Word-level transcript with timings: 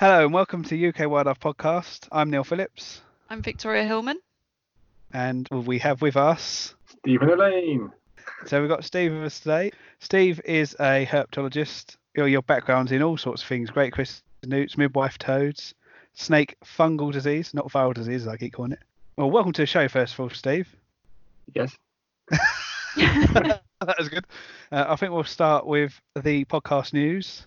Hello 0.00 0.24
and 0.24 0.32
welcome 0.32 0.64
to 0.64 0.88
UK 0.88 1.10
Wildlife 1.10 1.40
Podcast. 1.40 2.08
I'm 2.10 2.30
Neil 2.30 2.42
Phillips, 2.42 3.02
I'm 3.28 3.42
Victoria 3.42 3.84
Hillman. 3.84 4.18
and 5.12 5.46
we 5.50 5.78
have 5.80 6.00
with 6.00 6.16
us. 6.16 6.74
Stephen 6.86 7.28
Allen. 7.28 7.92
So 8.46 8.62
we've 8.62 8.70
got 8.70 8.82
Steve 8.82 9.12
with 9.12 9.24
us 9.24 9.40
today. 9.40 9.72
Steve 9.98 10.40
is 10.46 10.74
a 10.80 11.04
herpetologist. 11.04 11.98
Your, 12.16 12.28
your 12.28 12.40
background's 12.40 12.92
in 12.92 13.02
all 13.02 13.18
sorts 13.18 13.42
of 13.42 13.48
things: 13.48 13.68
great 13.68 13.92
crested 13.92 14.22
newts, 14.46 14.78
midwife 14.78 15.18
toads, 15.18 15.74
snake 16.14 16.56
fungal 16.64 17.12
disease, 17.12 17.52
not 17.52 17.70
viral 17.70 17.92
disease 17.92 18.22
as 18.22 18.28
I 18.28 18.38
keep 18.38 18.54
calling 18.54 18.72
it. 18.72 18.80
Well, 19.18 19.30
welcome 19.30 19.52
to 19.52 19.60
the 19.60 19.66
show 19.66 19.86
first 19.86 20.14
of 20.14 20.20
all, 20.20 20.30
Steve. 20.30 20.74
Yes. 21.54 21.76
that 22.96 23.60
was 23.98 24.08
good. 24.08 24.24
Uh, 24.72 24.86
I 24.88 24.96
think 24.96 25.12
we'll 25.12 25.24
start 25.24 25.66
with 25.66 25.92
the 26.14 26.46
podcast 26.46 26.94
news. 26.94 27.46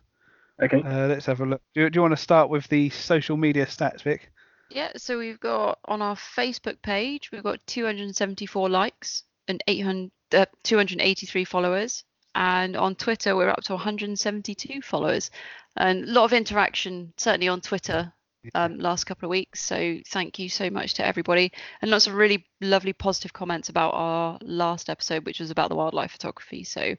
Okay. 0.61 0.81
Uh, 0.81 1.07
let's 1.07 1.25
have 1.25 1.41
a 1.41 1.45
look. 1.45 1.61
Do, 1.73 1.81
you- 1.81 1.89
do 1.89 1.97
you 1.97 2.01
want 2.01 2.13
to 2.13 2.21
start 2.21 2.49
with 2.49 2.67
the 2.67 2.89
social 2.89 3.37
media 3.37 3.65
stats, 3.65 4.01
Vic? 4.01 4.31
Yeah, 4.69 4.91
so 4.97 5.19
we've 5.19 5.39
got 5.39 5.79
on 5.85 6.01
our 6.01 6.15
Facebook 6.15 6.81
page, 6.81 7.31
we've 7.31 7.43
got 7.43 7.59
274 7.67 8.69
likes 8.69 9.23
and 9.47 9.63
800, 9.67 10.11
uh, 10.33 10.45
283 10.63 11.45
followers. 11.45 12.03
And 12.35 12.75
on 12.75 12.95
Twitter, 12.95 13.35
we're 13.35 13.49
up 13.49 13.61
to 13.65 13.73
172 13.73 14.81
followers. 14.81 15.29
And 15.77 16.05
a 16.05 16.11
lot 16.11 16.25
of 16.25 16.33
interaction, 16.33 17.13
certainly 17.17 17.47
on 17.47 17.61
Twitter, 17.61 18.11
um, 18.55 18.77
last 18.77 19.05
couple 19.05 19.27
of 19.27 19.31
weeks. 19.31 19.61
So 19.61 19.99
thank 20.07 20.39
you 20.39 20.49
so 20.49 20.69
much 20.69 20.95
to 20.95 21.05
everybody. 21.05 21.51
And 21.81 21.91
lots 21.91 22.07
of 22.07 22.13
really 22.13 22.45
lovely 22.61 22.93
positive 22.93 23.33
comments 23.33 23.69
about 23.69 23.93
our 23.93 24.37
last 24.41 24.89
episode, 24.89 25.25
which 25.25 25.39
was 25.39 25.51
about 25.51 25.69
the 25.69 25.75
wildlife 25.75 26.11
photography. 26.11 26.63
So 26.63 26.95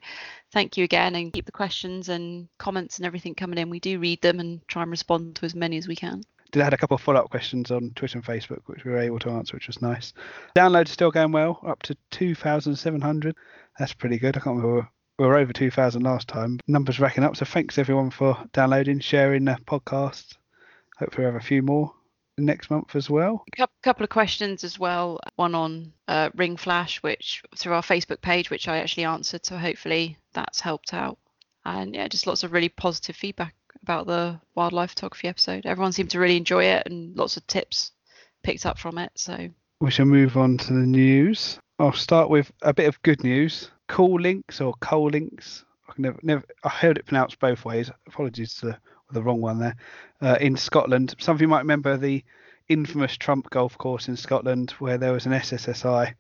thank 0.53 0.77
you 0.77 0.85
again 0.85 1.15
and 1.15 1.33
keep 1.33 1.47
the 1.47 1.53
questions 1.53 2.09
and 2.09 2.49
comments 2.59 2.99
and 2.99 3.07
everything 3.07 3.35
coming 3.35 3.59
in. 3.59 3.71
We 3.71 3.81
do 3.81 3.99
read 3.99 4.23
them 4.23 4.41
and 4.41 4.67
try 4.69 4.83
and 4.83 4.91
respond 4.91 5.37
to 5.37 5.47
as 5.47 5.55
many 5.55 5.77
as 5.77 5.89
we 5.89 5.97
can. 5.97 6.23
did 6.53 6.63
had 6.63 6.75
a 6.75 6.79
couple 6.79 6.95
of 6.95 7.01
follow-up 7.01 7.31
questions 7.31 7.71
on 7.71 7.93
Twitter 7.95 8.19
and 8.19 8.25
Facebook, 8.25 8.61
which 8.67 8.85
we 8.85 8.91
were 8.91 8.99
able 8.99 9.19
to 9.21 9.31
answer, 9.31 9.57
which 9.57 9.67
was 9.67 9.83
nice. 9.83 10.13
Downloads 10.57 10.89
still 10.89 11.11
going 11.11 11.33
well, 11.33 11.61
up 11.67 11.83
to 11.85 11.97
2,700. 12.11 13.37
That's 13.79 13.93
pretty 13.93 14.19
good. 14.19 14.37
I 14.37 14.41
can't 14.41 14.57
remember. 14.57 14.89
We 15.19 15.27
were 15.27 15.37
over 15.37 15.53
2,000 15.53 16.03
last 16.03 16.27
time. 16.27 16.59
Numbers 16.67 16.99
racking 16.99 17.23
up. 17.23 17.37
So 17.37 17.45
thanks 17.45 17.79
everyone 17.79 18.11
for 18.11 18.37
downloading, 18.53 18.99
sharing 18.99 19.45
the 19.45 19.59
podcast. 19.65 20.37
Hopefully 20.99 21.27
we 21.27 21.33
have 21.33 21.41
a 21.41 21.45
few 21.45 21.63
more 21.63 21.93
next 22.39 22.71
month 22.71 22.97
as 22.97 23.09
well. 23.09 23.45
A 23.59 23.67
couple 23.83 24.05
of 24.05 24.11
questions 24.11 24.65
as 24.65 24.79
well. 24.79 25.21
One 25.37 25.55
on 25.55 25.93
uh, 26.09 26.31
Ring 26.35 26.57
Flash, 26.57 27.03
which 27.03 27.43
through 27.57 27.75
our 27.75 27.83
Facebook 27.83 28.21
page, 28.21 28.51
which 28.51 28.69
I 28.69 28.79
actually 28.79 29.05
answered. 29.05 29.47
So 29.47 29.57
hopefully 29.57 30.19
that's 30.33 30.61
helped 30.61 30.95
out. 30.95 31.19
And 31.65 31.95
yeah, 31.95 32.09
just 32.09 32.27
lots 32.27 32.43
of 32.43 32.53
really 32.53 32.69
positive 32.69 33.17
feedback 33.17 33.55
about 33.83 34.07
the 34.07 34.41
wildlife 34.55 34.91
photography 34.91 35.29
episode. 35.29 35.67
Everyone 35.67 35.93
seemed 35.93 36.11
to 36.11 36.19
really 36.19 36.37
enjoy 36.37 36.65
it 36.65 36.87
and 36.87 37.17
lots 37.17 37.37
of 37.37 37.47
tips 37.47 37.93
picked 38.43 38.67
up 38.67 38.79
from 38.79 38.99
it. 38.99 39.13
So 39.15 39.49
We 39.81 39.91
shall 39.91 40.07
move 40.07 40.37
on 40.37 40.59
to 40.59 40.73
the 40.73 40.87
news. 40.87 41.59
I'll 41.79 41.93
start 41.93 42.31
with 42.31 42.53
a 42.63 42.75
bit 42.75 42.89
of 42.89 43.03
good 43.03 43.23
news. 43.25 43.71
Coul 43.89 44.21
Links 44.21 44.61
or 44.61 44.75
coal 44.81 45.11
links. 45.11 45.65
I 45.89 45.93
can 45.93 46.03
never, 46.03 46.19
never. 46.23 46.45
I 46.63 46.69
heard 46.69 46.99
it 46.99 47.07
pronounced 47.07 47.39
both 47.39 47.65
ways. 47.65 47.91
Apologies 48.07 48.55
to 48.57 48.79
the, 49.15 49.23
wrong 49.23 49.41
one 49.41 49.59
there. 49.59 49.77
Uh, 50.21 50.37
in 50.41 50.57
Scotland, 50.57 51.15
some 51.19 51.35
of 51.35 51.41
you 51.41 51.49
might 51.49 51.61
remember 51.61 51.97
the 51.97 52.25
infamous 52.69 53.17
Trump 53.17 53.51
golf 53.51 53.77
course 53.79 54.09
in 54.09 54.17
Scotland 54.17 54.73
where 54.73 54.99
there 54.99 55.13
was 55.13 55.27
an 55.27 55.33
SSSI, 55.33 56.15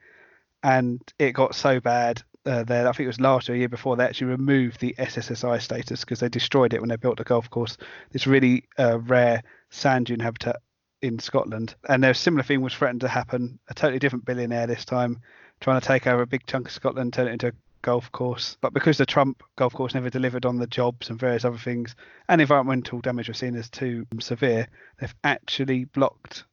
and 0.62 1.00
it 1.19 1.33
got 1.33 1.54
so 1.54 1.81
bad 1.81 2.22
uh, 2.47 2.65
there. 2.65 2.87
I 2.87 2.93
think 2.93 3.04
it 3.04 3.09
was 3.09 3.21
last 3.21 3.49
year, 3.49 3.56
year 3.56 3.69
before, 3.69 3.97
they 3.97 4.04
actually 4.04 4.28
removed 4.28 4.81
the 4.81 4.94
SSSI 4.99 5.60
status 5.60 6.00
because 6.00 6.21
they 6.21 6.28
destroyed 6.28 6.75
it 6.75 6.81
when 6.81 6.91
they 6.91 6.97
built 6.97 7.19
the 7.19 7.25
golf 7.25 7.50
course. 7.50 7.77
This 8.12 8.27
really 8.27 8.65
uh, 8.78 8.99
rare 9.00 9.43
sand 9.71 10.06
dune 10.06 10.21
habitat 10.21 10.56
in 11.03 11.19
Scotland. 11.19 11.75
And 11.88 12.04
a 12.04 12.15
similar 12.15 12.43
thing 12.43 12.62
was 12.62 12.75
threatened 12.75 13.03
to 13.03 13.09
happen. 13.09 13.59
A 13.69 13.75
totally 13.75 13.99
different 13.99 14.25
billionaire 14.25 14.66
this 14.66 14.84
time, 14.84 15.21
trying 15.60 15.81
to 15.81 15.87
take 15.87 16.06
over 16.06 16.22
a 16.22 16.27
big 16.27 16.47
chunk 16.47 16.69
of 16.69 16.72
Scotland, 16.72 17.12
turn 17.12 17.28
it 17.28 17.33
into 17.33 17.49
a 17.49 17.53
golf 17.84 18.11
course. 18.11 18.56
But 18.61 18.72
because 18.72 18.99
the 18.99 19.06
Trump 19.06 19.43
golf 19.56 19.75
course 19.75 19.95
never 19.95 20.11
delivered 20.11 20.47
on 20.47 20.59
the 20.59 20.67
jobs 20.67 21.11
and 21.11 21.21
various 21.21 21.45
other 21.45 21.59
things, 21.59 21.95
and 22.28 22.41
environmental 22.41 23.00
damage 23.00 23.28
was 23.28 23.39
seen 23.39 23.55
as 23.55 23.69
too 23.69 24.06
severe, 24.19 24.67
they've 24.99 25.15
actually 25.22 25.84
blocked 25.84 26.45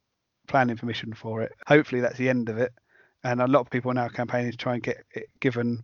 planning 0.47 0.78
permission 0.78 1.14
for 1.14 1.42
it. 1.42 1.53
Hopefully 1.66 2.02
that's 2.02 2.18
the 2.18 2.30
end 2.30 2.50
of 2.50 2.58
it. 2.58 2.74
And 3.24 3.42
a 3.42 3.47
lot 3.47 3.62
of 3.62 3.69
people 3.69 3.92
are 3.92 3.96
now 3.96 4.09
campaigning 4.09 4.52
to 4.52 4.58
try 4.58 4.74
and 4.74 4.84
get 4.84 5.06
it 5.12 5.30
given 5.40 5.84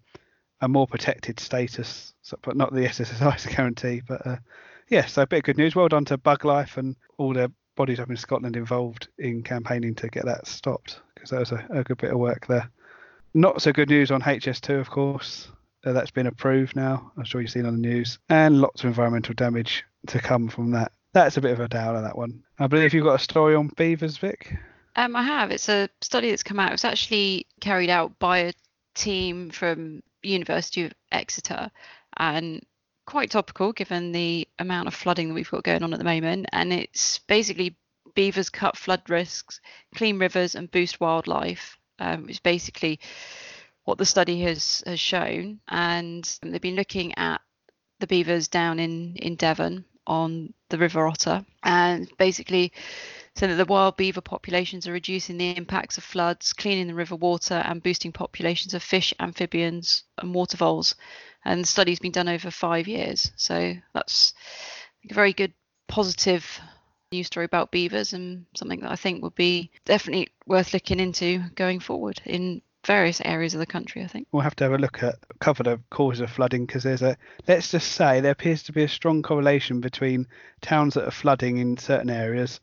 a 0.61 0.67
more 0.67 0.87
protected 0.87 1.39
status, 1.39 2.13
but 2.43 2.57
not 2.57 2.73
the 2.73 2.81
SSSI's 2.87 3.45
guarantee. 3.45 4.01
But 4.05 4.27
uh, 4.27 4.37
yeah, 4.89 5.05
so 5.05 5.21
a 5.21 5.27
bit 5.27 5.37
of 5.37 5.43
good 5.43 5.57
news. 5.57 5.75
Well 5.75 5.87
done 5.87 6.05
to 6.05 6.17
Buglife 6.17 6.77
and 6.77 6.95
all 7.17 7.33
the 7.33 7.51
bodies 7.75 7.99
up 7.99 8.09
in 8.09 8.17
Scotland 8.17 8.57
involved 8.57 9.07
in 9.17 9.43
campaigning 9.43 9.95
to 9.95 10.09
get 10.09 10.25
that 10.25 10.47
stopped 10.47 10.99
because 11.13 11.29
that 11.29 11.39
was 11.39 11.51
a, 11.51 11.65
a 11.69 11.83
good 11.83 11.97
bit 11.97 12.11
of 12.11 12.19
work 12.19 12.47
there. 12.47 12.69
Not 13.37 13.61
so 13.61 13.71
good 13.71 13.89
news 13.89 14.09
on 14.09 14.23
HS2, 14.23 14.79
of 14.79 14.89
course. 14.89 15.49
Uh, 15.85 15.93
that's 15.93 16.09
been 16.09 16.25
approved 16.25 16.75
now. 16.75 17.11
I'm 17.15 17.23
sure 17.23 17.39
you've 17.39 17.51
seen 17.51 17.67
on 17.67 17.79
the 17.79 17.87
news, 17.87 18.17
and 18.29 18.59
lots 18.59 18.81
of 18.81 18.87
environmental 18.87 19.35
damage 19.35 19.85
to 20.07 20.17
come 20.17 20.49
from 20.49 20.71
that. 20.71 20.91
That's 21.13 21.37
a 21.37 21.41
bit 21.41 21.51
of 21.51 21.59
a 21.59 21.67
downer, 21.67 22.01
that 22.01 22.17
one. 22.17 22.41
I 22.57 22.65
believe 22.65 22.95
you've 22.95 23.03
got 23.03 23.19
a 23.19 23.23
story 23.23 23.53
on 23.53 23.69
beavers, 23.77 24.17
Vic. 24.17 24.57
Um, 24.95 25.15
I 25.15 25.21
have. 25.21 25.51
It's 25.51 25.69
a 25.69 25.87
study 26.01 26.31
that's 26.31 26.41
come 26.41 26.59
out. 26.59 26.69
It 26.69 26.71
was 26.71 26.83
actually 26.83 27.45
carried 27.61 27.91
out 27.91 28.17
by 28.17 28.39
a 28.39 28.53
team 28.95 29.51
from 29.51 30.01
University 30.23 30.85
of 30.85 30.93
Exeter, 31.11 31.69
and 32.17 32.65
quite 33.05 33.29
topical 33.29 33.71
given 33.71 34.13
the 34.13 34.47
amount 34.57 34.87
of 34.87 34.95
flooding 34.95 35.27
that 35.27 35.35
we've 35.35 35.51
got 35.51 35.63
going 35.63 35.83
on 35.83 35.93
at 35.93 35.99
the 35.99 36.05
moment. 36.05 36.47
And 36.53 36.73
it's 36.73 37.19
basically 37.19 37.77
beavers 38.15 38.49
cut 38.49 38.75
flood 38.75 39.07
risks, 39.07 39.61
clean 39.93 40.17
rivers, 40.17 40.55
and 40.55 40.71
boost 40.71 40.99
wildlife. 40.99 41.76
Um, 41.99 42.29
it's 42.29 42.39
basically 42.39 42.99
what 43.83 43.97
the 43.97 44.05
study 44.05 44.41
has 44.41 44.83
has 44.85 44.99
shown, 44.99 45.59
and 45.67 46.37
they've 46.41 46.61
been 46.61 46.75
looking 46.75 47.17
at 47.17 47.41
the 47.99 48.07
beavers 48.07 48.47
down 48.47 48.79
in 48.79 49.15
in 49.17 49.35
Devon 49.35 49.85
on 50.05 50.53
the 50.69 50.77
River 50.77 51.07
Otter, 51.07 51.45
and 51.63 52.09
basically 52.17 52.71
so 53.37 53.45
that 53.45 53.55
the 53.55 53.65
wild 53.65 53.97
beaver 53.97 54.21
populations 54.21 54.87
are 54.87 54.91
reducing 54.91 55.37
the 55.37 55.55
impacts 55.55 55.99
of 55.99 56.03
floods, 56.03 56.53
cleaning 56.53 56.87
the 56.87 56.95
river 56.95 57.15
water, 57.15 57.61
and 57.65 57.83
boosting 57.83 58.11
populations 58.11 58.73
of 58.73 58.81
fish, 58.81 59.13
amphibians, 59.19 60.03
and 60.17 60.33
water 60.33 60.57
voles. 60.57 60.95
And 61.45 61.61
the 61.61 61.67
study's 61.67 61.99
been 61.99 62.11
done 62.11 62.27
over 62.27 62.49
five 62.49 62.87
years. 62.87 63.31
So 63.35 63.75
that's 63.93 64.33
a 65.07 65.13
very 65.13 65.33
good, 65.33 65.53
positive 65.87 66.59
news 67.11 67.27
story 67.27 67.45
about 67.45 67.71
beavers 67.71 68.13
and 68.13 68.45
something 68.55 68.81
that 68.81 68.91
I 68.91 68.95
think 68.95 69.23
would 69.23 69.35
be 69.35 69.71
definitely 69.85 70.29
worth 70.45 70.73
looking 70.73 70.99
into 70.99 71.39
going 71.55 71.79
forward 71.79 72.21
in 72.25 72.61
various 72.85 73.21
areas 73.23 73.53
of 73.53 73.59
the 73.59 73.65
country, 73.65 74.03
I 74.03 74.07
think. 74.07 74.27
We'll 74.31 74.43
have 74.43 74.55
to 74.57 74.63
have 74.65 74.73
a 74.73 74.77
look 74.77 75.03
at 75.03 75.15
cover 75.39 75.63
the 75.63 75.79
causes 75.89 76.21
of 76.21 76.29
flooding 76.29 76.65
because 76.65 76.83
there's 76.83 77.01
a 77.01 77.17
let's 77.47 77.71
just 77.71 77.91
say 77.93 78.19
there 78.19 78.31
appears 78.31 78.63
to 78.63 78.71
be 78.71 78.83
a 78.83 78.89
strong 78.89 79.21
correlation 79.21 79.79
between 79.79 80.27
towns 80.61 80.95
that 80.95 81.07
are 81.07 81.11
flooding 81.11 81.57
in 81.57 81.77
certain 81.77 82.09
areas 82.09 82.59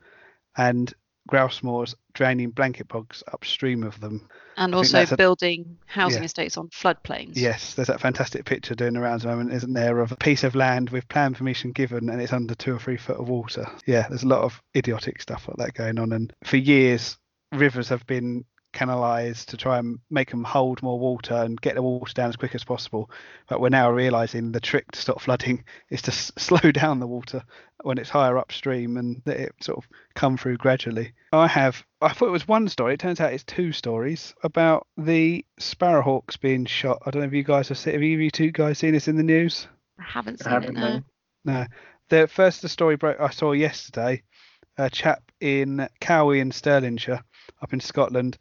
and 0.56 0.92
grouse 1.26 1.62
moors 1.62 1.94
draining 2.12 2.50
blanket 2.50 2.88
bogs 2.88 3.22
upstream 3.32 3.82
of 3.82 3.98
them. 4.00 4.28
And 4.56 4.70
think 4.70 4.76
also 4.76 4.98
that's 4.98 5.12
a- 5.12 5.16
building 5.16 5.78
housing 5.86 6.22
yeah. 6.22 6.26
estates 6.26 6.56
on 6.56 6.68
floodplains. 6.68 7.32
Yes, 7.34 7.74
there's 7.74 7.88
that 7.88 8.00
fantastic 8.00 8.44
picture 8.44 8.74
doing 8.74 8.92
the 8.92 9.00
rounds 9.00 9.24
at 9.24 9.28
the 9.28 9.36
moment, 9.36 9.54
isn't 9.54 9.72
there, 9.72 10.00
of 10.00 10.12
a 10.12 10.16
piece 10.16 10.44
of 10.44 10.54
land 10.54 10.90
with 10.90 11.08
plan 11.08 11.34
permission 11.34 11.72
given 11.72 12.08
and 12.08 12.20
it's 12.20 12.32
under 12.32 12.54
two 12.54 12.74
or 12.74 12.78
three 12.78 12.96
foot 12.96 13.16
of 13.16 13.28
water. 13.28 13.66
Yeah, 13.86 14.06
there's 14.08 14.22
a 14.22 14.28
lot 14.28 14.42
of 14.42 14.62
idiotic 14.76 15.20
stuff 15.20 15.48
like 15.48 15.56
that 15.58 15.74
going 15.74 15.98
on. 15.98 16.12
And 16.12 16.32
for 16.44 16.56
years, 16.56 17.16
rivers 17.52 17.88
have 17.88 18.06
been 18.06 18.44
canalised 18.74 19.48
to 19.48 19.56
try 19.56 19.78
and 19.78 19.98
make 20.10 20.30
them 20.30 20.44
hold 20.44 20.82
more 20.82 20.98
water 20.98 21.34
and 21.34 21.60
get 21.60 21.74
the 21.74 21.82
water 21.82 22.12
down 22.12 22.28
as 22.28 22.36
quick 22.36 22.54
as 22.54 22.64
possible. 22.64 23.10
But 23.48 23.60
we're 23.60 23.70
now 23.70 23.90
realising 23.90 24.52
the 24.52 24.60
trick 24.60 24.92
to 24.92 25.00
stop 25.00 25.20
flooding 25.20 25.64
is 25.90 26.02
to 26.02 26.10
s- 26.10 26.32
slow 26.38 26.70
down 26.72 27.00
the 27.00 27.06
water 27.06 27.42
when 27.82 27.98
it's 27.98 28.10
higher 28.10 28.36
upstream 28.36 28.96
and 28.96 29.22
let 29.24 29.40
it 29.40 29.54
sort 29.62 29.78
of 29.78 29.88
come 30.14 30.36
through 30.36 30.58
gradually. 30.58 31.12
I 31.32 31.46
have, 31.46 31.82
I 32.00 32.12
thought 32.12 32.28
it 32.28 32.32
was 32.32 32.46
one 32.48 32.68
story. 32.68 32.94
It 32.94 33.00
turns 33.00 33.20
out 33.20 33.32
it's 33.32 33.44
two 33.44 33.72
stories 33.72 34.34
about 34.42 34.86
the 34.96 35.44
sparrowhawks 35.60 36.38
being 36.38 36.66
shot. 36.66 37.02
I 37.06 37.10
don't 37.10 37.22
know 37.22 37.28
if 37.28 37.34
you 37.34 37.44
guys 37.44 37.68
have 37.68 37.78
seen, 37.78 37.94
have 37.94 38.02
you, 38.02 38.18
you 38.18 38.30
two 38.30 38.50
guys 38.50 38.78
seen 38.78 38.92
this 38.92 39.08
in 39.08 39.16
the 39.16 39.22
news? 39.22 39.66
I 39.98 40.02
haven't 40.02 40.42
I 40.42 40.44
seen 40.44 40.52
haven't 40.52 40.76
it 40.76 40.80
no. 40.80 41.02
No. 41.44 41.66
The 42.10 42.28
first 42.28 42.62
the 42.62 42.68
story 42.68 42.96
broke 42.96 43.20
I 43.20 43.30
saw 43.30 43.52
yesterday, 43.52 44.22
a 44.76 44.90
chap 44.90 45.22
in 45.40 45.88
Cowie 46.00 46.40
in 46.40 46.50
Stirlingshire, 46.50 47.22
up 47.62 47.72
in 47.72 47.80
Scotland, 47.80 48.38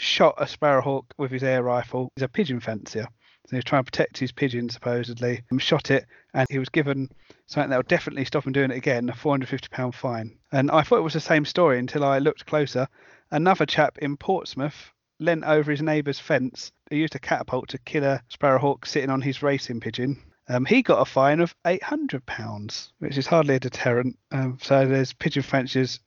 shot 0.00 0.34
a 0.38 0.46
sparrowhawk 0.46 1.04
with 1.18 1.30
his 1.30 1.42
air 1.42 1.62
rifle. 1.62 2.10
He's 2.16 2.22
a 2.22 2.28
pigeon 2.28 2.58
fancier. 2.58 3.04
So 3.46 3.50
he 3.50 3.56
was 3.56 3.64
trying 3.64 3.84
to 3.84 3.90
protect 3.90 4.18
his 4.18 4.32
pigeon 4.32 4.70
supposedly. 4.70 5.42
And 5.50 5.60
shot 5.60 5.90
it 5.90 6.06
and 6.32 6.46
he 6.50 6.58
was 6.58 6.70
given 6.70 7.10
something 7.46 7.68
that 7.70 7.76
would 7.76 7.88
definitely 7.88 8.24
stop 8.24 8.46
him 8.46 8.52
doing 8.52 8.70
it 8.70 8.76
again, 8.76 9.10
a 9.10 9.14
four 9.14 9.32
hundred 9.32 9.50
fifty 9.50 9.68
pound 9.68 9.94
fine. 9.94 10.38
And 10.52 10.70
I 10.70 10.82
thought 10.82 10.98
it 10.98 11.02
was 11.02 11.12
the 11.12 11.20
same 11.20 11.44
story 11.44 11.78
until 11.78 12.04
I 12.04 12.18
looked 12.18 12.46
closer. 12.46 12.86
Another 13.30 13.66
chap 13.66 13.98
in 13.98 14.16
Portsmouth 14.16 14.90
leant 15.18 15.44
over 15.44 15.70
his 15.70 15.82
neighbour's 15.82 16.18
fence. 16.18 16.72
He 16.90 16.96
used 16.96 17.14
a 17.14 17.18
catapult 17.18 17.68
to 17.68 17.78
kill 17.78 18.04
a 18.04 18.22
sparrowhawk 18.28 18.86
sitting 18.86 19.10
on 19.10 19.20
his 19.20 19.42
racing 19.42 19.80
pigeon 19.80 20.22
Um, 20.48 20.64
he 20.64 20.82
got 20.82 21.00
a 21.00 21.04
fine 21.04 21.40
of 21.40 21.54
eight 21.64 21.82
hundred 21.82 22.26
pounds, 22.26 22.92
which 22.98 23.16
is 23.16 23.26
hardly 23.26 23.54
a 23.54 23.60
deterrent. 23.60 24.18
Um, 24.32 24.58
so 24.60 24.86
there's 24.86 25.12
pigeon 25.12 25.44
fanciers 25.44 26.00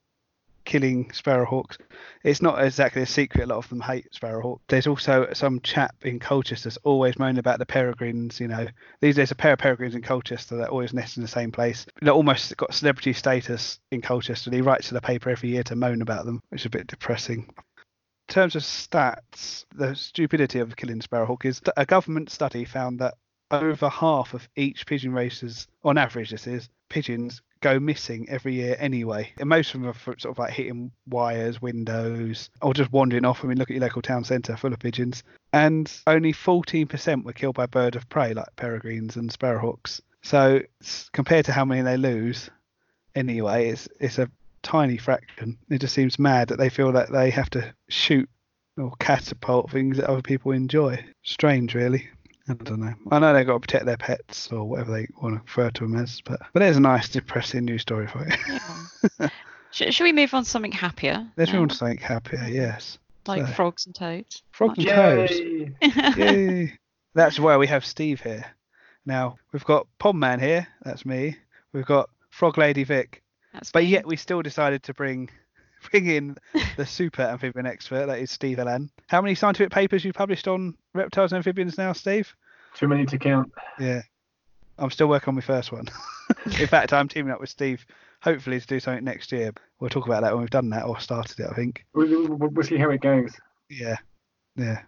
killing 0.66 1.10
sparrowhawks. 1.10 1.78
It's 2.24 2.42
not 2.42 2.64
exactly 2.64 3.02
a 3.02 3.06
secret. 3.06 3.44
A 3.44 3.48
lot 3.48 3.58
of 3.58 3.70
them 3.70 3.82
hate 3.82 4.12
sparrowhawk. 4.14 4.60
There's 4.68 4.88
also 4.88 5.28
some 5.34 5.60
chap 5.62 5.96
in 6.04 6.20
Colchester 6.20 6.70
that's 6.70 6.78
always 6.84 7.20
moaning 7.20 7.40
about 7.40 7.60
the 7.60 7.66
peregrines. 7.66 8.40
You 8.40 8.48
know, 8.48 8.68
these 9.02 9.16
there's 9.16 9.32
a 9.32 9.36
pair 9.36 9.54
of 9.54 9.60
peregrines 9.60 9.96
in 9.96 10.02
Colchester 10.02 10.58
that 10.58 10.70
always 10.70 10.94
nest 10.94 11.18
in 11.18 11.24
the 11.24 11.30
same 11.30 11.52
place. 11.52 11.86
They're 12.02 12.14
almost 12.14 12.56
got 12.58 12.74
celebrity 12.74 13.14
status 13.14 13.80
in 13.92 14.02
Colchester. 14.02 14.52
He 14.52 14.62
writes 14.62 14.88
to 14.88 14.94
the 14.94 15.02
paper 15.02 15.30
every 15.30 15.50
year 15.50 15.64
to 15.64 15.76
moan 15.76 16.02
about 16.02 16.26
them, 16.26 16.42
which 16.50 16.62
is 16.62 16.66
a 16.68 16.72
bit 16.72 16.88
depressing. 16.88 17.54
In 18.30 18.34
terms 18.34 18.56
of 18.56 18.64
stats, 18.64 19.66
the 19.76 19.96
stupidity 19.96 20.60
of 20.60 20.76
killing 20.76 21.02
sparrowhawk 21.02 21.46
is 21.46 21.62
a 21.76 21.86
government 21.86 22.30
study 22.30 22.64
found 22.64 23.00
that 23.00 23.16
over 23.52 23.90
half 23.90 24.34
of 24.34 24.48
each 24.56 24.86
pigeon 24.86 25.14
races, 25.14 25.68
on 25.84 25.98
average, 25.98 26.32
this 26.32 26.48
is 26.48 26.70
pigeons 26.90 27.42
go 27.64 27.80
missing 27.80 28.28
every 28.30 28.54
year 28.54 28.76
anyway. 28.78 29.32
And 29.40 29.50
most 29.50 29.74
of 29.74 29.82
them 29.82 29.90
are 29.90 29.94
sort 29.94 30.26
of 30.26 30.38
like 30.38 30.54
hitting 30.54 30.92
wires, 31.08 31.62
windows, 31.62 32.50
or 32.62 32.74
just 32.74 32.92
wandering 32.92 33.26
off. 33.26 33.44
I 33.44 33.48
mean, 33.48 33.58
look 33.58 33.72
at 33.72 33.76
your 33.76 33.82
local 33.82 34.02
town 34.02 34.24
centre 34.24 34.56
full 34.58 34.74
of 34.74 34.80
pigeons. 34.80 35.24
And 35.52 35.92
only 36.06 36.34
14% 36.34 37.24
were 37.24 37.34
killed 37.34 37.56
by 37.56 37.66
bird 37.66 37.96
of 37.96 38.10
prey 38.10 38.34
like 38.34 38.56
peregrines 38.56 39.16
and 39.16 39.32
sparrowhawks. 39.32 40.02
So 40.22 40.62
compared 41.12 41.46
to 41.46 41.52
how 41.52 41.66
many 41.66 41.82
they 41.82 41.98
lose, 41.98 42.50
anyway, 43.16 43.70
it's 43.70 43.88
it's 44.00 44.20
a 44.20 44.30
tiny 44.62 44.98
fraction. 44.98 45.58
It 45.70 45.80
just 45.82 45.94
seems 45.94 46.20
mad 46.20 46.50
that 46.50 46.58
they 46.58 46.70
feel 46.70 46.92
that 46.94 47.12
they 47.12 47.30
have 47.30 47.50
to 47.52 47.74
shoot 47.90 48.30
or 48.78 48.92
catapult 49.00 49.72
things 49.72 49.98
that 49.98 50.10
other 50.10 50.22
people 50.22 50.52
enjoy. 50.52 51.04
Strange, 51.24 51.76
really. 51.76 52.08
I 52.50 52.54
don't 52.56 52.80
know. 52.80 52.94
I 53.12 53.20
know 53.20 53.34
they've 53.34 53.46
got 53.46 53.54
to 53.54 53.60
protect 53.60 53.86
their 53.86 53.98
pets 53.98 54.52
or 54.52 54.66
whatever 54.66 54.92
they 54.92 55.08
want 55.22 55.36
to 55.36 55.42
refer 55.42 55.70
to 55.72 55.84
them 55.84 55.96
as, 55.96 56.20
but 56.22 56.40
but 56.54 56.60
there's 56.60 56.76
a 56.78 56.82
nice, 56.82 57.08
depressing 57.10 57.66
news 57.66 57.82
story 57.84 58.08
for 58.08 58.28
you. 58.28 58.60
Yeah. 59.20 59.30
Should, 59.72 59.92
should 59.92 60.04
we 60.04 60.14
move 60.14 60.36
on 60.36 60.44
to 60.44 60.50
something 60.50 60.72
happier? 60.72 61.26
Let's 61.36 61.50
move 61.52 61.58
now? 61.58 61.62
on 61.64 61.70
to 61.70 61.76
something 61.76 61.98
happier. 61.98 62.46
Yes, 62.48 63.00
like 63.26 63.48
so- 63.48 63.54
frogs 63.54 63.86
and 63.88 63.96
toads. 63.96 64.44
frogs 64.52 64.78
and 64.78 64.86
Much- 64.86 64.96
toads. 64.96 65.32
Yay! 65.40 65.74
Yay! 66.18 66.74
That's 67.16 67.40
why 67.40 67.58
we 67.58 67.66
have 67.68 67.84
Steve 67.86 68.22
here. 68.22 68.46
Now 69.06 69.38
we've 69.52 69.64
got 69.66 69.88
Pond 69.98 70.20
Man 70.20 70.40
here. 70.40 70.68
That's 70.84 71.06
me. 71.08 71.38
We've 71.74 71.86
got 71.88 72.10
Frog 72.30 72.58
Lady 72.60 72.84
Vic. 72.84 73.24
That's 73.52 73.72
But 73.72 73.84
me. 73.84 73.90
yet 73.90 74.06
we 74.06 74.16
still 74.16 74.42
decided 74.44 74.84
to 74.84 74.94
bring 74.94 75.30
bring 75.92 76.08
in 76.08 76.38
the 76.78 76.86
super 76.86 77.22
amphibian 77.24 77.66
expert. 77.66 78.08
That 78.08 78.20
is 78.20 78.32
Steve 78.32 78.60
Allen. 78.60 78.90
How 79.08 79.22
many 79.22 79.36
scientific 79.36 79.72
papers 79.72 80.04
you 80.04 80.14
published 80.14 80.48
on 80.48 80.76
reptiles 80.94 81.32
and 81.32 81.38
amphibians 81.38 81.78
now, 81.78 81.94
Steve? 81.94 82.34
Too 82.76 82.88
many 82.88 83.06
to 83.06 83.18
count. 83.18 83.52
Yeah. 83.80 84.02
I'm 84.78 84.90
still 84.90 85.08
working 85.08 85.30
on 85.30 85.36
my 85.36 85.42
first 85.42 85.72
one. 85.72 85.86
in 86.60 86.68
fact, 86.68 86.94
I'm 86.94 87.08
teaming 87.08 87.32
up 87.32 87.40
with 87.40 87.50
Steve, 87.50 87.86
hopefully 88.22 88.60
to 88.60 88.68
do 88.68 88.80
something 88.80 89.04
next 89.04 89.32
year. 89.32 89.52
We'll 89.80 89.90
talk 89.90 90.08
about 90.08 90.24
that 90.24 90.34
when 90.34 90.42
we've 90.42 90.50
done 90.50 90.70
that 90.72 90.86
or 90.86 91.00
started 91.00 91.40
it, 91.40 91.48
I 91.50 91.54
think. 91.54 91.86
We'll, 91.94 92.28
we'll 92.28 92.66
see 92.66 92.78
how 92.78 92.90
it 92.90 93.02
goes. 93.02 93.34
Yeah. 93.70 93.98
Yeah. 94.56 94.82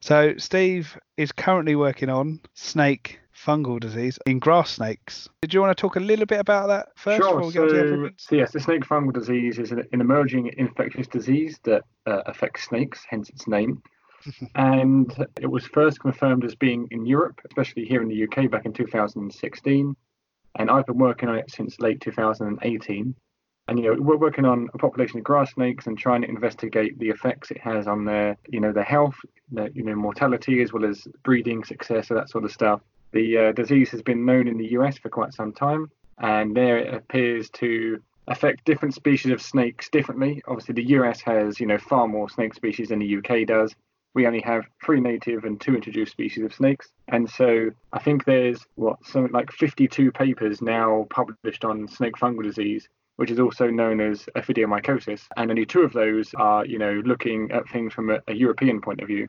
So 0.00 0.34
Steve 0.38 0.98
is 1.16 1.32
currently 1.32 1.76
working 1.76 2.08
on 2.08 2.40
snake 2.54 3.20
fungal 3.36 3.78
disease 3.78 4.18
in 4.26 4.38
grass 4.38 4.70
snakes. 4.70 5.28
Did 5.42 5.52
you 5.52 5.60
want 5.60 5.76
to 5.76 5.80
talk 5.80 5.96
a 5.96 6.00
little 6.00 6.26
bit 6.26 6.40
about 6.40 6.68
that 6.68 6.88
first 6.96 7.20
before 7.20 7.52
Sure. 7.52 7.68
to 7.68 7.72
the 7.72 8.12
So, 8.16 8.36
yes, 8.36 8.52
the 8.52 8.60
snake 8.60 8.82
fungal 8.82 9.12
disease 9.12 9.58
is 9.58 9.72
an, 9.72 9.86
an 9.92 10.00
emerging 10.00 10.52
infectious 10.56 11.06
disease 11.06 11.58
that 11.64 11.84
uh, 12.06 12.22
affects 12.26 12.64
snakes, 12.64 13.04
hence 13.08 13.28
its 13.28 13.46
name. 13.46 13.82
and 14.54 15.26
it 15.40 15.46
was 15.46 15.66
first 15.66 16.00
confirmed 16.00 16.44
as 16.44 16.54
being 16.54 16.88
in 16.90 17.06
Europe, 17.06 17.40
especially 17.46 17.84
here 17.84 18.02
in 18.02 18.08
the 18.08 18.24
UK, 18.24 18.50
back 18.50 18.64
in 18.64 18.72
2016. 18.72 19.94
And 20.58 20.70
I've 20.70 20.86
been 20.86 20.98
working 20.98 21.28
on 21.28 21.36
it 21.36 21.50
since 21.50 21.78
late 21.80 22.00
2018. 22.00 23.14
And 23.68 23.78
you 23.78 23.84
know, 23.84 24.00
we're 24.00 24.16
working 24.16 24.44
on 24.44 24.68
a 24.74 24.78
population 24.78 25.18
of 25.18 25.24
grass 25.24 25.52
snakes 25.52 25.86
and 25.86 25.98
trying 25.98 26.22
to 26.22 26.28
investigate 26.28 26.98
the 26.98 27.08
effects 27.08 27.50
it 27.50 27.58
has 27.58 27.86
on 27.86 28.04
their, 28.04 28.36
you 28.48 28.60
know, 28.60 28.72
their 28.72 28.84
health, 28.84 29.16
their, 29.50 29.68
you 29.70 29.82
know, 29.82 29.94
mortality 29.94 30.62
as 30.62 30.72
well 30.72 30.84
as 30.84 31.06
breeding 31.24 31.64
success, 31.64 32.10
and 32.10 32.18
that 32.18 32.30
sort 32.30 32.44
of 32.44 32.52
stuff. 32.52 32.80
The 33.16 33.38
uh, 33.38 33.52
disease 33.52 33.88
has 33.92 34.02
been 34.02 34.26
known 34.26 34.46
in 34.46 34.58
the 34.58 34.72
US 34.72 34.98
for 34.98 35.08
quite 35.08 35.32
some 35.32 35.50
time, 35.50 35.90
and 36.18 36.54
there 36.54 36.76
it 36.76 36.92
appears 36.92 37.48
to 37.62 37.98
affect 38.28 38.66
different 38.66 38.92
species 38.92 39.32
of 39.32 39.40
snakes 39.40 39.88
differently. 39.88 40.42
Obviously, 40.46 40.74
the 40.74 40.90
US 40.98 41.22
has, 41.22 41.58
you 41.58 41.66
know, 41.66 41.78
far 41.78 42.06
more 42.06 42.28
snake 42.28 42.52
species 42.52 42.90
than 42.90 42.98
the 42.98 43.16
UK 43.16 43.46
does. 43.46 43.74
We 44.12 44.26
only 44.26 44.42
have 44.42 44.66
three 44.84 45.00
native 45.00 45.44
and 45.44 45.58
two 45.58 45.74
introduced 45.74 46.12
species 46.12 46.44
of 46.44 46.52
snakes, 46.52 46.92
and 47.08 47.26
so 47.30 47.70
I 47.90 48.00
think 48.00 48.26
there's 48.26 48.66
what 48.74 48.98
something 49.06 49.32
like 49.32 49.50
52 49.50 50.12
papers 50.12 50.60
now 50.60 51.06
published 51.08 51.64
on 51.64 51.88
snake 51.88 52.16
fungal 52.16 52.42
disease, 52.42 52.86
which 53.16 53.30
is 53.30 53.40
also 53.40 53.70
known 53.70 54.02
as 54.02 54.26
ophidiomycosis, 54.36 55.22
and 55.38 55.50
only 55.50 55.64
two 55.64 55.80
of 55.80 55.94
those 55.94 56.34
are, 56.34 56.66
you 56.66 56.78
know, 56.78 57.00
looking 57.06 57.50
at 57.50 57.66
things 57.70 57.94
from 57.94 58.10
a, 58.10 58.20
a 58.28 58.34
European 58.34 58.82
point 58.82 59.00
of 59.00 59.08
view. 59.08 59.26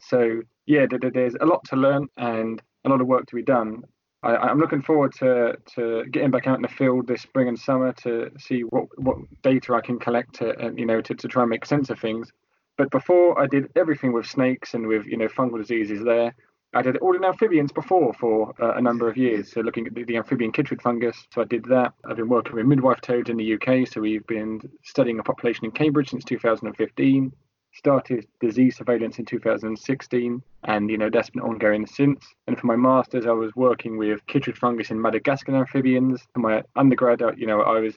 So 0.00 0.40
yeah, 0.64 0.86
th- 0.86 1.00
th- 1.00 1.12
there's 1.14 1.34
a 1.40 1.46
lot 1.46 1.64
to 1.64 1.76
learn 1.76 2.08
and 2.16 2.62
a 2.84 2.88
lot 2.88 3.00
of 3.00 3.06
work 3.06 3.26
to 3.26 3.34
be 3.34 3.42
done. 3.42 3.82
I, 4.22 4.36
I'm 4.36 4.58
looking 4.58 4.82
forward 4.82 5.14
to, 5.16 5.56
to 5.74 6.04
getting 6.10 6.30
back 6.30 6.46
out 6.46 6.56
in 6.56 6.62
the 6.62 6.68
field 6.68 7.06
this 7.06 7.22
spring 7.22 7.48
and 7.48 7.58
summer 7.58 7.92
to 8.04 8.30
see 8.38 8.62
what, 8.62 8.86
what 8.96 9.18
data 9.42 9.74
I 9.74 9.80
can 9.80 9.98
collect 9.98 10.36
to, 10.36 10.58
and, 10.58 10.78
you 10.78 10.86
know, 10.86 11.00
to, 11.00 11.14
to 11.14 11.28
try 11.28 11.42
and 11.42 11.50
make 11.50 11.64
sense 11.64 11.90
of 11.90 12.00
things. 12.00 12.30
But 12.76 12.90
before 12.90 13.40
I 13.40 13.46
did 13.46 13.70
everything 13.76 14.12
with 14.12 14.26
snakes 14.26 14.74
and 14.74 14.86
with, 14.86 15.06
you 15.06 15.16
know, 15.16 15.28
fungal 15.28 15.58
diseases 15.58 16.02
there, 16.04 16.34
I 16.74 16.82
did 16.82 16.98
all 16.98 17.16
in 17.16 17.24
amphibians 17.24 17.72
before 17.72 18.12
for 18.12 18.54
uh, 18.60 18.74
a 18.74 18.80
number 18.80 19.08
of 19.08 19.16
years. 19.16 19.52
So 19.52 19.60
looking 19.60 19.86
at 19.86 19.94
the, 19.94 20.04
the 20.04 20.16
amphibian 20.18 20.52
chytrid 20.52 20.82
fungus. 20.82 21.26
So 21.32 21.40
I 21.40 21.44
did 21.44 21.64
that. 21.64 21.94
I've 22.04 22.16
been 22.16 22.28
working 22.28 22.56
with 22.56 22.66
midwife 22.66 23.00
toads 23.00 23.30
in 23.30 23.38
the 23.38 23.54
UK. 23.54 23.88
So 23.88 24.02
we've 24.02 24.26
been 24.26 24.60
studying 24.84 25.18
a 25.18 25.22
population 25.22 25.64
in 25.64 25.70
Cambridge 25.70 26.10
since 26.10 26.24
2015 26.24 27.32
started 27.78 28.26
disease 28.40 28.76
surveillance 28.76 29.18
in 29.18 29.24
2016 29.24 30.42
and 30.64 30.90
you 30.90 30.98
know 30.98 31.08
that's 31.08 31.30
been 31.30 31.42
ongoing 31.42 31.86
since. 31.86 32.26
And 32.46 32.58
for 32.58 32.66
my 32.66 32.76
masters 32.76 33.26
i 33.26 33.30
was 33.30 33.54
working 33.54 33.96
with 33.96 34.26
chytrid 34.26 34.56
fungus 34.56 34.90
in 34.90 35.00
madagascar 35.00 35.54
amphibians. 35.54 36.26
For 36.34 36.40
my 36.40 36.62
undergrad 36.76 37.22
uh, 37.22 37.32
you 37.36 37.46
know 37.46 37.62
i 37.62 37.78
was 37.78 37.94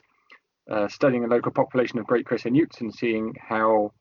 uh, 0.69 0.87
studying 0.87 1.25
a 1.25 1.27
local 1.27 1.51
population 1.51 1.99
of 1.99 2.07
great 2.07 2.25
crested 2.25 2.53
newts 2.53 2.79
and 2.81 2.93
seeing 2.93 3.35
how 3.41 3.91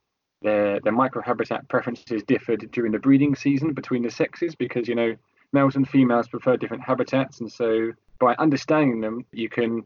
their 0.43 0.81
their 0.81 0.93
microhabitat 0.93 1.69
preferences 1.69 2.23
differed 2.25 2.71
during 2.71 2.93
the 2.93 2.99
breeding 2.99 3.35
season 3.35 3.73
between 3.73 4.03
the 4.03 4.11
sexes 4.11 4.55
because 4.55 4.87
you 4.87 4.95
know 4.95 5.15
males 5.53 5.77
and 5.77 5.89
females 5.89 6.29
prefer 6.29 6.57
different 6.57 6.83
habitats. 6.83 7.41
And 7.41 7.51
so 7.51 7.93
by 8.19 8.35
understanding 8.39 9.01
them 9.01 9.25
you 9.33 9.49
can 9.49 9.85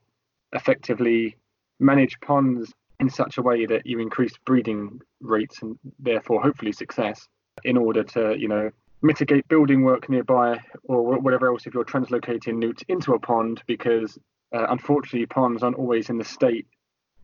effectively 0.52 1.36
manage 1.80 2.20
ponds 2.20 2.72
in 3.00 3.10
such 3.10 3.38
a 3.38 3.42
way 3.42 3.66
that 3.66 3.86
you 3.86 3.98
increase 3.98 4.32
breeding 4.46 5.00
rates 5.20 5.62
and 5.62 5.78
therefore 5.98 6.42
hopefully 6.42 6.72
success 6.72 7.26
in 7.64 7.76
order 7.76 8.02
to 8.02 8.36
you 8.38 8.48
know 8.48 8.70
mitigate 9.02 9.46
building 9.48 9.82
work 9.84 10.08
nearby 10.08 10.58
or 10.84 11.18
whatever 11.20 11.48
else 11.48 11.66
if 11.66 11.74
you're 11.74 11.84
translocating 11.84 12.56
newts 12.56 12.82
into 12.88 13.12
a 13.12 13.18
pond 13.18 13.62
because 13.66 14.18
uh, 14.54 14.66
unfortunately 14.70 15.26
ponds 15.26 15.62
aren't 15.62 15.76
always 15.76 16.08
in 16.08 16.18
the 16.18 16.24
state 16.24 16.66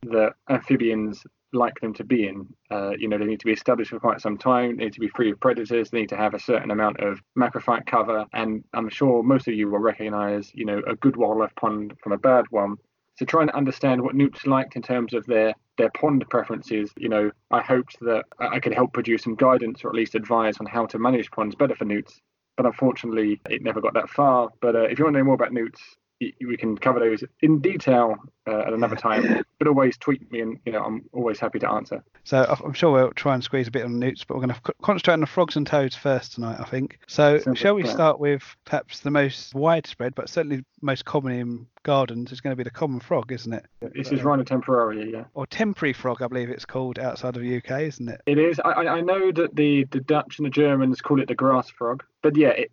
that 0.03 0.33
amphibians 0.49 1.23
like 1.53 1.79
them 1.81 1.93
to 1.93 2.05
be 2.05 2.27
in. 2.27 2.47
Uh, 2.71 2.91
you 2.97 3.09
know 3.09 3.19
they 3.19 3.25
need 3.25 3.41
to 3.41 3.47
be 3.47 3.53
established 3.53 3.91
for 3.91 3.99
quite 3.99 4.21
some 4.21 4.39
time 4.39 4.77
they 4.77 4.85
need 4.85 4.93
to 4.93 5.01
be 5.01 5.09
free 5.09 5.31
of 5.31 5.41
predators 5.41 5.91
they 5.91 6.01
need 6.01 6.09
to 6.09 6.17
have 6.17 6.35
a 6.35 6.39
certain 6.39 6.71
amount 6.71 7.01
of 7.01 7.21
macrophyte 7.37 7.85
cover 7.87 8.25
and 8.33 8.63
i'm 8.75 8.89
sure 8.89 9.23
most 9.23 9.49
of 9.49 9.55
you 9.55 9.69
will 9.69 9.81
recognize 9.81 10.51
you 10.55 10.65
know 10.65 10.81
a 10.87 10.95
good 10.95 11.17
wildlife 11.17 11.55
pond 11.57 11.93
from 12.03 12.13
a 12.13 12.19
bad 12.19 12.45
one 12.51 12.77
so 13.21 13.27
trying 13.27 13.49
to 13.49 13.55
understand 13.55 14.01
what 14.01 14.15
newts 14.15 14.47
liked 14.47 14.77
in 14.77 14.83
terms 14.83 15.13
of 15.13 15.27
their 15.27 15.53
their 15.77 15.91
pond 15.91 16.25
preferences, 16.31 16.91
you 16.97 17.11
know, 17.11 17.31
I 17.51 17.61
hoped 17.61 18.01
that 18.01 18.25
I 18.39 18.59
could 18.61 18.73
help 18.73 18.95
produce 18.95 19.25
some 19.25 19.35
guidance 19.35 19.85
or 19.85 19.89
at 19.89 19.95
least 19.95 20.15
advice 20.15 20.57
on 20.59 20.65
how 20.65 20.87
to 20.87 20.99
manage 20.99 21.31
ponds 21.31 21.55
better 21.55 21.75
for 21.75 21.85
newts. 21.85 22.19
But 22.57 22.65
unfortunately, 22.65 23.39
it 23.51 23.63
never 23.63 23.83
got 23.83 23.93
that 23.93 24.09
far. 24.09 24.49
But 24.63 24.75
uh, 24.75 24.85
if 24.85 24.99
you 24.99 25.05
want 25.05 25.17
to 25.17 25.19
know 25.19 25.25
more 25.25 25.35
about 25.35 25.53
newts, 25.53 25.83
we 26.21 26.57
can 26.57 26.77
cover 26.77 27.01
those 27.01 27.25
in 27.41 27.61
detail 27.61 28.17
uh, 28.47 28.61
at 28.61 28.73
another 28.73 28.97
time. 28.97 29.45
But 29.59 29.69
always 29.69 29.97
tweet 29.97 30.31
me, 30.33 30.41
and 30.41 30.59
you 30.65 30.73
know, 30.73 30.83
I'm 30.83 31.05
always 31.13 31.39
happy 31.39 31.59
to 31.61 31.71
answer. 31.71 32.03
So 32.25 32.57
I'm 32.65 32.73
sure 32.73 32.93
we'll 32.93 33.13
try 33.13 33.35
and 33.35 33.43
squeeze 33.45 33.69
a 33.69 33.71
bit 33.71 33.85
on 33.85 33.99
newts, 33.99 34.25
but 34.25 34.37
we're 34.37 34.47
going 34.47 34.55
to 34.55 34.75
concentrate 34.83 35.15
on 35.15 35.21
the 35.21 35.27
frogs 35.27 35.57
and 35.57 35.67
toads 35.67 35.97
first 35.97 36.33
tonight, 36.33 36.59
I 36.61 36.65
think. 36.65 36.99
So 37.07 37.39
Sounds 37.39 37.59
shall 37.59 37.75
we 37.75 37.83
plan. 37.83 37.95
start 37.95 38.21
with 38.21 38.43
perhaps 38.65 39.01
the 39.01 39.11
most 39.11 39.55
widespread, 39.55 40.15
but 40.15 40.29
certainly 40.29 40.65
most 40.81 41.05
common 41.05 41.33
in 41.33 41.67
gardens 41.83 42.33
is 42.33 42.41
going 42.41 42.53
to 42.53 42.57
be 42.57 42.65
the 42.65 42.71
common 42.71 43.01
frog, 43.01 43.33
isn't 43.33 43.53
it? 43.53 43.67
This 43.95 44.13
is 44.13 44.23
Rana 44.23 44.45
temporaria, 44.45 45.11
yeah. 45.11 45.25
Or 45.35 45.47
temporary 45.47 45.93
frog, 45.93 46.23
I 46.23 46.29
believe 46.29 46.51
it's 46.51 46.67
called 46.67 46.99
outside 46.99 47.37
of 47.37 47.43
the 47.43 47.57
UK, 47.57 47.83
isn't 47.83 48.09
it? 48.09 48.21
It 48.27 48.39
is. 48.39 48.61
I, 48.61 48.71
I 48.71 49.01
know 49.01 49.33
that 49.33 49.57
the, 49.57 49.85
the 49.91 50.01
Dutch 50.01 50.39
and 50.39 50.47
the 50.47 50.51
Germans 50.51 51.01
call 51.01 51.21
it 51.21 51.29
the 51.29 51.35
grass 51.35 51.71
frog, 51.71 52.05
but 52.23 52.37
yeah, 52.37 52.49
it, 52.49 52.73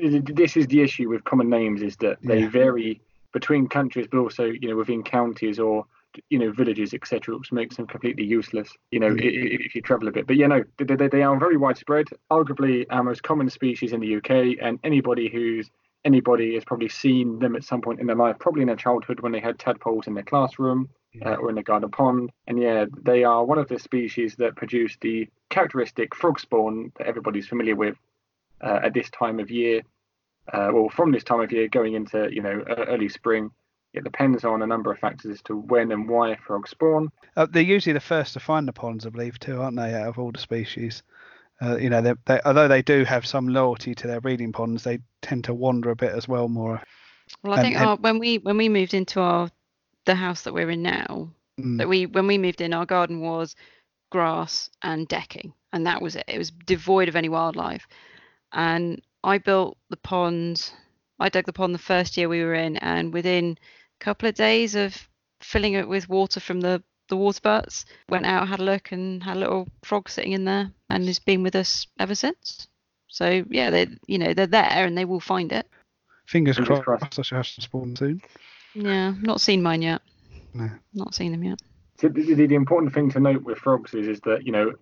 this 0.00 0.56
is 0.56 0.66
the 0.66 0.80
issue 0.82 1.08
with 1.08 1.24
common 1.24 1.48
names 1.48 1.82
is 1.82 1.96
that 1.98 2.18
they 2.22 2.40
Yeah. 2.40 2.48
vary 2.48 3.00
between 3.32 3.68
countries, 3.68 4.06
but 4.10 4.18
also 4.18 4.44
you 4.44 4.68
know 4.68 4.76
within 4.76 5.02
counties 5.02 5.58
or 5.58 5.84
you 6.30 6.38
know 6.38 6.50
villages, 6.50 6.94
etc., 6.94 7.36
which 7.36 7.52
makes 7.52 7.76
them 7.76 7.86
completely 7.86 8.24
useless. 8.24 8.74
You 8.90 9.00
know, 9.00 9.10
Mm. 9.10 9.20
i- 9.20 9.26
i- 9.26 9.64
if 9.66 9.74
you 9.74 9.82
travel 9.82 10.08
a 10.08 10.12
bit. 10.12 10.26
But 10.26 10.36
yeah, 10.36 10.46
know 10.46 10.64
they, 10.78 10.96
they, 10.96 11.08
they 11.08 11.22
are 11.22 11.38
very 11.38 11.56
widespread. 11.56 12.06
Arguably 12.30 12.86
our 12.90 13.02
most 13.04 13.22
common 13.22 13.48
species 13.50 13.92
in 13.92 14.00
the 14.00 14.16
UK, 14.16 14.56
and 14.60 14.78
anybody 14.84 15.28
who's 15.28 15.70
anybody 16.04 16.54
has 16.54 16.64
probably 16.64 16.88
seen 16.88 17.38
them 17.40 17.56
at 17.56 17.64
some 17.64 17.80
point 17.82 18.00
in 18.00 18.06
their 18.06 18.16
life, 18.16 18.38
probably 18.38 18.62
in 18.62 18.68
their 18.68 18.76
childhood 18.76 19.20
when 19.20 19.32
they 19.32 19.40
had 19.40 19.58
tadpoles 19.58 20.06
in 20.06 20.14
their 20.14 20.22
classroom 20.22 20.88
uh, 21.26 21.34
or 21.34 21.48
in 21.50 21.56
the 21.56 21.62
garden 21.62 21.90
pond. 21.90 22.30
And 22.46 22.58
yeah, 22.58 22.86
they 23.02 23.24
are 23.24 23.44
one 23.44 23.58
of 23.58 23.66
the 23.68 23.78
species 23.78 24.36
that 24.36 24.54
produce 24.56 24.96
the 25.00 25.28
characteristic 25.50 26.14
frog 26.14 26.38
spawn 26.38 26.92
that 26.96 27.06
everybody's 27.08 27.48
familiar 27.48 27.74
with 27.74 27.96
uh, 28.60 28.80
at 28.84 28.94
this 28.94 29.10
time 29.10 29.38
of 29.40 29.50
year. 29.50 29.82
Uh, 30.52 30.70
well, 30.72 30.88
from 30.88 31.12
this 31.12 31.24
time 31.24 31.40
of 31.40 31.52
year 31.52 31.68
going 31.68 31.94
into 31.94 32.28
you 32.32 32.42
know 32.42 32.62
early 32.88 33.08
spring. 33.08 33.50
It 33.94 34.04
depends 34.04 34.44
on 34.44 34.60
a 34.60 34.66
number 34.66 34.92
of 34.92 34.98
factors 34.98 35.32
as 35.32 35.42
to 35.44 35.56
when 35.56 35.92
and 35.92 36.06
why 36.06 36.36
frogs 36.46 36.70
spawn. 36.70 37.10
Uh, 37.38 37.46
they're 37.50 37.62
usually 37.62 37.94
the 37.94 38.00
first 38.00 38.34
to 38.34 38.38
find 38.40 38.68
the 38.68 38.72
ponds, 38.72 39.06
I 39.06 39.08
believe, 39.08 39.38
too, 39.38 39.62
aren't 39.62 39.76
they? 39.78 39.94
Out 39.94 40.08
of 40.08 40.18
all 40.18 40.30
the 40.30 40.38
species, 40.38 41.02
uh, 41.62 41.78
you 41.78 41.88
know, 41.88 42.02
they, 42.02 42.12
they, 42.26 42.38
although 42.44 42.68
they 42.68 42.82
do 42.82 43.04
have 43.04 43.26
some 43.26 43.48
loyalty 43.48 43.94
to 43.94 44.06
their 44.06 44.20
breeding 44.20 44.52
ponds, 44.52 44.84
they 44.84 44.98
tend 45.22 45.44
to 45.44 45.54
wander 45.54 45.90
a 45.90 45.96
bit 45.96 46.12
as 46.12 46.28
well 46.28 46.48
more. 46.48 46.82
Well, 47.42 47.54
I 47.54 47.56
And- 47.56 47.64
think 47.64 47.76
and- 47.76 47.86
our, 47.86 47.96
when 47.96 48.18
we 48.18 48.36
when 48.38 48.58
we 48.58 48.68
moved 48.68 48.92
into 48.92 49.20
our 49.20 49.50
the 50.04 50.14
house 50.14 50.42
that 50.42 50.52
we're 50.52 50.70
in 50.70 50.82
now, 50.82 51.30
Mm. 51.58 51.78
that 51.78 51.88
we 51.88 52.04
when 52.04 52.26
we 52.26 52.36
moved 52.36 52.60
in, 52.60 52.74
our 52.74 52.86
garden 52.86 53.20
was 53.20 53.56
grass 54.10 54.68
and 54.82 55.08
decking, 55.08 55.54
and 55.72 55.86
that 55.86 56.02
was 56.02 56.14
it. 56.14 56.24
It 56.28 56.38
was 56.38 56.50
devoid 56.50 57.08
of 57.08 57.16
any 57.16 57.30
wildlife. 57.30 57.88
And 58.52 59.02
I 59.24 59.38
built 59.38 59.76
the 59.90 59.96
pond. 59.96 60.70
I 61.18 61.28
dug 61.28 61.46
the 61.46 61.52
pond 61.52 61.74
the 61.74 61.78
first 61.78 62.16
year 62.16 62.28
we 62.28 62.42
were 62.42 62.54
in, 62.54 62.76
and 62.78 63.12
within 63.12 63.58
a 64.00 64.04
couple 64.04 64.28
of 64.28 64.34
days 64.34 64.74
of 64.74 65.08
filling 65.40 65.74
it 65.74 65.88
with 65.88 66.08
water 66.08 66.40
from 66.40 66.60
the 66.60 66.82
the 67.08 67.16
water 67.16 67.40
butts, 67.42 67.86
went 68.10 68.26
out, 68.26 68.48
had 68.48 68.60
a 68.60 68.64
look, 68.64 68.92
and 68.92 69.22
had 69.22 69.38
a 69.38 69.40
little 69.40 69.66
frog 69.82 70.10
sitting 70.10 70.32
in 70.32 70.44
there, 70.44 70.70
and 70.90 71.06
has 71.06 71.18
been 71.18 71.42
with 71.42 71.56
us 71.56 71.86
ever 71.98 72.14
since. 72.14 72.68
So 73.08 73.44
yeah, 73.48 73.70
they 73.70 73.88
you 74.06 74.18
know 74.18 74.34
they're 74.34 74.46
there 74.46 74.86
and 74.86 74.96
they 74.96 75.04
will 75.04 75.20
find 75.20 75.52
it. 75.52 75.66
Fingers, 76.26 76.56
Fingers 76.56 76.80
crossed, 76.80 77.00
crossed. 77.00 77.18
I 77.18 77.22
shall 77.22 77.38
have 77.38 77.46
some 77.46 77.62
spawn 77.62 77.96
soon. 77.96 78.22
Yeah, 78.74 79.14
not 79.22 79.40
seen 79.40 79.62
mine 79.62 79.82
yet. 79.82 80.02
No. 80.52 80.70
Not 80.92 81.14
seen 81.14 81.32
them 81.32 81.42
yet. 81.42 81.60
So 81.98 82.08
the, 82.08 82.34
the, 82.34 82.46
the 82.46 82.54
important 82.54 82.92
thing 82.92 83.10
to 83.10 83.20
note 83.20 83.42
with 83.42 83.58
frogs 83.58 83.94
is, 83.94 84.06
is 84.06 84.20
that 84.20 84.44
you 84.46 84.52
know 84.52 84.72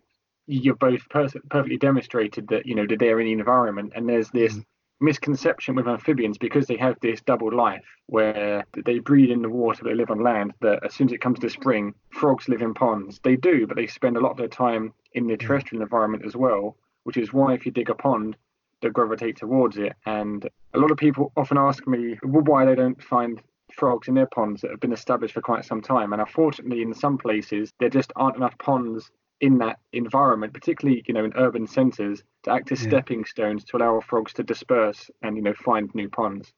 you're 0.46 0.74
both 0.76 1.08
pers- 1.08 1.36
perfectly 1.50 1.76
demonstrated 1.76 2.48
that 2.48 2.66
you 2.66 2.74
know 2.74 2.86
that 2.86 2.98
they're 2.98 3.20
in 3.20 3.26
the 3.26 3.32
environment, 3.32 3.92
and 3.94 4.08
there's 4.08 4.30
this 4.30 4.56
Mm. 4.56 4.64
misconception 5.00 5.74
with 5.74 5.86
amphibians 5.86 6.38
because 6.38 6.66
they 6.66 6.76
have 6.76 6.98
this 7.00 7.20
double 7.20 7.52
life 7.54 7.84
where 8.06 8.64
they 8.84 8.98
breed 8.98 9.30
in 9.30 9.42
the 9.42 9.48
water, 9.48 9.84
they 9.84 9.94
live 9.94 10.10
on 10.10 10.20
land. 10.22 10.54
That 10.60 10.82
as 10.84 10.94
soon 10.94 11.08
as 11.08 11.12
it 11.12 11.20
comes 11.20 11.38
to 11.40 11.50
spring, 11.50 11.94
frogs 12.10 12.48
live 12.48 12.62
in 12.62 12.72
ponds. 12.74 13.20
They 13.22 13.36
do, 13.36 13.66
but 13.66 13.76
they 13.76 13.86
spend 13.86 14.16
a 14.16 14.20
lot 14.20 14.30
of 14.30 14.36
their 14.38 14.48
time 14.48 14.94
in 15.12 15.26
the 15.26 15.36
terrestrial 15.36 15.82
environment 15.82 16.24
as 16.24 16.34
well, 16.36 16.76
which 17.04 17.16
is 17.18 17.32
why 17.32 17.52
if 17.54 17.66
you 17.66 17.72
dig 17.72 17.90
a 17.90 17.94
pond, 17.94 18.36
they 18.80 18.88
gravitate 18.88 19.36
towards 19.36 19.76
it. 19.78 19.92
And 20.06 20.48
a 20.74 20.78
lot 20.78 20.90
of 20.90 20.96
people 20.96 21.32
often 21.36 21.58
ask 21.58 21.86
me 21.86 22.18
why 22.22 22.64
they 22.64 22.74
don't 22.74 23.02
find 23.02 23.42
frogs 23.72 24.08
in 24.08 24.14
their 24.14 24.26
ponds 24.26 24.60
that 24.62 24.70
have 24.70 24.80
been 24.80 24.92
established 24.92 25.34
for 25.34 25.40
quite 25.40 25.64
some 25.64 25.82
time. 25.82 26.12
And 26.12 26.22
unfortunately, 26.22 26.82
in 26.82 26.94
some 26.94 27.18
places, 27.18 27.72
there 27.80 27.90
just 27.90 28.12
aren't 28.16 28.36
enough 28.36 28.56
ponds 28.58 29.10
in 29.40 29.58
that 29.58 29.78
environment, 29.92 30.52
particularly 30.52 31.02
you 31.06 31.14
know 31.14 31.24
in 31.24 31.32
urban 31.36 31.66
centres, 31.66 32.22
to 32.44 32.52
act 32.52 32.72
as 32.72 32.82
Yeah. 32.82 32.88
stepping 32.88 33.24
stones 33.24 33.64
to 33.64 33.76
allow 33.76 34.00
frogs 34.00 34.32
to 34.34 34.42
disperse 34.42 35.10
and 35.22 35.36
you 35.36 35.42
know 35.42 35.54
find 35.54 35.94
new 35.94 36.08
ponds. 36.08 36.52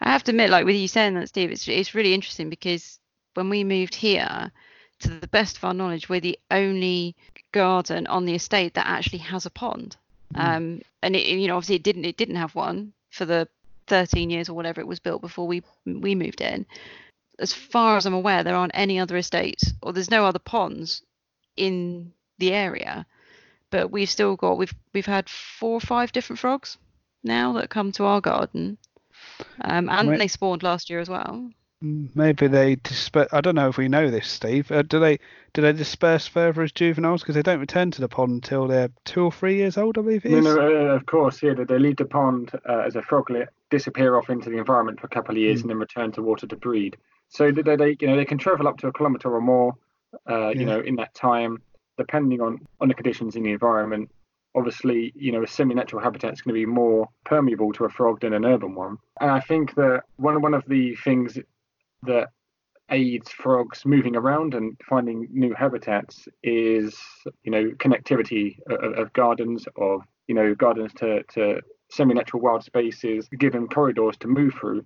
I 0.00 0.10
have 0.10 0.24
to 0.24 0.32
admit, 0.32 0.50
like 0.50 0.64
with 0.64 0.76
you 0.76 0.88
saying 0.88 1.14
that, 1.14 1.28
Steve, 1.28 1.50
it's 1.50 1.66
it's 1.68 1.94
really 1.94 2.14
interesting 2.14 2.50
because 2.50 2.98
when 3.34 3.48
we 3.48 3.64
moved 3.64 3.94
here, 3.94 4.50
to 5.00 5.08
the 5.08 5.28
best 5.28 5.56
of 5.56 5.64
our 5.64 5.74
knowledge, 5.74 6.08
we're 6.08 6.20
the 6.20 6.38
only 6.50 7.16
garden 7.52 8.06
on 8.06 8.24
the 8.24 8.34
estate 8.34 8.74
that 8.74 8.86
actually 8.86 9.18
has 9.18 9.46
a 9.46 9.50
pond. 9.50 9.96
Um, 10.36 10.82
and 11.02 11.16
it, 11.16 11.26
you 11.26 11.48
know, 11.48 11.56
obviously 11.56 11.76
it 11.76 11.82
didn't 11.82 12.04
it 12.04 12.16
didn't 12.16 12.36
have 12.36 12.54
one 12.54 12.92
for 13.10 13.24
the 13.24 13.48
13 13.88 14.30
years 14.30 14.48
or 14.48 14.54
whatever 14.54 14.80
it 14.80 14.86
was 14.86 15.00
built 15.00 15.22
before 15.22 15.46
we 15.46 15.62
we 15.84 16.14
moved 16.14 16.40
in. 16.40 16.64
As 17.40 17.52
far 17.52 17.96
as 17.96 18.06
I'm 18.06 18.14
aware, 18.14 18.44
there 18.44 18.54
aren't 18.54 18.72
any 18.74 19.00
other 19.00 19.16
estates 19.16 19.72
or 19.82 19.92
there's 19.92 20.10
no 20.10 20.24
other 20.24 20.38
ponds 20.38 21.02
in 21.56 22.12
the 22.38 22.52
area. 22.52 23.06
But 23.70 23.90
we've 23.90 24.10
still 24.10 24.36
got 24.36 24.58
we've 24.58 24.74
we've 24.92 25.06
had 25.06 25.28
four 25.28 25.74
or 25.74 25.80
five 25.80 26.12
different 26.12 26.38
frogs 26.40 26.78
now 27.22 27.52
that 27.54 27.70
come 27.70 27.92
to 27.92 28.04
our 28.04 28.20
garden. 28.20 28.78
Um, 29.60 29.88
and 29.88 30.08
Right. 30.08 30.18
they 30.18 30.28
spawned 30.28 30.62
last 30.62 30.90
year 30.90 31.00
as 31.00 31.08
well. 31.08 31.50
Maybe 31.82 32.46
they 32.46 32.74
disperse. 32.76 33.28
I 33.32 33.40
don't 33.40 33.54
know 33.54 33.68
if 33.68 33.78
we 33.78 33.88
know 33.88 34.10
this, 34.10 34.28
Steve. 34.28 34.70
Uh, 34.70 34.82
do 34.82 35.00
they 35.00 35.18
do 35.54 35.62
they 35.62 35.72
disperse 35.72 36.26
further 36.26 36.62
as 36.62 36.72
juveniles 36.72 37.22
because 37.22 37.34
they 37.34 37.42
don't 37.42 37.60
return 37.60 37.90
to 37.92 38.02
the 38.02 38.08
pond 38.08 38.32
until 38.32 38.66
they're 38.66 38.90
two 39.06 39.24
or 39.24 39.32
three 39.32 39.56
years 39.56 39.78
old? 39.78 39.96
I 39.96 40.02
believe 40.02 40.26
it 40.26 40.30
No, 40.30 40.40
no, 40.40 40.60
uh, 40.60 40.94
of 40.94 41.06
course, 41.06 41.42
yeah, 41.42 41.54
they, 41.54 41.64
they 41.64 41.78
leave 41.78 41.96
the 41.96 42.04
pond 42.04 42.50
uh, 42.68 42.80
as 42.80 42.96
a 42.96 43.02
froglet, 43.02 43.48
disappear 43.70 44.16
off 44.16 44.28
into 44.28 44.50
the 44.50 44.58
environment 44.58 45.00
for 45.00 45.06
a 45.06 45.10
couple 45.10 45.34
of 45.34 45.38
years, 45.38 45.60
Mm. 45.60 45.62
and 45.62 45.70
then 45.70 45.78
return 45.78 46.12
to 46.12 46.22
water 46.22 46.46
to 46.46 46.56
breed. 46.56 46.98
So 47.30 47.50
they, 47.50 47.76
they, 47.76 47.96
you 47.98 48.08
know, 48.08 48.16
they 48.16 48.26
can 48.26 48.38
travel 48.38 48.68
up 48.68 48.76
to 48.78 48.88
a 48.88 48.92
kilometre 48.92 49.34
or 49.34 49.40
more, 49.40 49.74
uh, 50.28 50.48
you 50.48 50.64
know, 50.64 50.80
in 50.80 50.96
that 50.96 51.14
time, 51.14 51.62
depending 51.98 52.40
on 52.40 52.58
on 52.80 52.88
the 52.88 52.94
conditions 52.94 53.36
in 53.36 53.42
the 53.42 53.52
environment. 53.52 54.10
Obviously, 54.56 55.12
you 55.14 55.30
know, 55.30 55.44
a 55.44 55.46
semi-natural 55.46 56.02
habitat 56.02 56.32
is 56.32 56.40
going 56.40 56.54
to 56.54 56.60
be 56.60 56.66
more 56.66 57.08
permeable 57.24 57.72
to 57.72 57.84
a 57.84 57.88
frog 57.88 58.20
than 58.20 58.32
an 58.32 58.44
urban 58.44 58.74
one. 58.74 58.96
And 59.20 59.30
I 59.30 59.38
think 59.38 59.74
that 59.76 60.02
one 60.16 60.42
one 60.42 60.54
of 60.54 60.64
the 60.66 60.96
things 61.04 61.38
that 62.02 62.30
aids 62.90 63.30
frogs 63.30 63.86
moving 63.86 64.16
around 64.16 64.54
and 64.54 64.76
finding 64.88 65.28
new 65.30 65.54
habitats 65.54 66.26
is 66.42 66.98
you 67.44 67.50
know 67.50 67.70
connectivity 67.78 68.58
of, 68.68 68.98
of 68.98 69.12
gardens 69.12 69.66
of 69.76 70.02
you 70.26 70.34
know 70.34 70.54
gardens 70.54 70.92
to, 70.94 71.22
to 71.24 71.60
semi-natural 71.90 72.42
wild 72.42 72.64
spaces 72.64 73.28
given 73.38 73.68
corridors 73.68 74.16
to 74.16 74.28
move 74.28 74.54
through 74.54 74.84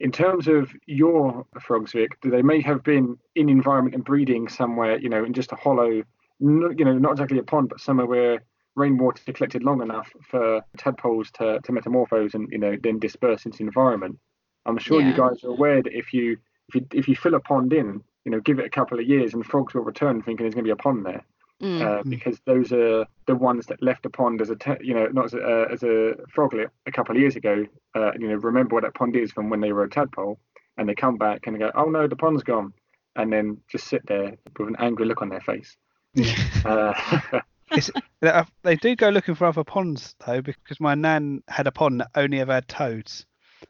in 0.00 0.12
terms 0.12 0.46
of 0.48 0.70
your 0.86 1.46
frogs 1.60 1.92
vic 1.92 2.18
they 2.22 2.42
may 2.42 2.60
have 2.60 2.82
been 2.82 3.16
in 3.34 3.48
environment 3.48 3.94
and 3.94 4.04
breeding 4.04 4.48
somewhere 4.48 4.98
you 4.98 5.08
know 5.08 5.24
in 5.24 5.32
just 5.32 5.52
a 5.52 5.56
hollow 5.56 6.02
you 6.40 6.84
know 6.84 6.98
not 6.98 7.12
exactly 7.12 7.38
a 7.38 7.42
pond 7.42 7.68
but 7.68 7.80
somewhere 7.80 8.06
where 8.06 8.40
rainwater 8.76 9.32
collected 9.32 9.64
long 9.64 9.82
enough 9.82 10.12
for 10.22 10.60
tadpoles 10.76 11.30
to, 11.32 11.58
to 11.64 11.72
metamorphose 11.72 12.34
and 12.34 12.48
you 12.52 12.58
know 12.58 12.76
then 12.80 12.98
disperse 12.98 13.44
into 13.46 13.58
the 13.58 13.64
environment? 13.64 14.18
I'm 14.66 14.78
sure 14.78 15.00
you 15.00 15.14
guys 15.14 15.42
are 15.44 15.50
aware 15.50 15.82
that 15.82 15.92
if 15.92 16.12
you 16.12 16.36
if 16.68 16.74
you 16.74 16.86
if 16.92 17.08
you 17.08 17.16
fill 17.16 17.34
a 17.34 17.40
pond 17.40 17.72
in, 17.72 18.02
you 18.24 18.30
know, 18.30 18.40
give 18.40 18.58
it 18.58 18.66
a 18.66 18.70
couple 18.70 18.98
of 18.98 19.06
years, 19.06 19.32
and 19.32 19.44
frogs 19.44 19.74
will 19.74 19.82
return 19.82 20.22
thinking 20.22 20.44
there's 20.44 20.54
going 20.54 20.64
to 20.64 20.68
be 20.68 20.72
a 20.72 20.76
pond 20.76 21.06
there, 21.06 21.24
Mm. 21.62 21.80
uh, 21.80 22.02
Mm. 22.02 22.10
because 22.10 22.38
those 22.44 22.70
are 22.72 23.06
the 23.26 23.34
ones 23.34 23.64
that 23.66 23.82
left 23.82 24.04
a 24.04 24.10
pond 24.10 24.42
as 24.42 24.50
a 24.50 24.56
te- 24.56 24.82
you 24.84 24.92
know 24.92 25.06
not 25.06 25.24
as 25.26 25.34
a, 25.34 25.40
uh, 25.40 25.66
as 25.72 25.82
a 25.82 26.14
froglet 26.30 26.68
a 26.86 26.92
couple 26.92 27.14
of 27.16 27.20
years 27.20 27.34
ago. 27.36 27.64
Uh, 27.94 28.12
you 28.18 28.28
know, 28.28 28.34
remember 28.34 28.74
what 28.74 28.82
that 28.84 28.94
pond 28.94 29.16
is 29.16 29.32
from 29.32 29.48
when 29.48 29.60
they 29.60 29.72
were 29.72 29.84
a 29.84 29.88
tadpole, 29.90 30.38
and 30.76 30.86
they 30.88 30.94
come 30.94 31.16
back 31.16 31.46
and 31.46 31.54
they 31.56 31.60
go, 31.60 31.70
oh 31.74 31.86
no, 31.86 32.06
the 32.06 32.14
pond's 32.16 32.42
gone, 32.42 32.74
and 33.16 33.32
then 33.32 33.56
just 33.68 33.86
sit 33.88 34.06
there 34.06 34.36
with 34.58 34.68
an 34.68 34.76
angry 34.78 35.06
look 35.06 35.22
on 35.22 35.28
their 35.30 35.40
face. 35.40 35.76
Uh, 36.64 36.92
It's, 37.72 37.90
they- 38.20 38.28
uh, 38.28 38.44
they 38.62 38.76
do 38.76 38.94
go 38.94 39.08
looking 39.08 39.34
for 39.34 39.46
other 39.46 39.64
ponds 39.64 40.14
though, 40.24 40.40
because 40.40 40.78
my 40.78 40.94
nan 40.94 41.42
had 41.48 41.66
a 41.66 41.72
pond 41.72 42.00
that 42.00 42.10
only 42.14 42.38
ever 42.40 42.52
had 42.52 42.68
toads, 42.68 43.26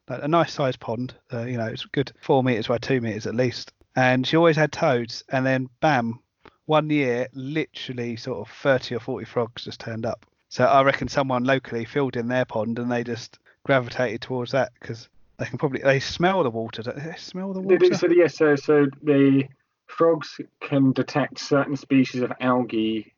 like 0.09 0.23
a 0.23 0.29
nice 0.29 0.53
sized 0.53 0.81
pond. 0.81 1.15
Uh, 1.33 1.45
you 1.45 1.57
know, 1.57 1.65
it's 1.67 1.85
good 1.87 2.13
four 2.21 2.45
meters 2.45 2.67
by 2.67 2.77
two 2.79 3.01
meters 3.01 3.27
at 3.27 3.35
least, 3.35 3.73
and 3.97 4.27
she 4.27 4.37
always 4.37 4.57
had 4.57 4.71
toads. 4.71 5.25
And 5.31 5.47
then 5.47 5.69
bam, 5.81 6.21
one 6.67 6.91
year, 6.91 7.29
literally 7.33 8.17
sort 8.17 8.39
of 8.47 8.53
thirty 8.55 8.95
or 8.95 9.01
forty 9.01 9.25
frogs 9.25 9.65
just 9.65 9.81
turned 9.81 10.05
up. 10.07 10.27
So 10.49 10.65
I 10.65 10.83
reckon 10.83 11.09
someone 11.09 11.45
locally 11.45 11.85
filled 11.85 12.17
in 12.17 12.29
their 12.29 12.45
pond, 12.45 12.79
and 12.79 12.91
they 12.91 13.03
just 13.05 13.39
gravitated 13.65 14.21
towards 14.21 14.53
that 14.53 14.73
because 14.81 15.09
they 15.39 15.47
can 15.47 15.59
probably 15.59 15.81
they 15.81 16.01
smell 16.01 16.43
the 16.43 16.51
water. 16.51 16.83
Don't 16.83 16.97
they 16.97 17.15
smell 17.17 17.53
the 17.53 17.61
They 17.63 17.77
do- 17.77 17.87
water? 17.87 17.97
So 17.97 18.09
yes, 18.09 18.37
so 18.37 18.57
so 18.57 18.87
the 19.03 19.45
frogs 19.87 20.41
can 20.61 20.93
detect 20.93 21.39
certain 21.39 21.77
species 21.77 22.23
of 22.23 22.33
algae 22.41 23.13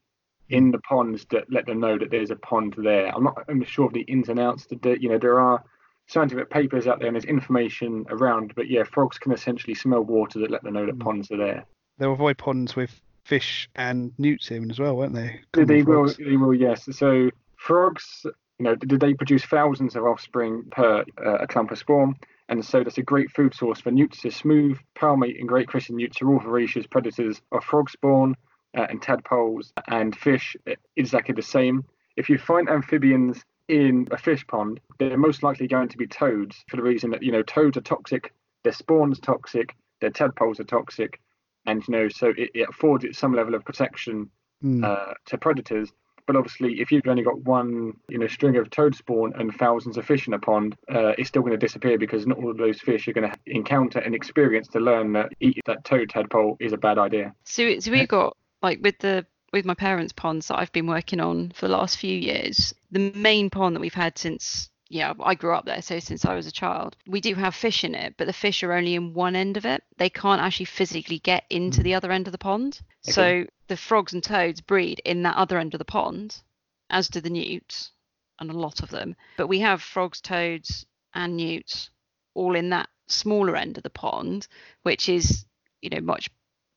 in 0.50 0.70
the 0.70 0.78
ponds 0.78 1.26
that 1.30 1.44
let 1.52 1.66
them 1.66 1.80
know 1.80 1.98
that 1.98 2.10
there's 2.10 2.30
a 2.30 2.36
pond 2.36 2.74
there. 2.78 3.14
I'm 3.14 3.24
not 3.24 3.44
I'm 3.48 3.62
sure 3.64 3.86
of 3.86 3.92
the 3.92 4.00
ins 4.02 4.28
and 4.28 4.38
outs. 4.40 4.66
That, 4.82 5.02
you 5.02 5.08
know 5.10 5.18
there 5.18 5.40
are 5.40 5.62
scientific 6.06 6.48
papers 6.48 6.86
out 6.86 6.98
there 6.98 7.08
and 7.08 7.14
there's 7.14 7.26
information 7.26 8.06
around, 8.08 8.54
but 8.56 8.68
yeah, 8.68 8.82
frogs 8.84 9.18
can 9.18 9.32
essentially 9.32 9.74
smell 9.74 10.00
water 10.02 10.38
that 10.38 10.50
let 10.50 10.62
them 10.62 10.72
know 10.72 10.86
that 10.86 10.96
Mm. 10.98 11.00
ponds 11.04 11.30
are 11.30 11.36
there. 11.36 11.66
They'll 11.98 12.14
avoid 12.14 12.38
ponds 12.38 12.74
with 12.76 12.98
fish 13.28 13.68
and 13.76 14.12
newts 14.16 14.50
in 14.50 14.70
as 14.70 14.80
well, 14.80 14.96
weren't 14.96 15.14
they? 15.14 15.40
They, 15.52 15.64
Common 15.64 15.66
they 15.66 15.82
will, 15.82 16.14
they 16.18 16.36
will, 16.36 16.54
yes. 16.54 16.88
So 16.92 17.30
frogs, 17.56 18.24
you 18.24 18.64
know, 18.64 18.74
did 18.74 19.00
they 19.00 19.12
produce 19.12 19.44
thousands 19.44 19.96
of 19.96 20.04
offspring 20.04 20.64
per 20.70 21.04
uh, 21.24 21.38
a 21.38 21.46
clump 21.46 21.70
of 21.70 21.78
spawn? 21.78 22.16
And 22.48 22.64
so 22.64 22.82
that's 22.82 22.96
a 22.96 23.02
great 23.02 23.30
food 23.30 23.54
source 23.54 23.80
for 23.80 23.90
newts. 23.90 24.22
The 24.22 24.30
smooth, 24.30 24.78
palmate, 24.94 25.38
and 25.38 25.46
great 25.46 25.68
crested 25.68 25.96
newts 25.96 26.22
are 26.22 26.28
all 26.30 26.40
voracious 26.40 26.86
predators 26.86 27.42
of 27.52 27.62
frog 27.62 27.90
spawn 27.90 28.34
uh, 28.74 28.86
and 28.88 29.02
tadpoles 29.02 29.74
and 29.86 30.16
fish. 30.16 30.56
uh, 30.66 30.72
Exactly 30.96 31.34
the 31.34 31.42
same. 31.42 31.84
If 32.16 32.30
you 32.30 32.38
find 32.38 32.70
amphibians 32.70 33.44
in 33.68 34.08
a 34.10 34.16
fish 34.16 34.46
pond, 34.46 34.80
they're 34.98 35.18
most 35.18 35.42
likely 35.42 35.68
going 35.68 35.88
to 35.90 35.98
be 35.98 36.06
toads 36.06 36.64
for 36.68 36.76
the 36.76 36.82
reason 36.82 37.10
that 37.10 37.22
you 37.22 37.30
know 37.30 37.42
toads 37.42 37.76
are 37.76 37.82
toxic, 37.82 38.32
their 38.64 38.72
spawn's 38.72 39.20
toxic, 39.20 39.76
their 40.00 40.10
tadpoles 40.10 40.58
are 40.58 40.64
toxic, 40.64 41.20
and 41.68 41.86
you 41.86 41.92
know 41.92 42.08
so 42.08 42.28
it, 42.36 42.50
it 42.54 42.68
affords 42.68 43.04
it 43.04 43.14
some 43.14 43.32
level 43.34 43.54
of 43.54 43.64
protection 43.64 44.30
Mm. 44.64 44.84
uh, 44.84 45.14
to 45.26 45.38
predators. 45.38 45.92
But 46.26 46.34
obviously, 46.36 46.80
if 46.80 46.90
you've 46.90 47.06
only 47.06 47.22
got 47.22 47.40
one, 47.42 47.94
you 48.08 48.18
know, 48.18 48.26
string 48.26 48.56
of 48.56 48.68
toad 48.70 48.94
spawn 48.94 49.32
and 49.38 49.54
thousands 49.54 49.96
of 49.96 50.04
fish 50.04 50.26
in 50.26 50.34
a 50.34 50.38
pond, 50.38 50.74
uh, 50.92 51.12
it's 51.16 51.28
still 51.28 51.42
going 51.42 51.52
to 51.52 51.56
disappear 51.58 51.96
because 51.96 52.26
not 52.26 52.38
all 52.38 52.50
of 52.50 52.58
those 52.58 52.80
fish 52.80 53.08
are 53.08 53.12
going 53.12 53.30
to 53.30 53.36
encounter 53.46 54.00
and 54.00 54.14
experience 54.14 54.68
to 54.68 54.80
learn 54.80 55.12
that 55.12 55.32
eating 55.40 55.62
that 55.66 55.84
toad 55.84 56.10
tadpole 56.10 56.56
is 56.60 56.72
a 56.72 56.76
bad 56.76 56.98
idea. 56.98 57.34
So, 57.44 57.78
so 57.78 57.92
we've 57.92 58.08
got 58.08 58.36
like 58.62 58.80
with 58.82 58.98
the 58.98 59.24
with 59.52 59.64
my 59.64 59.74
parents' 59.74 60.12
ponds 60.12 60.48
that 60.48 60.58
I've 60.58 60.72
been 60.72 60.88
working 60.88 61.20
on 61.20 61.52
for 61.54 61.68
the 61.68 61.72
last 61.72 61.96
few 61.96 62.18
years. 62.18 62.74
The 62.90 63.12
main 63.14 63.48
pond 63.48 63.76
that 63.76 63.80
we've 63.80 63.94
had 63.94 64.18
since 64.18 64.68
yeah, 64.88 65.12
I 65.20 65.34
grew 65.34 65.54
up 65.54 65.66
there, 65.66 65.82
so 65.82 65.98
since 65.98 66.24
I 66.24 66.34
was 66.34 66.46
a 66.46 66.52
child, 66.52 66.96
we 67.06 67.20
do 67.20 67.34
have 67.34 67.54
fish 67.54 67.84
in 67.84 67.94
it, 67.94 68.14
but 68.16 68.26
the 68.26 68.32
fish 68.32 68.62
are 68.62 68.72
only 68.72 68.94
in 68.94 69.12
one 69.12 69.36
end 69.36 69.56
of 69.58 69.66
it. 69.66 69.82
They 69.98 70.08
can't 70.08 70.40
actually 70.40 70.66
physically 70.66 71.18
get 71.18 71.44
into 71.50 71.82
the 71.82 71.92
mm. 71.92 71.96
other 71.96 72.10
end 72.10 72.26
of 72.26 72.32
the 72.32 72.38
pond. 72.38 72.80
Okay. 73.04 73.12
So 73.12 73.46
the 73.66 73.76
frogs 73.76 74.14
and 74.14 74.22
toads 74.22 74.62
breed 74.62 75.00
in 75.04 75.22
that 75.22 75.36
other 75.36 75.58
end 75.58 75.74
of 75.74 75.78
the 75.78 75.84
pond, 75.84 76.42
as 76.88 77.08
do 77.08 77.20
the 77.20 77.28
newts, 77.28 77.90
and 78.38 78.50
a 78.50 78.58
lot 78.58 78.82
of 78.82 78.88
them. 78.88 79.14
But 79.36 79.48
we 79.48 79.60
have 79.60 79.82
frogs, 79.82 80.22
toads, 80.22 80.86
and 81.14 81.36
newts 81.36 81.90
all 82.34 82.56
in 82.56 82.70
that 82.70 82.88
smaller 83.08 83.56
end 83.56 83.76
of 83.76 83.82
the 83.82 83.90
pond, 83.90 84.46
which 84.84 85.08
is, 85.08 85.44
you 85.82 85.90
know, 85.90 86.00
much 86.00 86.30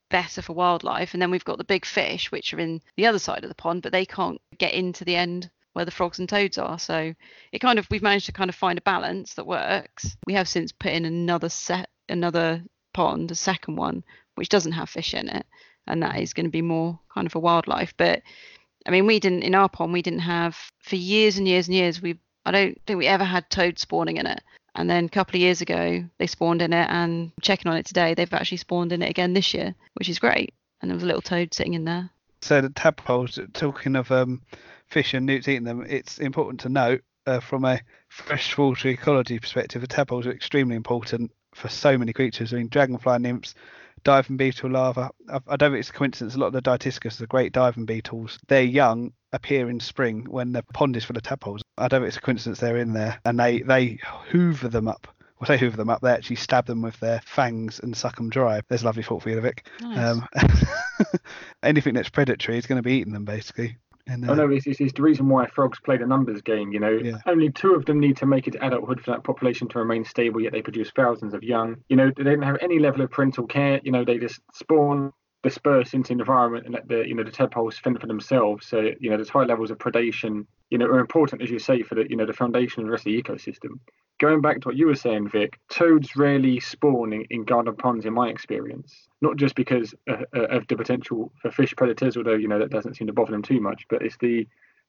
better 0.10 0.42
for 0.42 0.54
wildlife. 0.54 1.14
And 1.14 1.22
then 1.22 1.32
we've 1.32 1.46
got 1.46 1.58
the 1.58 1.64
big 1.64 1.86
fish, 1.86 2.30
which 2.30 2.54
are 2.54 2.60
in 2.60 2.82
the 2.98 3.06
other 3.06 3.20
side 3.20 3.44
of 3.44 3.50
the 3.50 3.56
pond, 3.56 3.84
but 3.84 3.94
they 3.94 4.06
can't 4.06 4.42
get 4.58 4.74
into 4.74 5.06
the 5.06 5.16
end 5.16 5.50
where 5.74 5.86
the 5.86 5.92
frogs 5.92 6.20
and 6.20 6.28
toads 6.28 6.58
are. 6.58 6.80
So 6.80 7.14
it 7.52 7.60
kind 7.60 7.80
of 7.80 7.88
we've 7.90 8.02
managed 8.02 8.26
to 8.28 8.32
kind 8.32 8.50
of 8.50 8.56
find 8.56 8.78
a 8.78 8.82
balance 8.82 9.34
that 9.36 9.48
works. 9.48 10.16
We 10.26 10.34
have 10.34 10.48
since 10.48 10.72
put 10.72 10.92
in 10.92 11.06
another 11.06 11.50
set 11.50 11.90
another 12.10 12.64
pond, 12.94 13.32
a 13.32 13.36
second 13.36 13.78
one, 13.78 14.04
which 14.36 14.50
doesn't 14.50 14.74
have 14.74 14.90
fish 14.90 15.14
in 15.14 15.30
it, 15.30 15.46
and 15.88 16.04
that 16.04 16.20
is 16.20 16.34
going 16.34 16.46
to 16.46 16.52
be 16.52 16.62
more 16.62 17.00
kind 17.14 17.26
of 17.26 17.32
for 17.32 17.40
wildlife. 17.40 17.94
But 17.98 18.22
I 18.86 18.92
mean, 18.92 19.06
we 19.06 19.20
didn't 19.20 19.44
in 19.44 19.56
our 19.56 19.70
pond 19.70 19.94
we 19.94 20.02
didn't 20.02 20.20
have 20.20 20.58
for 20.80 20.96
years 20.96 21.38
and 21.38 21.48
years 21.48 21.68
and 21.68 21.76
years. 21.76 22.02
We 22.02 22.20
I 22.46 22.52
don't 22.52 22.82
think 22.86 22.98
we 22.98 23.08
ever 23.08 23.24
had 23.24 23.50
toad 23.50 23.80
spawning 23.80 24.18
in 24.18 24.28
it. 24.28 24.42
And 24.74 24.90
then 24.90 25.06
a 25.06 25.10
couple 25.10 25.36
of 25.36 25.42
years 25.42 25.62
ago 25.62 26.04
they 26.18 26.28
spawned 26.28 26.62
in 26.62 26.74
it, 26.74 26.90
and 26.90 27.32
checking 27.42 27.72
on 27.72 27.78
it 27.78 27.86
today, 27.86 28.14
they've 28.14 28.34
actually 28.34 28.58
spawned 28.58 28.92
in 28.92 29.02
it 29.02 29.10
again 29.10 29.34
this 29.34 29.54
year, 29.54 29.76
which 29.96 30.10
is 30.10 30.20
great. 30.20 30.54
And 30.82 30.90
there 30.90 30.96
was 30.96 31.04
a 31.04 31.08
little 31.08 31.22
toad 31.22 31.54
sitting 31.54 31.74
in 31.74 31.86
there. 31.86 32.10
So 32.42 32.62
the 32.62 32.70
tadpoles, 32.70 33.40
talking 33.54 33.96
of 33.96 34.12
um, 34.12 34.42
fish 34.88 35.14
and 35.14 35.26
newts 35.26 35.48
eating 35.48 35.64
them, 35.64 35.86
it's 35.88 36.18
important 36.18 36.62
to 36.62 36.70
note 36.70 37.04
uh, 37.28 37.40
from 37.40 37.66
a 37.66 37.82
freshwater 38.10 38.90
ecology 38.90 39.40
perspective, 39.40 39.82
the 39.82 39.88
tadpoles 39.88 40.26
are 40.26 40.32
extremely 40.32 40.76
important 40.76 41.32
for 41.54 41.70
so 41.70 41.98
many 41.98 42.14
creatures. 42.14 42.54
I 42.54 42.58
mean, 42.58 42.68
dragonfly 42.70 43.20
nymphs, 43.20 43.54
diving 44.04 44.38
beetle 44.38 44.72
larvae. 44.72 45.10
I, 45.30 45.40
I 45.48 45.56
don't 45.56 45.72
think 45.72 45.82
it's 45.82 45.90
a 45.90 45.94
coincidence. 45.94 46.36
A 46.36 46.40
lot 46.40 46.48
of 46.48 46.54
the 46.54 46.62
Dytiscus, 46.62 47.18
the 47.18 47.28
great 47.28 47.54
diving 47.54 47.86
beetles, 47.86 48.40
their 48.48 48.64
young 48.64 49.14
appear 49.34 49.70
in 49.70 49.80
spring 49.80 50.26
when 50.30 50.52
the 50.52 50.64
pond 50.74 50.98
is 50.98 51.06
full 51.06 51.18
of 51.18 51.24
tadpoles. 51.24 51.62
I 51.78 51.88
don't 51.88 52.02
think 52.02 52.10
it's 52.10 52.18
a 52.18 52.22
coincidence 52.22 52.60
they're 52.60 52.78
in 52.78 52.94
there, 52.94 53.20
and 53.24 53.40
they 53.40 53.62
they 53.62 54.00
hoover 54.30 54.68
them 54.68 54.88
up. 54.88 55.08
Well, 55.42 55.48
they 55.48 55.58
hoover 55.58 55.76
them 55.76 55.90
up. 55.90 56.02
They 56.02 56.12
actually 56.12 56.36
stab 56.36 56.68
them 56.68 56.84
with 56.84 57.00
their 57.00 57.20
fangs 57.26 57.80
and 57.80 57.98
suck 57.98 58.16
them 58.16 58.30
dry. 58.30 58.62
There's 58.68 58.84
a 58.84 58.86
lovely 58.86 59.02
thought 59.02 59.24
for 59.24 59.32
you, 59.32 59.42
Vic. 59.42 59.66
Nice. 59.82 59.98
Um, 59.98 60.28
anything 61.64 61.96
that's 61.96 62.10
predatory 62.10 62.60
is 62.60 62.68
going 62.68 62.78
to 62.78 62.84
be 62.84 62.94
eating 62.94 63.12
them 63.12 63.26
basically. 63.26 63.78
And, 64.06 64.30
Oh 64.30 64.34
uh, 64.34 64.36
no, 64.36 64.50
it's, 64.50 64.68
it's, 64.68 64.80
it's 64.80 64.94
the 64.94 65.02
reason 65.02 65.30
why 65.30 65.48
frogs 65.48 65.80
play 65.80 65.98
the 65.98 66.06
numbers 66.06 66.44
game. 66.44 66.72
You 66.72 66.80
know, 66.80 66.92
Yeah. 66.92 67.18
only 67.26 67.52
two 67.52 67.74
of 67.74 67.86
them 67.86 68.00
need 68.00 68.18
to 68.18 68.28
make 68.28 68.48
it 68.48 68.52
to 68.52 68.66
adulthood 68.66 69.02
for 69.02 69.12
that 69.12 69.24
population 69.24 69.68
to 69.70 69.80
remain 69.80 70.06
stable. 70.06 70.42
Yet 70.42 70.52
they 70.52 70.62
produce 70.62 70.92
thousands 70.92 71.34
of 71.34 71.42
young. 71.42 71.78
You 71.90 71.96
know, 71.96 72.12
they 72.16 72.24
don't 72.24 72.44
have 72.44 72.58
any 72.62 72.78
level 72.78 73.02
of 73.02 73.10
parental 73.10 73.48
care. 73.48 73.82
You 73.84 73.92
know, 73.92 74.06
they 74.06 74.20
just 74.20 74.40
spawn, 74.54 75.12
disperse 75.42 75.96
into 75.96 76.14
the 76.14 76.20
environment, 76.20 76.66
and 76.66 76.76
let 76.76 76.88
the 76.88 77.04
you 77.08 77.16
know 77.16 77.24
the 77.24 77.32
tadpoles 77.32 77.80
fend 77.80 78.00
for 78.00 78.06
themselves. 78.06 78.68
So 78.68 78.92
you 79.00 79.10
know, 79.10 79.18
there's 79.18 79.30
high 79.30 79.46
levels 79.46 79.72
of 79.72 79.80
predation. 79.80 80.46
You 80.70 80.78
know, 80.78 80.86
are 80.86 81.00
important 81.00 81.42
as 81.42 81.50
you 81.50 81.58
say 81.60 81.82
for 81.82 81.96
the 81.96 82.08
you 82.08 82.16
know 82.16 82.28
the 82.28 82.34
foundation 82.34 82.82
of 82.82 82.86
the 82.88 82.92
rest 82.92 83.08
of 83.08 83.12
the 83.12 83.22
ecosystem. 83.22 83.80
Going 84.22 84.40
back 84.40 84.62
to 84.62 84.68
what 84.68 84.78
you 84.78 84.86
were 84.86 84.94
saying, 84.94 85.30
Vic, 85.30 85.60
toads 85.68 86.16
rarely 86.16 86.60
spawn 86.60 87.12
in, 87.12 87.26
in 87.32 87.44
garden 87.44 87.76
ponds, 87.76 88.06
in 88.06 88.14
my 88.14 88.30
experience. 88.30 89.08
Not 89.20 89.36
just 89.36 89.56
because 89.56 89.96
uh, 90.08 90.18
uh, 90.36 90.42
of 90.42 90.68
the 90.68 90.76
potential 90.76 91.32
for 91.42 91.50
fish 91.50 91.74
predators, 91.76 92.16
although 92.16 92.36
you 92.36 92.48
know 92.48 92.60
that 92.60 92.70
doesn't 92.70 92.94
seem 92.94 93.08
to 93.08 93.14
bother 93.14 93.32
them 93.32 93.42
too 93.42 93.60
much, 93.60 93.88
but 93.90 94.04
it's 94.04 94.18
the 94.18 94.48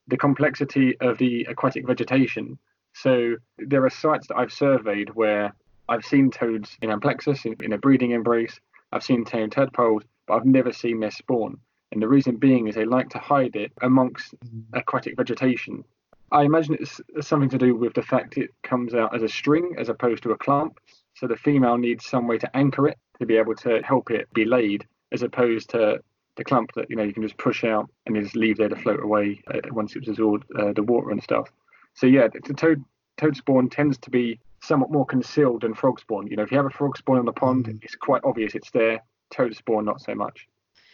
the 0.08 0.18
complexity 0.18 0.98
of 1.00 1.16
the 1.16 1.46
aquatic 1.48 1.86
vegetation. 1.86 2.58
So 2.92 3.36
there 3.56 3.82
are 3.86 3.90
sites 3.90 4.26
that 4.26 4.36
I've 4.36 4.52
surveyed 4.52 5.14
where 5.14 5.54
I've 5.88 6.04
seen 6.04 6.30
toads 6.30 6.76
in 6.82 6.90
amplexus, 6.90 7.46
in, 7.46 7.56
in 7.62 7.72
a 7.72 7.78
breeding 7.78 8.10
embrace. 8.10 8.60
I've 8.92 9.02
seen 9.02 9.24
toad 9.24 9.50
tadpoles, 9.52 10.02
but 10.26 10.34
I've 10.34 10.44
never 10.44 10.74
seen 10.74 11.00
their 11.00 11.10
spawn. 11.10 11.56
And 11.90 12.02
the 12.02 12.08
reason 12.08 12.36
being 12.36 12.68
is 12.68 12.74
they 12.74 12.84
like 12.84 13.08
to 13.10 13.18
hide 13.18 13.56
it 13.56 13.72
amongst 13.80 14.34
aquatic 14.74 15.16
vegetation. 15.16 15.84
I 16.32 16.42
imagine 16.44 16.76
it's 16.80 17.00
something 17.20 17.50
to 17.50 17.58
do 17.58 17.76
with 17.76 17.94
the 17.94 18.02
fact 18.02 18.38
it 18.38 18.50
comes 18.62 18.94
out 18.94 19.14
as 19.14 19.22
a 19.22 19.28
string 19.28 19.74
as 19.78 19.88
opposed 19.88 20.22
to 20.24 20.32
a 20.32 20.38
clump. 20.38 20.78
So 21.14 21.26
the 21.26 21.36
female 21.36 21.76
needs 21.76 22.06
some 22.06 22.26
way 22.26 22.38
to 22.38 22.56
anchor 22.56 22.88
it 22.88 22.98
to 23.20 23.26
be 23.26 23.36
able 23.36 23.54
to 23.56 23.82
help 23.82 24.10
it 24.10 24.32
be 24.32 24.44
laid, 24.44 24.86
as 25.12 25.22
opposed 25.22 25.70
to 25.70 26.00
the 26.36 26.44
clump 26.44 26.70
that 26.74 26.88
you 26.88 26.96
know 26.96 27.02
you 27.02 27.12
can 27.12 27.22
just 27.22 27.36
push 27.36 27.62
out 27.64 27.90
and 28.06 28.16
just 28.16 28.34
leave 28.34 28.56
there 28.56 28.70
to 28.70 28.76
float 28.76 29.02
away 29.02 29.42
uh, 29.52 29.60
once 29.70 29.94
it's 29.94 30.08
absorbed 30.08 30.44
uh, 30.58 30.72
the 30.72 30.82
water 30.82 31.10
and 31.10 31.22
stuff. 31.22 31.50
So 31.94 32.06
yeah, 32.06 32.28
the 32.32 32.40
the 32.46 32.54
toad 32.54 32.82
toad 33.18 33.36
spawn 33.36 33.68
tends 33.68 33.98
to 33.98 34.10
be 34.10 34.40
somewhat 34.62 34.90
more 34.90 35.04
concealed 35.04 35.60
than 35.62 35.74
frog 35.74 36.00
spawn. 36.00 36.26
You 36.28 36.36
know, 36.36 36.44
if 36.44 36.50
you 36.50 36.56
have 36.56 36.66
a 36.66 36.70
frog 36.70 36.96
spawn 36.96 37.18
on 37.18 37.26
the 37.26 37.32
pond, 37.32 37.66
Mhm. 37.66 37.84
it's 37.84 37.96
quite 37.96 38.22
obvious 38.24 38.54
it's 38.54 38.70
there. 38.70 39.00
Toad 39.30 39.54
spawn, 39.54 39.84
not 39.84 40.00
so 40.00 40.14
much. 40.14 40.46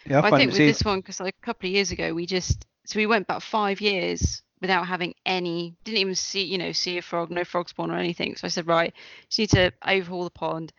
yeah, 0.07 0.21
I, 0.21 0.29
I 0.29 0.31
think 0.31 0.51
with 0.51 0.61
easy- 0.61 0.67
this 0.73 0.85
one, 0.85 0.99
because 0.99 1.21
like 1.21 1.37
a 1.41 1.47
couple 1.47 1.69
of 1.69 1.73
years 1.75 1.93
ago, 1.93 2.13
we 2.13 2.27
just 2.27 2.67
so 2.87 2.99
we 2.99 3.07
went 3.07 3.23
about 3.23 3.43
five 3.45 3.81
years 3.81 4.43
without 4.61 4.87
having 4.87 5.15
any, 5.25 5.75
didn't 5.85 5.99
even 5.99 6.15
see, 6.15 6.43
you 6.43 6.59
know, 6.59 6.73
see 6.73 6.99
a 6.99 7.03
frog, 7.03 7.31
no 7.31 7.45
frog 7.45 7.69
spawn 7.69 7.91
or 7.91 7.97
anything. 7.97 8.37
So 8.37 8.47
I 8.47 8.49
said, 8.49 8.67
right, 8.67 8.93
just 9.29 9.39
need 9.39 9.51
to 9.51 9.73
overhaul 9.87 10.25
the 10.25 10.31
pond, 10.31 10.73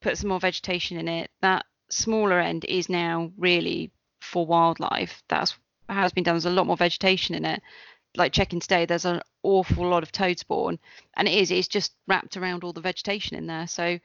put 0.00 0.18
some 0.18 0.28
more 0.28 0.40
vegetation 0.40 0.98
in 0.98 1.08
it. 1.08 1.30
That 1.40 1.64
smaller 1.90 2.40
end 2.40 2.64
is 2.64 2.88
now 2.88 3.32
really 3.36 3.90
for 4.20 4.46
wildlife. 4.46 5.22
That's 5.28 5.56
it's 5.88 6.12
been 6.12 6.24
done. 6.24 6.34
There's 6.34 6.46
a 6.46 6.50
lot 6.50 6.66
more 6.66 6.76
vegetation 6.76 7.34
in 7.34 7.44
it. 7.44 7.62
Like 8.16 8.32
checking 8.32 8.60
today, 8.60 8.84
there's 8.86 9.04
an 9.04 9.22
awful 9.42 9.88
lot 9.88 10.02
of 10.02 10.12
toad 10.12 10.38
spawn, 10.38 10.78
and 11.16 11.28
it 11.28 11.34
is. 11.34 11.50
It's 11.50 11.68
just 11.68 11.92
wrapped 12.06 12.36
around 12.36 12.62
all 12.62 12.72
the 12.72 12.80
vegetation 12.80 13.36
in 13.36 13.46
there. 13.46 13.66
So 13.66 13.84
I 13.84 14.00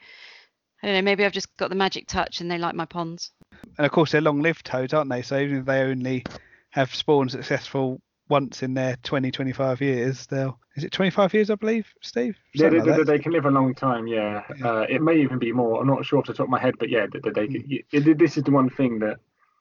don't 0.82 0.94
know. 0.94 1.02
Maybe 1.02 1.26
I've 1.26 1.34
just 1.34 1.56
got 1.58 1.70
the 1.70 1.76
magic 1.76 2.08
touch, 2.08 2.40
and 2.42 2.50
they 2.50 2.58
like 2.58 2.76
my 2.76 2.86
ponds. 2.86 3.32
and 3.78 3.86
of 3.86 3.92
course 3.92 4.12
they're 4.12 4.22
long-lived 4.22 4.66
toads, 4.66 4.94
aren't 4.94 5.10
they? 5.10 5.22
So 5.22 5.38
even 5.38 5.58
if 5.58 5.66
they 5.66 5.82
only 5.82 6.24
have 6.72 6.94
spawned 6.94 7.32
successful 7.32 8.00
once 8.30 8.64
in 8.64 8.74
their 8.74 8.96
20, 9.04 9.32
25 9.32 9.82
years, 9.82 10.28
they'll 10.28 10.60
is 10.76 10.84
it 10.84 10.92
25 10.92 11.34
years, 11.34 11.50
I 11.50 11.56
believe, 11.56 11.88
Steve? 12.02 12.38
Yeah, 12.54 12.70
they, 12.70 12.80
like 12.82 12.98
they, 12.98 13.04
they 13.04 13.20
can 13.20 13.32
live 13.32 13.46
a 13.46 13.52
long 13.52 13.74
time. 13.74 14.06
Yeah, 14.06 14.44
Yeah. 14.58 14.68
Uh, 14.68 14.86
it 14.90 15.02
may 15.02 15.16
even 15.16 15.40
be 15.40 15.52
more. 15.52 15.82
I'm 15.82 15.88
not 15.88 16.06
sure 16.06 16.20
off 16.20 16.28
the 16.28 16.34
top 16.34 16.46
of 16.46 16.50
my 16.52 16.60
head, 16.60 16.76
but 16.78 16.90
yeah, 16.90 17.08
they, 17.12 17.30
they, 17.32 17.48
you- 17.66 17.84
it- 17.92 18.18
this 18.20 18.38
is 18.38 18.44
the 18.44 18.52
one 18.52 18.70
thing 18.70 19.00
that 19.00 19.18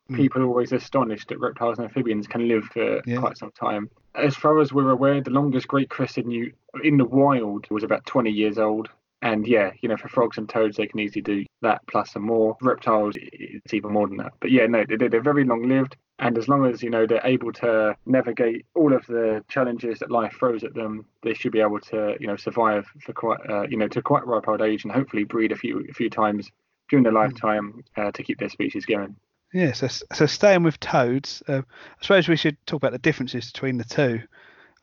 Mm. 0.09 0.15
people 0.19 0.41
are 0.41 0.47
always 0.47 0.71
astonished 0.71 1.27
that 1.31 1.41
reptiles 1.41 1.79
and 1.79 1.89
amphibians 1.89 2.29
can 2.29 2.47
live 2.47 2.63
for 2.67 3.03
Yeah. 3.07 3.17
quite 3.19 3.37
some 3.37 3.51
time. 3.51 3.91
As 4.15 4.37
far 4.37 4.61
as 4.61 4.73
we're 4.73 4.91
aware, 4.91 5.21
the 5.21 5.31
longest 5.33 5.67
great 5.67 5.91
crested 5.91 6.27
newt 6.29 6.55
in 6.85 6.97
the 6.97 7.05
wild 7.05 7.69
was 7.73 7.83
about 7.83 8.07
20 8.07 8.31
years 8.31 8.57
old. 8.57 8.89
And 9.23 9.45
yeah, 9.49 9.73
you 9.81 9.89
know, 9.89 9.97
for 9.97 10.07
frogs 10.07 10.39
and 10.39 10.49
toads, 10.49 10.77
they 10.77 10.87
can 10.87 11.01
easily 11.01 11.23
do 11.23 11.45
that 11.63 11.81
plus 11.89 12.13
some 12.13 12.23
more. 12.23 12.57
Reptiles, 12.63 13.17
it's 13.19 13.75
even 13.75 13.91
more 13.93 14.07
than 14.07 14.19
that. 14.19 14.35
But 14.39 14.53
yeah, 14.53 14.67
no, 14.67 14.85
they, 14.89 15.09
they're 15.09 15.21
very 15.21 15.43
long 15.43 15.67
lived. 15.69 15.97
And 16.19 16.39
as 16.39 16.49
long 16.49 16.65
as, 16.65 16.83
you 16.83 16.89
know, 16.89 17.07
they're 17.07 17.21
able 17.25 17.53
to 17.55 17.95
navigate 18.07 18.65
all 18.75 18.95
of 18.95 19.07
the 19.07 19.45
challenges 19.49 19.99
that 19.99 20.11
life 20.11 20.35
throws 20.39 20.65
at 20.65 20.73
them, 20.75 21.05
they 21.23 21.35
should 21.35 21.53
be 21.53 21.61
able 21.61 21.81
to, 21.81 22.17
you 22.19 22.27
know, 22.27 22.37
survive 22.37 22.87
for 23.03 23.13
quite, 23.13 23.41
uh, 23.51 23.67
you 23.69 23.77
know, 23.77 23.89
to 23.89 24.01
quite 24.01 24.27
ripe 24.27 24.49
old 24.49 24.63
age 24.63 24.85
and 24.85 24.93
hopefully 24.93 25.25
breed 25.25 25.53
a 25.53 25.57
few, 25.57 25.85
a 25.89 25.93
few 25.93 26.09
times 26.09 26.51
during 26.89 27.03
their 27.03 27.13
lifetime 27.13 27.85
uh, 27.99 28.11
to 28.13 28.23
keep 28.23 28.39
their 28.39 28.49
species 28.49 28.87
going. 28.87 29.15
Yeah, 29.53 29.73
so, 29.73 29.89
so 29.89 30.27
staying 30.27 30.63
with 30.63 30.81
toads, 30.81 31.43
uh, 31.49 31.63
I 31.69 32.03
suppose 32.03 32.29
we 32.29 32.37
should 32.37 32.57
talk 32.67 32.79
about 32.79 32.93
the 32.93 32.99
differences 32.99 33.53
between 33.53 33.77
the 33.77 33.85
two. 33.85 34.23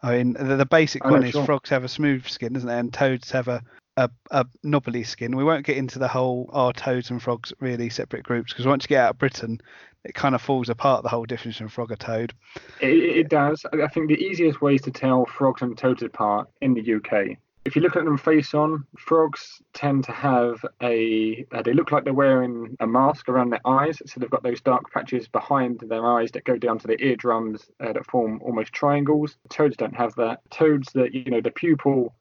I 0.03 0.17
mean, 0.17 0.33
the, 0.33 0.55
the 0.55 0.65
basic 0.65 1.03
Oh, 1.05 1.11
one 1.11 1.21
no, 1.21 1.27
is 1.27 1.33
sure. 1.33 1.45
frogs 1.45 1.69
have 1.69 1.83
a 1.83 1.89
smooth 1.89 2.27
skin, 2.27 2.53
doesn't 2.53 2.69
it? 2.69 2.77
And 2.77 2.93
toads 2.93 3.31
have 3.31 3.47
a, 3.47 3.61
a, 3.97 4.09
a 4.31 4.45
knobbly 4.63 5.03
skin. 5.03 5.35
We 5.35 5.43
won't 5.43 5.65
get 5.65 5.77
into 5.77 5.99
the 5.99 6.07
whole 6.07 6.49
are 6.53 6.73
toads 6.73 7.11
and 7.11 7.21
frogs 7.21 7.53
really 7.59 7.89
separate 7.89 8.23
groups 8.23 8.51
because 8.51 8.65
once 8.65 8.85
you 8.85 8.89
get 8.89 9.05
out 9.05 9.11
of 9.11 9.19
Britain, 9.19 9.61
it 10.03 10.15
kind 10.15 10.35
of 10.35 10.41
falls 10.41 10.69
apart 10.69 11.03
the 11.03 11.09
whole 11.09 11.25
difference 11.25 11.57
from 11.57 11.69
frog 11.69 11.91
or 11.91 11.95
toad. 11.95 12.33
It, 12.81 12.87
it 12.87 13.29
does. 13.29 13.65
I 13.71 13.87
think 13.87 14.09
the 14.09 14.21
easiest 14.21 14.61
way 14.61 14.75
is 14.75 14.81
to 14.83 14.91
tell 14.91 15.25
frogs 15.25 15.61
and 15.61 15.77
toads 15.77 16.03
apart 16.03 16.49
in 16.61 16.73
the 16.73 16.95
UK. 16.95 17.37
If 17.65 17.77
you 17.77 17.81
look 17.81 17.95
at 17.95 18.03
them 18.03 18.17
face 18.17 18.53
on, 18.53 18.85
frogs 18.97 19.61
tend 19.73 20.03
to 20.03 20.11
have 20.11 20.65
a. 20.81 21.45
Uh, 21.49 21.61
they 21.61 21.71
look 21.71 21.93
like 21.93 22.03
they're 22.03 22.13
wearing 22.13 22.75
a 22.81 22.87
mask 22.87 23.29
around 23.29 23.51
their 23.51 23.65
eyes, 23.65 24.01
so 24.05 24.19
they've 24.19 24.29
got 24.29 24.43
those 24.43 24.59
dark 24.59 24.91
patches 24.91 25.29
behind 25.29 25.79
their 25.79 26.05
eyes 26.05 26.31
that 26.31 26.43
go 26.43 26.57
down 26.57 26.77
to 26.79 26.87
their 26.87 26.99
eardrums 26.99 27.69
uh, 27.79 27.93
that 27.93 28.05
form 28.05 28.41
almost 28.43 28.73
triangles. 28.73 29.37
Toads 29.47 29.77
don't 29.77 29.95
have 29.95 30.13
that. 30.15 30.41
Toads, 30.49 30.91
that 30.91 31.13
you 31.13 31.23
know, 31.31 31.39
the 31.39 31.51
pupil 31.51 32.13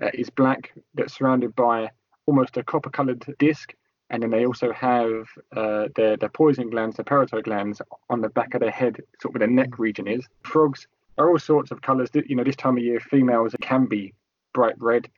uh, 0.00 0.10
is 0.14 0.30
black, 0.30 0.72
that's 0.94 1.14
surrounded 1.14 1.54
by 1.56 1.90
almost 2.26 2.56
a 2.56 2.62
copper-coloured 2.62 3.34
disc, 3.38 3.74
and 4.10 4.22
then 4.22 4.30
they 4.30 4.46
also 4.46 4.72
have 4.72 5.26
uh, 5.56 5.88
their 5.96 6.16
their 6.16 6.28
poison 6.28 6.70
glands, 6.70 6.96
their 6.96 7.04
parotid 7.04 7.44
glands, 7.44 7.80
on 8.10 8.20
the 8.20 8.28
back 8.28 8.54
of 8.54 8.60
their 8.60 8.70
head, 8.70 8.96
sort 9.20 9.34
of 9.34 9.40
where 9.40 9.46
the 9.46 9.52
neck 9.52 9.78
region 9.78 10.06
is. 10.06 10.24
Frogs 10.44 10.86
are 11.18 11.30
all 11.30 11.38
sorts 11.38 11.70
of 11.70 11.82
colours. 11.82 12.10
You 12.14 12.36
know, 12.36 12.44
this 12.44 12.56
time 12.56 12.76
of 12.76 12.82
year, 12.82 13.00
females 13.00 13.54
can 13.60 13.86
be 13.86 14.14
bright 14.54 14.74
red. 14.78 15.08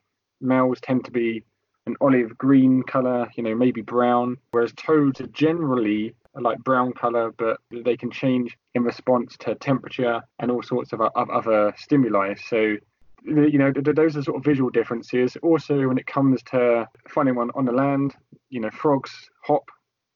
Males 0.41 0.81
tend 0.81 1.05
to 1.05 1.11
be 1.11 1.43
an 1.87 1.97
olive 2.01 2.39
green 2.39 2.83
colour, 2.83 3.29
you 3.37 3.43
know, 3.43 3.55
maybe 3.55 3.83
brown. 3.83 4.39
Whereas 4.53 4.73
toads 4.77 5.21
are 5.21 5.27
generally 5.29 6.15
like 6.35 6.59
brown 6.59 6.93
color, 6.93 7.33
but 7.37 7.59
they 7.71 7.97
can 7.97 8.11
change 8.11 8.57
in 8.75 8.83
response 8.83 9.37
to 9.39 9.55
temperature 9.55 10.23
and 10.39 10.51
all 10.51 10.63
sorts 10.63 10.93
of 10.93 11.01
other 11.01 11.75
stimuli. 11.77 12.35
So, 12.35 12.77
you 13.25 13.59
know, 13.59 13.73
those 13.73 14.17
are 14.17 14.23
sort 14.23 14.37
of 14.37 14.45
visual 14.45 14.71
differences. 14.71 15.37
Also, 15.43 15.89
when 15.89 15.99
it 15.99 16.07
comes 16.07 16.43
to 16.45 16.89
finding 17.09 17.35
one 17.35 17.51
on 17.55 17.65
the 17.65 17.73
land, 17.73 18.15
you 18.51 18.61
know, 18.61 18.71
frogs 18.71 19.31
hop, 19.43 19.71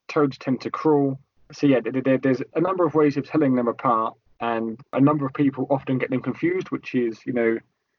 toads 0.09 0.39
tend 0.39 0.61
to 0.61 0.71
crawl. 0.71 1.19
So, 1.53 1.67
yeah, 1.67 1.81
there's 1.83 2.43
a 2.55 2.61
number 2.61 2.85
of 2.85 2.95
ways 2.95 3.17
of 3.17 3.27
telling 3.27 3.55
them 3.55 3.69
apart, 3.69 4.15
and 4.41 4.79
a 4.93 5.01
number 5.01 5.25
of 5.25 5.33
people 5.33 5.67
often 5.71 5.99
get 5.99 6.11
them 6.11 6.21
confused, 6.21 6.71
which 6.71 6.95
is, 6.95 7.19
you 7.25 7.33
know, 7.33 7.59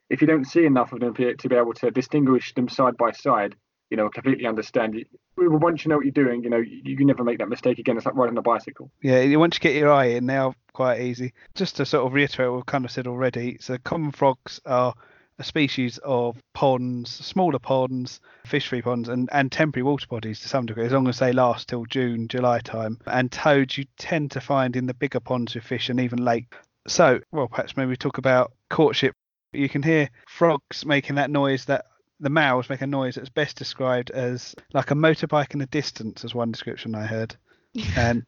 if 0.10 0.22
you 0.22 0.28
don't 0.28 0.46
see 0.46 0.66
enough 0.66 0.94
of 0.94 1.00
them 1.00 1.14
to 1.16 1.50
be 1.50 1.56
able 1.56 1.74
to 1.74 1.92
distinguish 1.92 2.54
them 2.54 2.70
side 2.70 2.98
by 2.98 3.12
side, 3.12 3.56
you 3.90 3.98
know, 3.98 4.10
completely 4.10 4.46
understand. 4.46 4.96
It. 4.96 5.08
Once 5.38 5.84
you 5.84 5.90
know 5.90 5.98
what 5.98 6.06
you're 6.06 6.12
doing, 6.12 6.44
you 6.44 6.50
know, 6.50 6.58
you 6.58 6.96
can 6.96 7.08
never 7.08 7.24
make 7.24 7.40
that 7.40 7.50
mistake 7.50 7.80
again. 7.80 7.98
It's 7.98 8.06
like 8.06 8.16
riding 8.16 8.38
a 8.38 8.42
bicycle. 8.42 8.92
Yeah, 9.02 9.36
once 9.36 9.56
you 9.56 9.62
get 9.62 9.76
your 9.76 9.92
eye 9.92 10.06
in, 10.06 10.28
they 10.28 10.38
are 10.38 10.54
quite 10.74 11.02
easy. 11.02 11.34
Just 11.56 11.78
to 11.78 11.86
sort 11.86 12.06
of 12.06 12.14
reiterate 12.14 12.50
what 12.50 12.58
we've 12.58 12.66
kind 12.66 12.86
of 12.86 12.92
said 12.92 13.08
already, 13.08 13.58
so 13.60 13.78
common 13.78 14.12
frogs 14.12 14.60
are 14.66 14.94
a 15.40 15.44
species 15.44 15.98
of 16.04 16.38
ponds, 16.54 17.10
smaller 17.10 17.60
ponds, 17.60 18.20
fish-free 18.46 18.82
ponds, 18.82 19.08
and, 19.08 19.30
and 19.32 19.52
temporary 19.52 19.84
water 19.84 20.06
bodies 20.08 20.42
to 20.42 20.50
some 20.50 20.66
degree, 20.66 20.86
as 20.86 20.92
long 20.92 21.08
as 21.08 21.18
they 21.18 21.32
last 21.32 21.70
till 21.70 21.86
June, 21.86 22.28
July 22.28 22.60
time. 22.60 23.00
And 23.08 23.32
toads 23.32 23.78
you 23.78 23.86
tend 23.98 24.32
to 24.32 24.42
find 24.42 24.76
in 24.76 24.86
the 24.86 24.94
bigger 24.94 25.22
ponds 25.22 25.56
with 25.56 25.64
fish 25.64 25.90
and 25.90 26.00
even 26.00 26.24
lake. 26.24 26.54
So, 26.88 27.22
well, 27.32 27.48
perhaps 27.48 27.78
maybe 27.78 27.96
talk 27.96 28.18
about 28.18 28.52
courtship. 28.70 29.14
You 29.54 29.70
can 29.70 29.82
hear 29.82 30.10
frogs 30.28 30.86
making 30.86 31.16
that 31.16 31.32
noise 31.32 31.66
that 31.66 31.86
the 32.20 32.30
males 32.30 32.70
make 32.70 32.82
a 32.82 32.88
noise 32.88 33.16
that's 33.16 33.30
best 33.30 33.58
described 33.58 34.12
as 34.12 34.56
like 34.74 34.92
a 34.92 34.96
motorbike 34.96 35.54
in 35.54 35.60
the 35.60 35.66
distance, 35.68 36.24
as 36.24 36.36
one 36.36 36.52
description 36.52 36.96
I 36.96 37.06
heard, 37.06 37.36
and 37.96 38.26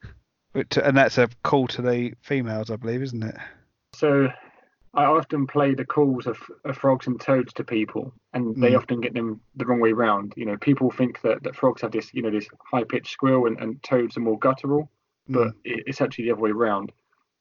and 0.54 0.98
that's 0.98 1.18
a 1.18 1.30
call 1.44 1.68
to 1.70 1.82
the 1.82 2.14
females, 2.22 2.70
I 2.70 2.76
believe, 2.76 3.02
isn't 3.02 3.24
it? 3.24 3.36
So 3.94 4.30
I 4.94 5.06
often 5.06 5.48
play 5.48 5.74
the 5.74 5.86
calls 5.86 6.28
of, 6.28 6.38
of 6.66 6.78
frogs 6.78 7.08
and 7.08 7.20
toads 7.20 7.54
to 7.54 7.64
people, 7.64 8.14
and 8.34 8.62
they 8.62 8.72
mm. 8.72 8.78
often 8.78 9.00
get 9.00 9.14
them 9.14 9.40
the 9.56 9.66
wrong 9.66 9.80
way 9.80 9.94
round. 9.94 10.34
You 10.36 10.46
know, 10.46 10.58
people 10.58 10.92
think 10.92 11.22
that, 11.22 11.44
that 11.44 11.56
frogs 11.56 11.82
have 11.82 11.92
this, 11.92 12.14
you 12.14 12.22
know, 12.22 12.32
this 12.32 12.48
high 12.70 12.84
pitched 12.84 13.12
squeal, 13.12 13.46
and, 13.46 13.60
and 13.60 13.82
toads 13.84 14.18
are 14.18 14.22
more 14.22 14.38
guttural, 14.38 14.92
but 15.30 15.48
mm. 15.48 15.54
it, 15.64 15.84
it's 15.88 16.02
actually 16.02 16.26
the 16.26 16.32
other 16.32 16.42
way 16.42 16.52
around. 16.52 16.92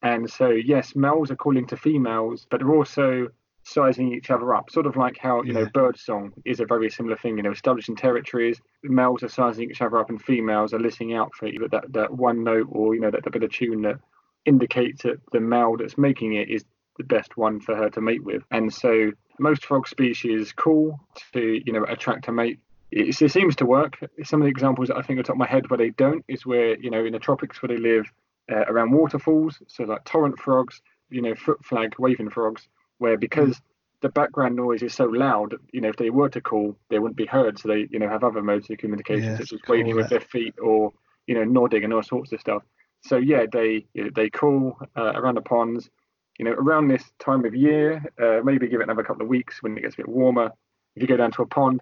And 0.01 0.29
so, 0.29 0.49
yes, 0.49 0.95
males 0.95 1.29
are 1.29 1.35
calling 1.35 1.67
to 1.67 1.77
females, 1.77 2.47
but 2.49 2.59
they're 2.59 2.73
also 2.73 3.27
sizing 3.63 4.13
each 4.13 4.29
other 4.29 4.53
up, 4.53 4.69
sort 4.69 4.85
of 4.85 4.95
like 4.95 5.17
how 5.17 5.41
you 5.43 5.53
yeah. 5.53 5.61
know 5.61 5.69
bird 5.73 5.97
song 5.97 6.33
is 6.45 6.59
a 6.59 6.65
very 6.65 6.89
similar 6.89 7.15
thing. 7.15 7.37
You 7.37 7.43
know, 7.43 7.51
establishing 7.51 7.95
territories, 7.95 8.59
males 8.83 9.23
are 9.23 9.29
sizing 9.29 9.69
each 9.69 9.81
other 9.81 9.97
up, 9.97 10.09
and 10.09 10.21
females 10.21 10.73
are 10.73 10.79
listening 10.79 11.13
out 11.13 11.33
for 11.35 11.47
either 11.47 11.67
that 11.69 11.93
that 11.93 12.13
one 12.13 12.43
note 12.43 12.67
or 12.69 12.95
you 12.95 13.01
know 13.01 13.11
that, 13.11 13.23
that 13.23 13.31
bit 13.31 13.43
of 13.43 13.51
tune 13.51 13.81
that 13.83 13.99
indicates 14.45 15.03
that 15.03 15.21
the 15.31 15.39
male 15.39 15.77
that's 15.77 15.97
making 15.97 16.33
it 16.33 16.49
is 16.49 16.65
the 16.97 17.03
best 17.03 17.37
one 17.37 17.59
for 17.59 17.75
her 17.75 17.89
to 17.89 18.01
mate 18.01 18.23
with. 18.23 18.43
And 18.51 18.73
so 18.73 19.11
most 19.39 19.65
frog 19.65 19.87
species 19.87 20.51
call 20.51 20.99
to 21.33 21.61
you 21.65 21.73
know 21.73 21.85
attract 21.87 22.27
a 22.27 22.31
mate. 22.31 22.59
It, 22.91 23.21
it 23.21 23.31
seems 23.31 23.55
to 23.57 23.65
work. 23.65 23.99
Some 24.23 24.41
of 24.41 24.45
the 24.45 24.51
examples 24.51 24.89
that 24.89 24.97
I 24.97 25.01
think 25.01 25.19
on 25.19 25.23
top 25.23 25.35
of 25.35 25.39
my 25.39 25.47
head 25.47 25.69
where 25.69 25.77
they 25.77 25.91
don't 25.91 26.25
is 26.27 26.45
where 26.45 26.77
you 26.77 26.89
know 26.89 27.05
in 27.05 27.13
the 27.13 27.19
tropics 27.19 27.61
where 27.61 27.69
they 27.69 27.77
live 27.77 28.11
uh, 28.51 28.65
around 28.67 28.91
waterfalls, 28.91 29.61
so 29.67 29.83
like 29.83 30.03
torrent 30.03 30.39
frogs, 30.39 30.81
you 31.11 31.21
know 31.21 31.35
foot 31.35 31.63
flag 31.63 31.93
waving 31.99 32.29
frogs 32.29 32.67
where 33.01 33.17
because 33.17 33.55
mm. 33.55 33.61
the 34.01 34.09
background 34.09 34.55
noise 34.55 34.83
is 34.83 34.93
so 34.93 35.05
loud, 35.05 35.55
you 35.73 35.81
know, 35.81 35.89
if 35.89 35.95
they 35.95 36.11
were 36.11 36.29
to 36.29 36.39
call, 36.39 36.77
they 36.89 36.99
wouldn't 36.99 37.17
be 37.17 37.25
heard. 37.25 37.57
So 37.57 37.67
they, 37.67 37.87
you 37.89 37.97
know, 37.97 38.07
have 38.07 38.23
other 38.23 38.43
modes 38.43 38.69
of 38.69 38.77
communication, 38.77 39.31
yeah, 39.31 39.37
such 39.37 39.53
as 39.53 39.61
cool, 39.61 39.75
waving 39.75 39.95
with 39.95 40.09
their 40.09 40.21
feet 40.21 40.53
or, 40.61 40.93
you 41.25 41.33
know, 41.33 41.43
nodding 41.43 41.83
and 41.83 41.93
all 41.93 42.03
sorts 42.03 42.31
of 42.31 42.39
stuff. 42.39 42.61
So 43.01 43.17
yeah, 43.17 43.45
they 43.51 43.87
you 43.95 44.03
know, 44.03 44.09
they 44.15 44.29
call 44.29 44.77
uh, 44.95 45.13
around 45.15 45.35
the 45.35 45.41
ponds. 45.41 45.89
You 46.37 46.45
know, 46.45 46.51
around 46.51 46.87
this 46.87 47.03
time 47.19 47.43
of 47.45 47.53
year, 47.53 48.03
uh, 48.21 48.41
maybe 48.43 48.67
give 48.67 48.79
it 48.79 48.85
another 48.85 49.03
couple 49.03 49.23
of 49.23 49.27
weeks 49.27 49.61
when 49.61 49.77
it 49.77 49.81
gets 49.81 49.95
a 49.95 49.97
bit 49.97 50.07
warmer. 50.07 50.51
If 50.95 51.01
you 51.01 51.07
go 51.07 51.17
down 51.17 51.31
to 51.31 51.41
a 51.41 51.47
pond, 51.47 51.81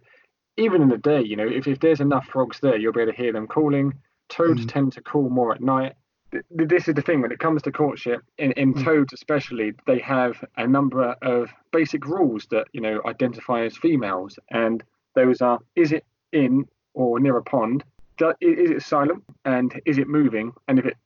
even 0.57 0.81
in 0.81 0.89
the 0.89 0.97
day, 0.97 1.21
you 1.21 1.35
know, 1.35 1.47
if, 1.47 1.67
if 1.67 1.79
there's 1.79 2.01
enough 2.01 2.27
frogs 2.27 2.59
there, 2.61 2.77
you'll 2.77 2.93
be 2.93 3.01
able 3.01 3.11
to 3.11 3.17
hear 3.17 3.31
them 3.31 3.47
calling. 3.47 3.93
Toads 4.29 4.65
mm. 4.65 4.69
tend 4.69 4.93
to 4.93 5.01
call 5.01 5.29
more 5.29 5.53
at 5.53 5.61
night 5.61 5.93
this 6.49 6.87
is 6.87 6.95
the 6.95 7.01
thing 7.01 7.21
when 7.21 7.31
it 7.31 7.39
comes 7.39 7.61
to 7.63 7.71
courtship 7.71 8.21
in, 8.37 8.51
in 8.53 8.73
mm. 8.73 8.83
toads 8.83 9.13
especially 9.13 9.73
they 9.87 9.99
have 9.99 10.43
a 10.57 10.67
number 10.67 11.15
of 11.21 11.49
basic 11.71 12.05
rules 12.05 12.45
that 12.51 12.67
you 12.73 12.81
know 12.81 13.01
identify 13.05 13.65
as 13.65 13.77
females. 13.77 14.37
And 14.51 14.83
those 15.15 15.41
are 15.41 15.59
is 15.75 15.91
it 15.91 16.05
in 16.31 16.65
or 16.93 17.19
near 17.19 17.37
a 17.37 17.43
pond? 17.43 17.83
Is 18.41 18.71
it 18.71 18.83
silent? 18.83 19.23
And 19.45 19.79
is 19.85 19.97
it 19.97 20.07
moving? 20.07 20.51
And 20.67 20.79
if 20.79 20.85
it 20.85 20.97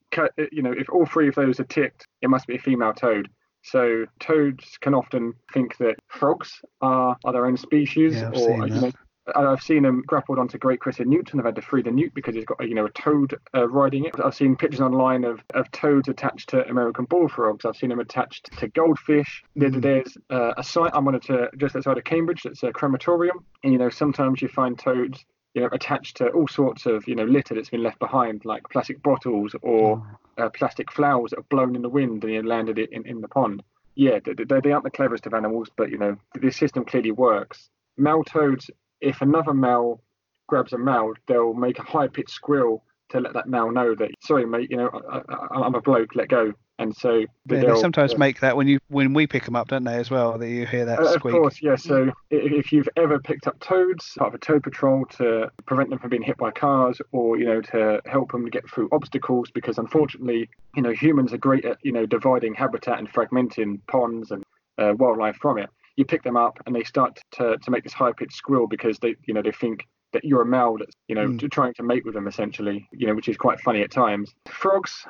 you 0.52 0.62
know 0.62 0.74
if 0.76 0.90
all 0.90 1.06
three 1.06 1.28
of 1.28 1.36
those 1.36 1.60
are 1.60 1.66
ticked 1.66 2.08
it 2.22 2.30
must 2.30 2.48
be 2.48 2.56
a 2.56 2.60
female 2.60 2.94
toad. 2.94 3.30
So 3.66 4.06
toads 4.20 4.78
can 4.82 4.94
often 4.94 5.34
think 5.54 5.78
that 5.78 5.96
frogs 6.08 6.62
are, 6.82 7.16
are 7.24 7.32
their 7.32 7.46
own 7.46 7.56
species 7.56 8.16
yeah, 8.16 8.30
or 8.30 8.68
you 8.68 8.74
know, 8.74 8.92
I've 9.36 9.62
seen 9.62 9.84
them 9.84 10.04
grappled 10.06 10.38
onto 10.38 10.58
Great 10.58 10.82
Crested 10.82 11.08
Newt 11.08 11.32
and 11.32 11.40
I've 11.40 11.46
had 11.46 11.56
to 11.56 11.62
free 11.62 11.82
the 11.82 11.92
newt 11.92 12.14
because 12.14 12.36
he's 12.36 12.46
got 12.46 12.68
you 12.68 12.76
know 12.76 12.86
a 12.86 12.92
toad 12.92 13.36
uh, 13.56 13.68
riding 13.70 14.06
it. 14.06 14.16
I've 14.24 14.36
seen 14.36 14.56
pictures 14.56 14.82
online 14.82 15.24
of, 15.24 15.42
of 15.54 15.72
toads 15.72 16.10
attached 16.10 16.50
to 16.50 16.68
American 16.68 17.06
bullfrogs. 17.06 17.66
I've 17.66 17.78
seen 17.78 17.90
them 17.90 18.00
attached 18.00 18.52
to 18.60 18.68
goldfish. 18.68 19.44
Mm. 19.58 19.82
There's 19.82 20.18
uh, 20.30 20.54
a 20.58 20.64
site 20.64 20.92
I'm 20.94 21.08
on 21.08 21.20
to 21.22 21.50
just 21.58 21.76
outside 21.76 21.98
of 21.98 22.04
Cambridge 22.04 22.44
that's 22.44 22.64
a 22.64 22.72
crematorium, 22.72 23.46
and 23.64 23.72
you 23.72 23.80
know 23.80 23.90
sometimes 23.90 24.42
you 24.42 24.50
find 24.50 24.78
toads 24.78 25.24
you 25.54 25.62
know 25.62 25.70
attached 25.72 26.18
to 26.18 26.28
all 26.30 26.48
sorts 26.48 26.86
of 26.86 27.08
you 27.08 27.16
know 27.16 27.26
litter 27.26 27.56
that's 27.56 27.70
been 27.70 27.84
left 27.84 28.00
behind, 28.00 28.44
like 28.44 28.64
plastic 28.70 29.02
bottles 29.04 29.56
or 29.62 30.04
oh. 30.38 30.44
uh, 30.44 30.50
plastic 30.50 30.92
flowers 30.92 31.32
that 31.32 31.40
have 31.40 31.50
blown 31.50 31.76
in 31.76 31.82
the 31.82 31.90
wind 31.90 32.24
and 32.24 32.34
you 32.34 32.44
landed 32.44 32.78
it 32.78 32.92
in, 32.92 33.06
in 33.06 33.22
the 33.22 33.28
pond. 33.30 33.64
Yeah, 33.96 34.20
they, 34.26 34.34
they 34.34 34.72
aren't 34.72 34.84
the 34.84 34.90
cleverest 34.90 35.28
of 35.28 35.34
animals, 35.34 35.70
but 35.78 35.92
you 35.92 35.98
know 35.98 36.18
this 36.36 36.58
system 36.58 36.84
clearly 36.84 37.12
works. 37.12 37.70
Male 37.96 38.24
toads 38.24 38.72
if 39.04 39.22
another 39.22 39.54
male 39.54 40.02
grabs 40.48 40.74
a 40.74 40.78
male, 40.78 41.14
they'll 41.28 41.54
make 41.54 41.80
a 41.80 41.84
high 41.84 42.08
pitched 42.08 42.32
squeal 42.32 42.84
to 43.10 43.20
let 43.20 43.34
that 43.34 43.48
male 43.48 43.72
know 43.72 43.94
that 43.96 44.10
sorry 44.22 44.46
mate, 44.46 44.72
you 44.72 44.78
know 44.78 44.90
I, 45.10 45.66
am 45.66 45.76
a 45.76 45.82
bloke, 45.82 46.16
let 46.16 46.30
go. 46.30 46.54
And 46.80 46.96
so 46.96 47.20
yeah, 47.48 47.62
they 47.62 47.80
sometimes 47.80 48.16
uh, 48.16 48.18
make 48.18 48.40
that 48.40 48.58
when 48.58 48.68
you 48.68 48.80
when 48.88 49.14
we 49.14 49.28
pick 49.28 49.46
them 49.46 49.56
up, 49.56 49.68
don't 49.68 49.84
they? 49.84 49.96
As 49.96 50.10
well, 50.10 50.40
that 50.40 50.50
you 50.50 50.66
hear 50.66 50.86
that 50.86 51.00
uh, 51.00 51.14
squeak. 51.14 51.36
Of 51.36 51.42
course, 51.42 51.62
yeah. 51.62 51.76
So 51.76 52.12
if 52.32 52.72
you've 52.72 52.90
ever 52.98 53.20
picked 53.20 53.46
up 53.46 53.60
toads, 53.60 54.12
part 54.18 54.30
of 54.30 54.34
a 54.34 54.40
toad 54.40 54.64
patrol 54.64 55.06
to 55.18 55.52
prevent 55.68 55.92
them 55.92 56.00
from 56.00 56.10
being 56.10 56.24
hit 56.24 56.38
by 56.38 56.50
cars, 56.50 57.00
or 57.12 57.38
you 57.38 57.46
know 57.46 57.62
to 57.62 58.02
help 58.06 58.32
them 58.32 58.48
get 58.48 58.68
through 58.68 58.90
obstacles, 58.92 59.52
because 59.52 59.78
unfortunately, 59.78 60.50
you 60.76 60.82
know 60.82 60.92
humans 60.92 61.32
are 61.32 61.38
great 61.38 61.64
at 61.64 61.78
you 61.84 61.92
know 61.92 62.08
dividing 62.08 62.56
habitat 62.56 62.98
and 62.98 63.08
fragmenting 63.08 63.80
ponds 63.88 64.32
and 64.32 64.44
uh, 64.80 64.94
wildlife 64.98 65.36
from 65.36 65.60
it 65.60 65.70
you 65.96 66.06
pick 66.06 66.24
them 66.24 66.38
up 66.38 66.60
and 66.66 66.76
they 66.76 66.84
start 66.84 67.20
to, 67.32 67.58
to 67.58 67.72
make 67.72 67.84
this 67.84 67.94
high 67.94 68.12
pitched 68.12 68.36
squeal 68.36 68.68
because 68.68 68.98
they 69.00 69.16
you 69.26 69.34
know 69.34 69.42
they 69.42 69.52
think 69.52 69.88
that 70.12 70.24
you're 70.24 70.42
a 70.42 70.46
male 70.46 70.78
that's 70.78 70.96
you 71.08 71.16
know 71.16 71.28
mm. 71.28 71.52
trying 71.52 71.74
to 71.74 71.84
mate 71.84 72.06
with 72.06 72.14
them 72.14 72.28
essentially 72.28 72.88
you 72.92 73.08
know 73.08 73.16
which 73.16 73.28
is 73.28 73.38
quite 73.38 73.60
funny 73.60 73.82
at 73.82 73.92
times 73.92 74.34
frogs 74.48 75.06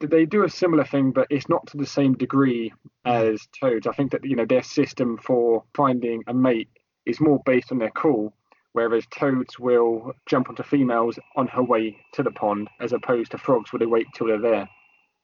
they 0.00 0.24
do 0.24 0.44
a 0.44 0.50
similar 0.50 0.84
thing 0.84 1.10
but 1.10 1.26
it's 1.30 1.48
not 1.48 1.66
to 1.66 1.76
the 1.76 1.86
same 1.86 2.14
degree 2.14 2.72
as 3.04 3.40
toads 3.60 3.86
i 3.86 3.92
think 3.92 4.10
that 4.10 4.24
you 4.24 4.36
know 4.36 4.44
their 4.44 4.62
system 4.62 5.18
for 5.18 5.64
finding 5.74 6.22
a 6.26 6.34
mate 6.34 6.68
is 7.06 7.20
more 7.20 7.40
based 7.44 7.72
on 7.72 7.78
their 7.78 7.90
call 7.90 8.32
whereas 8.72 9.04
toads 9.10 9.58
will 9.58 10.12
jump 10.26 10.48
onto 10.48 10.62
females 10.62 11.18
on 11.36 11.48
her 11.48 11.62
way 11.62 11.96
to 12.12 12.22
the 12.22 12.30
pond 12.30 12.68
as 12.80 12.92
opposed 12.92 13.30
to 13.30 13.38
frogs 13.38 13.72
where 13.72 13.78
they 13.78 13.86
wait 13.86 14.06
till 14.14 14.26
they're 14.26 14.40
there 14.40 14.68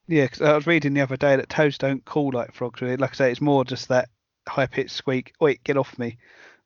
yeah, 0.06 0.24
because 0.24 0.42
I 0.42 0.54
was 0.54 0.66
reading 0.66 0.92
the 0.92 1.00
other 1.00 1.16
day 1.16 1.36
that 1.36 1.48
toads 1.48 1.78
don't 1.78 2.04
call 2.04 2.30
like 2.32 2.52
frogs. 2.52 2.82
Really, 2.82 2.96
like 2.96 3.12
I 3.12 3.14
say, 3.14 3.30
it's 3.30 3.40
more 3.40 3.64
just 3.64 3.88
that 3.88 4.08
high 4.48 4.66
pitched 4.66 4.90
squeak. 4.90 5.32
Wait, 5.40 5.62
get 5.64 5.76
off 5.76 5.98
me. 5.98 6.18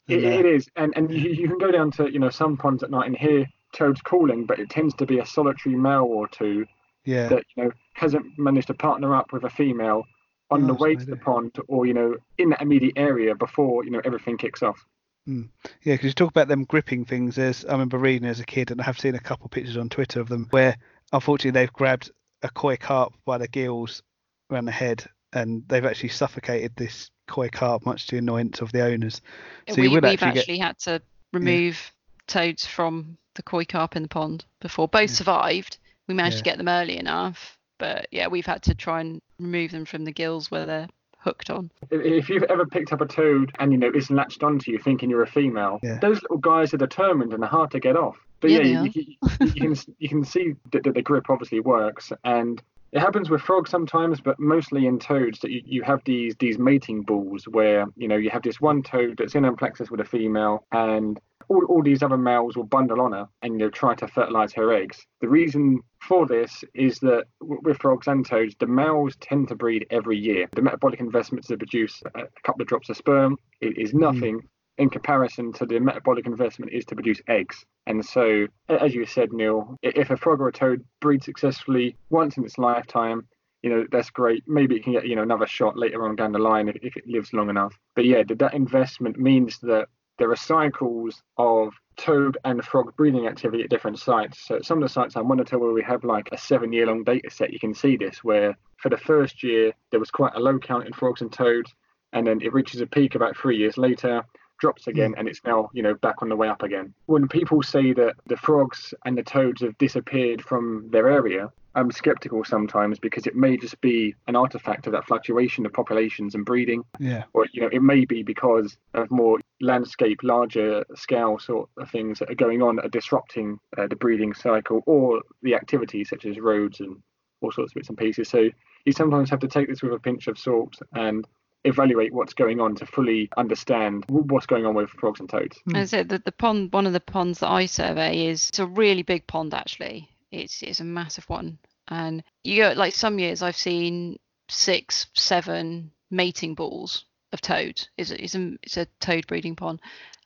It, 0.08 0.24
uh, 0.24 0.28
it 0.28 0.46
is, 0.46 0.68
and 0.76 0.92
and 0.96 1.10
you, 1.10 1.30
you 1.30 1.48
can 1.48 1.58
go 1.58 1.70
down 1.70 1.90
to 1.92 2.10
you 2.10 2.18
know 2.18 2.30
some 2.30 2.56
ponds 2.56 2.82
at 2.82 2.90
night 2.90 3.06
and 3.06 3.16
hear 3.16 3.46
toads 3.72 4.00
calling, 4.00 4.46
but 4.46 4.58
it 4.58 4.70
tends 4.70 4.94
to 4.94 5.06
be 5.06 5.18
a 5.18 5.26
solitary 5.26 5.76
male 5.76 6.04
or 6.04 6.28
two 6.28 6.66
yeah. 7.04 7.28
that 7.28 7.44
you 7.54 7.64
know 7.64 7.70
hasn't 7.94 8.38
managed 8.38 8.68
to 8.68 8.74
partner 8.74 9.14
up 9.14 9.32
with 9.32 9.44
a 9.44 9.50
female 9.50 10.04
on 10.50 10.64
oh, 10.64 10.66
the 10.66 10.74
way 10.74 10.94
to 10.94 11.04
the 11.04 11.16
pond 11.16 11.54
or 11.68 11.86
you 11.86 11.94
know 11.94 12.16
in 12.38 12.50
that 12.50 12.62
immediate 12.62 12.94
area 12.96 13.34
before 13.34 13.84
you 13.84 13.90
know 13.90 14.00
everything 14.04 14.36
kicks 14.36 14.62
off. 14.62 14.84
Mm. 15.28 15.50
Yeah, 15.82 15.94
because 15.94 16.06
you 16.06 16.12
talk 16.12 16.30
about 16.30 16.48
them 16.48 16.64
gripping 16.64 17.04
things. 17.04 17.36
There's 17.36 17.64
I 17.64 17.72
remember 17.72 17.98
reading 17.98 18.28
as 18.28 18.40
a 18.40 18.46
kid, 18.46 18.70
and 18.70 18.80
I 18.80 18.84
have 18.84 18.98
seen 18.98 19.14
a 19.14 19.20
couple 19.20 19.48
pictures 19.48 19.76
on 19.76 19.88
Twitter 19.88 20.20
of 20.20 20.28
them 20.28 20.46
where 20.50 20.76
unfortunately 21.12 21.58
they've 21.58 21.72
grabbed 21.72 22.10
a 22.42 22.48
koi 22.48 22.76
carp 22.76 23.12
by 23.24 23.36
the 23.38 23.48
gills 23.48 24.02
around 24.50 24.64
the 24.64 24.72
head, 24.72 25.04
and 25.32 25.64
they've 25.68 25.84
actually 25.84 26.10
suffocated 26.10 26.72
this 26.76 27.10
koi 27.28 27.48
carp, 27.48 27.86
much 27.86 28.06
to 28.08 28.16
the 28.16 28.18
annoyance 28.18 28.60
of 28.60 28.72
the 28.72 28.82
owners. 28.84 29.20
So 29.68 29.80
we, 29.80 29.92
have 29.92 30.04
actually, 30.04 30.28
actually 30.28 30.56
get... 30.56 30.66
had 30.66 30.78
to 30.80 31.02
remove 31.32 31.74
yeah. 31.74 32.22
toads 32.26 32.66
from 32.66 33.16
the 33.34 33.42
koi 33.42 33.64
carp 33.64 33.94
in 33.96 34.02
the 34.02 34.08
pond 34.08 34.44
before. 34.60 34.88
Both 34.88 35.10
yeah. 35.10 35.16
survived. 35.16 35.78
We 36.08 36.14
managed 36.14 36.36
yeah. 36.36 36.38
to 36.38 36.44
get 36.44 36.58
them 36.58 36.68
early 36.68 36.98
enough, 36.98 37.58
but 37.78 38.08
yeah, 38.10 38.28
we've 38.28 38.46
had 38.46 38.62
to 38.64 38.74
try 38.74 39.00
and 39.00 39.20
remove 39.38 39.70
them 39.70 39.84
from 39.84 40.04
the 40.04 40.12
gills 40.12 40.50
where 40.50 40.66
they're 40.66 40.88
hooked 41.18 41.50
on. 41.50 41.70
If 41.90 42.28
you've 42.28 42.44
ever 42.44 42.64
picked 42.66 42.92
up 42.92 43.00
a 43.00 43.06
toad 43.06 43.52
and 43.58 43.72
you 43.72 43.78
know 43.78 43.90
it's 43.94 44.10
latched 44.10 44.42
onto 44.42 44.70
you, 44.70 44.78
thinking 44.78 45.10
you're 45.10 45.22
a 45.22 45.26
female, 45.26 45.78
Yeah. 45.82 45.98
those 46.00 46.22
little 46.22 46.38
guys 46.38 46.72
are 46.74 46.78
determined 46.78 47.32
and 47.32 47.42
they're 47.42 47.50
hard 47.50 47.70
to 47.72 47.80
get 47.80 47.96
off. 47.96 48.16
But 48.40 48.50
Yeah, 48.50 48.60
yeah, 48.60 48.82
you, 48.84 48.90
you, 48.94 49.16
you 49.40 49.52
can 49.60 49.76
you 49.98 50.08
can 50.08 50.24
see 50.24 50.54
that, 50.72 50.84
that 50.84 50.94
the 50.94 51.02
grip 51.02 51.28
obviously 51.28 51.60
works, 51.60 52.12
and 52.24 52.62
it 52.92 53.00
happens 53.00 53.28
with 53.28 53.42
frogs 53.42 53.70
sometimes, 53.70 54.20
but 54.20 54.38
mostly 54.38 54.86
in 54.86 54.98
toads 54.98 55.40
that 55.40 55.50
you, 55.50 55.62
you 55.64 55.82
have 55.82 56.02
these 56.04 56.34
these 56.38 56.58
mating 56.58 57.02
balls 57.02 57.44
where 57.48 57.86
you 57.96 58.08
know 58.08 58.16
you 58.16 58.30
have 58.30 58.42
this 58.42 58.60
one 58.60 58.82
toad 58.82 59.16
that's 59.18 59.34
in 59.34 59.44
amplexus 59.44 59.90
with 59.90 60.00
a 60.00 60.04
female, 60.04 60.66
and 60.72 61.20
all, 61.48 61.64
all 61.66 61.82
these 61.82 62.02
other 62.02 62.16
males 62.16 62.56
will 62.56 62.64
bundle 62.64 63.00
on 63.00 63.12
her 63.12 63.28
and 63.42 63.54
you 63.54 63.58
know 63.58 63.70
try 63.70 63.94
to 63.94 64.08
fertilize 64.08 64.52
her 64.54 64.72
eggs. 64.72 65.06
The 65.20 65.28
reason 65.28 65.80
for 66.00 66.26
this 66.26 66.64
is 66.74 66.98
that 67.00 67.24
with 67.40 67.78
frogs 67.78 68.06
and 68.06 68.24
toads, 68.24 68.54
the 68.58 68.66
males 68.66 69.16
tend 69.20 69.48
to 69.48 69.54
breed 69.54 69.86
every 69.90 70.16
year. 70.16 70.48
The 70.54 70.62
metabolic 70.62 71.00
investment 71.00 71.46
to 71.46 71.56
produce 71.56 72.02
a 72.14 72.20
a 72.20 72.42
couple 72.44 72.62
of 72.62 72.68
drops 72.68 72.88
of 72.88 72.96
sperm 72.96 73.36
is 73.60 73.90
hmm. 73.90 74.00
nothing 74.00 74.42
in 74.78 74.88
comparison 74.90 75.52
to 75.52 75.66
the 75.66 75.78
metabolic 75.80 76.26
investment 76.26 76.72
is 76.72 76.84
to 76.86 76.94
produce 76.94 77.20
eggs. 77.28 77.64
And 77.86 78.04
so, 78.04 78.46
as 78.68 78.94
you 78.94 79.04
said, 79.06 79.32
Neil, 79.32 79.76
if 79.82 80.10
a 80.10 80.16
frog 80.16 80.40
or 80.40 80.48
a 80.48 80.52
toad 80.52 80.84
breeds 81.00 81.24
successfully 81.24 81.96
once 82.10 82.36
in 82.36 82.44
its 82.44 82.58
lifetime, 82.58 83.26
you 83.62 83.70
know 83.70 83.84
that's 83.90 84.10
great. 84.10 84.44
Maybe 84.46 84.76
it 84.76 84.84
can 84.84 84.92
get 84.92 85.06
you 85.06 85.16
know 85.16 85.22
another 85.22 85.46
shot 85.46 85.76
later 85.76 86.06
on 86.06 86.14
down 86.14 86.32
the 86.32 86.38
line 86.38 86.68
if, 86.68 86.76
if 86.82 86.96
it 86.96 87.08
lives 87.08 87.32
long 87.32 87.50
enough. 87.50 87.76
But 87.96 88.04
yeah, 88.04 88.22
that 88.28 88.38
that 88.38 88.54
investment 88.54 89.18
means 89.18 89.58
that 89.60 89.88
there 90.18 90.30
are 90.30 90.36
cycles 90.36 91.22
of 91.36 91.72
toad 91.96 92.38
and 92.44 92.64
frog 92.64 92.94
breeding 92.96 93.26
activity 93.26 93.62
at 93.62 93.70
different 93.70 93.98
sites. 93.98 94.46
So 94.46 94.60
some 94.62 94.78
of 94.78 94.82
the 94.82 94.92
sites 94.92 95.16
I 95.16 95.22
monitor 95.22 95.58
where 95.58 95.72
we 95.72 95.82
have 95.82 96.04
like 96.04 96.28
a 96.30 96.38
seven 96.38 96.72
year 96.72 96.86
long 96.86 97.04
data 97.04 97.30
set, 97.30 97.52
you 97.52 97.58
can 97.58 97.74
see 97.74 97.96
this 97.96 98.22
where 98.22 98.56
for 98.76 98.88
the 98.88 98.96
first 98.96 99.42
year 99.42 99.72
there 99.90 100.00
was 100.00 100.10
quite 100.10 100.34
a 100.34 100.40
low 100.40 100.58
count 100.58 100.86
in 100.86 100.92
frogs 100.92 101.20
and 101.20 101.32
toads, 101.32 101.74
and 102.12 102.26
then 102.26 102.40
it 102.40 102.52
reaches 102.52 102.80
a 102.80 102.86
peak 102.86 103.14
about 103.14 103.36
three 103.36 103.56
years 103.56 103.76
later, 103.76 104.24
drops 104.58 104.86
again, 104.86 105.14
and 105.16 105.28
it's 105.28 105.40
now, 105.44 105.70
you 105.72 105.82
know, 105.82 105.94
back 105.94 106.16
on 106.22 106.28
the 106.28 106.36
way 106.36 106.48
up 106.48 106.62
again. 106.62 106.92
When 107.06 107.28
people 107.28 107.62
say 107.62 107.92
that 107.94 108.14
the 108.26 108.36
frogs 108.36 108.92
and 109.04 109.16
the 109.16 109.22
toads 109.22 109.62
have 109.62 109.76
disappeared 109.78 110.42
from 110.42 110.88
their 110.90 111.08
area, 111.08 111.50
I'm 111.74 111.90
skeptical 111.92 112.44
sometimes 112.44 112.98
because 112.98 113.26
it 113.26 113.36
may 113.36 113.56
just 113.56 113.80
be 113.80 114.14
an 114.26 114.34
artifact 114.34 114.86
of 114.86 114.92
that 114.92 115.06
fluctuation 115.06 115.64
of 115.64 115.72
populations 115.72 116.34
and 116.34 116.44
breeding 116.44 116.82
Yeah. 116.98 117.24
or 117.34 117.46
you 117.52 117.60
know 117.62 117.68
it 117.70 117.82
may 117.82 118.04
be 118.04 118.22
because 118.24 118.76
of 118.94 119.08
more 119.12 119.38
landscape 119.60 120.20
larger 120.24 120.84
scale 120.96 121.38
sort 121.38 121.68
of 121.76 121.88
things 121.90 122.18
that 122.18 122.30
are 122.30 122.34
going 122.34 122.62
on 122.62 122.76
that 122.76 122.86
are 122.86 122.88
disrupting 122.90 123.58
uh, 123.76 123.86
the 123.86 123.96
breeding 123.96 124.34
cycle 124.34 124.82
or 124.86 125.22
the 125.42 125.54
activities 125.54 126.08
such 126.08 126.24
as 126.26 126.40
roads 126.40 126.80
and 126.80 126.96
all 127.42 127.52
sorts 127.52 127.70
of 127.70 127.74
bits 127.74 127.90
and 127.90 127.98
pieces 127.98 128.28
so 128.28 128.48
you 128.84 128.92
sometimes 128.92 129.30
have 129.30 129.40
to 129.40 129.48
take 129.48 129.68
this 129.68 129.82
with 129.82 129.92
a 129.92 129.98
pinch 130.00 130.26
of 130.26 130.38
salt 130.38 130.74
and 130.94 131.26
evaluate 131.64 132.12
what's 132.12 132.34
going 132.34 132.60
on 132.60 132.74
to 132.76 132.86
fully 132.86 133.28
understand 133.36 134.04
what's 134.08 134.46
going 134.46 134.64
on 134.64 134.74
with 134.74 134.90
frogs 134.90 135.20
and 135.20 135.28
toads 135.28 135.58
Hmm. 135.64 135.76
As 135.76 135.92
I 135.92 136.02
the, 136.02 136.18
the 136.18 136.32
pond, 136.32 136.72
one 136.72 136.86
of 136.86 136.92
the 136.92 137.00
ponds 137.00 137.40
that 137.40 137.50
I 137.50 137.66
survey 137.66 138.26
is 138.26 138.48
it's 138.48 138.58
a 138.58 138.66
really 138.66 139.02
big 139.02 139.26
pond 139.26 139.54
actually. 139.54 140.08
It's 140.30 140.62
it's 140.62 140.80
a 140.80 140.84
massive 140.84 141.28
one, 141.28 141.58
and 141.88 142.22
you 142.44 142.62
go 142.62 142.72
like 142.76 142.94
some 142.94 143.18
years 143.18 143.42
I've 143.42 143.56
seen 143.56 144.18
six, 144.48 145.06
seven 145.14 145.90
mating 146.10 146.54
balls 146.54 147.04
of 147.32 147.40
toads. 147.40 147.88
It's 147.96 148.10
a, 148.10 148.22
it's 148.22 148.34
a, 148.34 148.52
it's 148.62 148.76
a 148.76 148.86
toad 149.00 149.26
breeding 149.26 149.56
pond, 149.56 149.80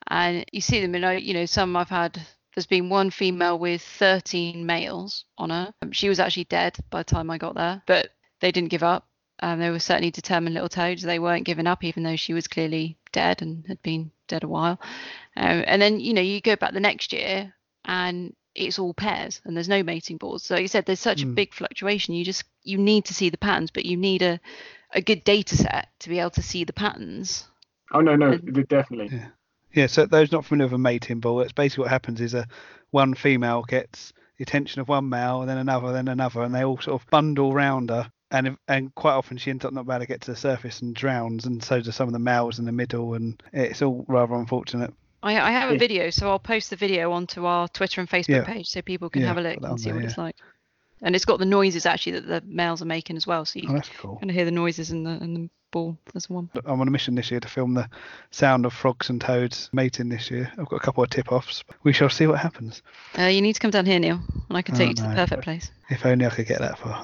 and 0.09 0.45
you 0.53 0.61
see 0.61 0.81
them. 0.81 0.95
And 0.95 1.07
I, 1.07 1.15
you 1.15 1.35
know, 1.35 1.47
some 1.47 1.77
I've 1.77 1.89
had. 1.89 2.21
There's 2.55 2.67
been 2.67 2.91
one 2.91 3.09
female 3.09 3.59
with 3.59 3.81
13 3.81 4.67
males 4.67 5.25
on 5.39 5.49
her. 5.49 5.73
Um, 5.81 5.91
She 5.91 6.11
was 6.11 6.21
actually 6.21 6.45
dead 6.45 6.77
by 6.91 7.01
the 7.01 7.05
time 7.05 7.31
I 7.31 7.39
got 7.39 7.55
there, 7.55 7.83
but 7.87 8.11
they 8.43 8.53
didn't 8.53 8.69
give 8.69 8.83
up. 8.83 9.07
Um, 9.43 9.59
they 9.59 9.71
were 9.71 9.79
certainly 9.81 10.11
determined 10.11 10.55
little 10.55 10.69
toads. 10.69 11.03
They 11.03 11.19
weren't 11.19 11.45
giving 11.45 11.67
up, 11.67 11.83
even 11.85 12.05
though 12.05 12.17
she 12.17 12.33
was 12.33 12.47
clearly 12.49 12.97
dead 13.13 13.43
and 13.43 13.67
had 13.67 13.83
been 13.83 14.11
dead 14.29 14.45
a 14.45 14.49
while. 14.49 14.81
Um, 15.37 15.65
and 15.67 15.83
then, 15.83 16.01
you 16.01 16.15
know, 16.15 16.23
you 16.23 16.41
go 16.41 16.57
back 16.57 16.73
the 16.73 16.81
next 16.81 17.13
year 17.13 17.53
and 17.85 18.35
it's 18.55 18.79
all 18.79 18.95
pairs 18.95 19.41
and 19.45 19.57
there's 19.57 19.69
no 19.69 19.83
mating 19.83 20.17
balls. 20.19 20.45
So 20.45 20.55
like 20.55 20.63
you 20.63 20.69
said, 20.69 20.87
there's 20.87 21.01
such 21.01 21.23
a 21.23 21.27
Mm. 21.27 21.35
big 21.35 21.53
fluctuation. 21.55 22.15
You 22.15 22.25
just, 22.25 22.45
you 22.63 22.79
need 22.79 23.05
to 23.07 23.15
see 23.15 23.31
the 23.31 23.37
patterns, 23.39 23.71
but 23.73 23.85
you 23.85 23.97
need 23.97 24.23
a, 24.23 24.39
a 24.93 25.03
good 25.03 25.25
data 25.25 25.57
set 25.57 25.89
to 26.01 26.09
be 26.09 26.21
able 26.21 26.31
to 26.31 26.43
see 26.43 26.65
the 26.65 26.73
patterns. 26.73 27.45
oh 27.93 28.01
no 28.01 28.15
no 28.17 28.33
And- 28.33 28.69
definitely 28.69 29.09
Yeah. 29.17 29.27
Yeah, 29.75 29.87
so 29.87 30.05
those 30.07 30.31
not 30.31 30.45
familiar 30.45 30.67
with 30.69 30.75
a 30.75 30.79
mating 30.79 31.21
ball, 31.21 31.41
it's 31.41 31.53
basically 31.53 31.83
what 31.83 31.91
happens 31.91 32.21
is 32.21 32.35
a 32.35 32.47
one 32.91 33.15
female 33.15 33.63
gets 33.63 34.13
the 34.37 34.43
attention 34.45 34.81
of 34.83 34.89
one 34.89 35.09
male, 35.09 35.41
and 35.41 35.49
then 35.49 35.57
another, 35.59 35.93
then 35.93 36.09
another, 36.09 36.43
and 36.43 36.55
they 36.55 36.63
all 36.63 36.79
sort 36.79 37.01
of 37.03 37.09
bundle 37.11 37.55
round 37.55 37.89
her. 37.91 38.13
And 38.33 38.49
if, 38.49 38.55
and 38.67 38.95
quite 38.95 39.13
often 39.13 39.37
she 39.37 39.51
ends 39.51 39.65
up 39.65 39.73
not 39.73 39.87
being 39.87 39.95
able 39.97 40.05
to 40.05 40.09
get 40.09 40.23
to 40.23 40.31
the 40.33 40.37
surface 40.37 40.81
and 40.81 40.95
drowns, 40.95 41.45
and 41.45 41.63
so 41.63 41.81
do 41.81 41.91
some 41.93 42.09
of 42.09 42.13
the 42.15 42.19
males 42.19 42.59
in 42.59 42.65
the 42.65 42.73
middle, 42.73 43.15
and 43.15 43.41
it's 43.53 43.83
all 43.83 44.05
rather 44.09 44.35
unfortunate. 44.35 44.93
I, 45.23 45.39
I 45.39 45.51
have 45.53 45.71
a 45.71 45.77
video, 45.79 46.11
so 46.11 46.31
I'll 46.31 46.39
post 46.39 46.71
the 46.71 46.77
video 46.77 47.13
onto 47.13 47.45
our 47.45 47.69
Twitter 47.69 48.01
and 48.01 48.11
Facebook 48.11 48.29
Yeah. 48.29 48.45
page 48.45 48.67
so 48.67 48.83
people 48.83 49.09
can 49.11 49.23
Yeah, 49.23 49.29
have 49.29 49.39
a 49.39 49.43
look 49.43 49.63
and 49.63 49.79
see 49.79 49.91
there, 49.91 49.95
what 49.95 50.03
yeah. 50.03 50.09
it's 50.09 50.19
like. 50.19 50.37
And 51.03 51.15
it's 51.17 51.25
got 51.25 51.39
the 51.41 51.45
noises 51.47 51.85
actually 51.87 52.13
that 52.21 52.27
the 52.27 52.43
males 52.47 52.81
are 52.81 52.87
making 52.87 53.17
as 53.17 53.27
well, 53.27 53.45
so 53.45 53.59
you 53.59 53.69
Oh, 53.71 53.75
that's 53.75 53.89
cool. 54.01 54.17
kind 54.17 54.31
of 54.31 54.37
hear 54.37 54.45
the 54.45 54.51
noises 54.53 54.91
in 54.91 55.03
the 55.05 55.11
in 55.23 55.35
the 55.35 55.51
ball 55.73 55.97
as 56.15 56.29
one. 56.31 56.51
I'm 56.67 56.81
on 56.81 56.87
a 56.89 56.91
mission 56.91 57.15
this 57.15 57.31
year 57.31 57.41
to 57.41 57.49
film 57.49 57.75
the 57.75 57.89
sound 58.31 58.67
of 58.67 58.73
frogs 58.75 59.09
and 59.11 59.21
toads 59.21 59.71
mating 59.73 60.11
this 60.11 60.31
year. 60.31 60.53
I've 60.59 60.69
got 60.69 60.77
a 60.77 60.81
couple 60.81 61.03
of 61.03 61.09
tip-offs. 61.11 61.65
We 61.83 61.93
shall 61.95 62.11
see 62.11 62.27
what 62.27 62.39
happens. 62.41 62.83
Uh, 63.19 63.23
you 63.23 63.41
need 63.41 63.55
to 63.55 63.61
come 63.61 63.71
down 63.71 63.87
here, 63.87 63.99
Neil, 63.99 64.21
and 64.49 64.57
I 64.59 64.63
can 64.63 64.75
take 64.75 64.87
Oh, 64.87 64.91
you 64.91 64.95
to 64.97 65.03
the 65.03 65.15
perfect 65.15 65.43
place. 65.43 65.71
If 65.91 66.05
only 66.07 66.27
I 66.27 66.31
could 66.31 66.47
get 66.47 66.61
that 66.61 66.79
far. 66.79 67.03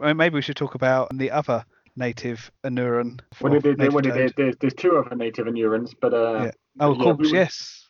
Maybe 0.14 0.34
we 0.34 0.42
should 0.42 0.56
talk 0.56 0.74
about 0.76 1.08
the 1.16 1.30
other 1.32 1.64
native 1.96 2.50
Anuran. 2.64 3.20
well, 3.40 3.52
there, 3.52 3.60
there, 3.60 3.74
native 3.76 3.94
well, 3.94 4.02
there, 4.04 4.30
there's, 4.36 4.56
there's 4.60 4.74
two 4.74 4.96
other 4.98 5.16
native 5.16 5.46
anurans 5.46 5.92
but 6.00 6.14
uh 6.14 6.44
Yeah. 6.44 6.50
Oh, 6.78 6.92
of 6.92 6.98
yeah, 6.98 7.02
course, 7.04 7.18
we 7.18 7.32
yes. 7.32 7.85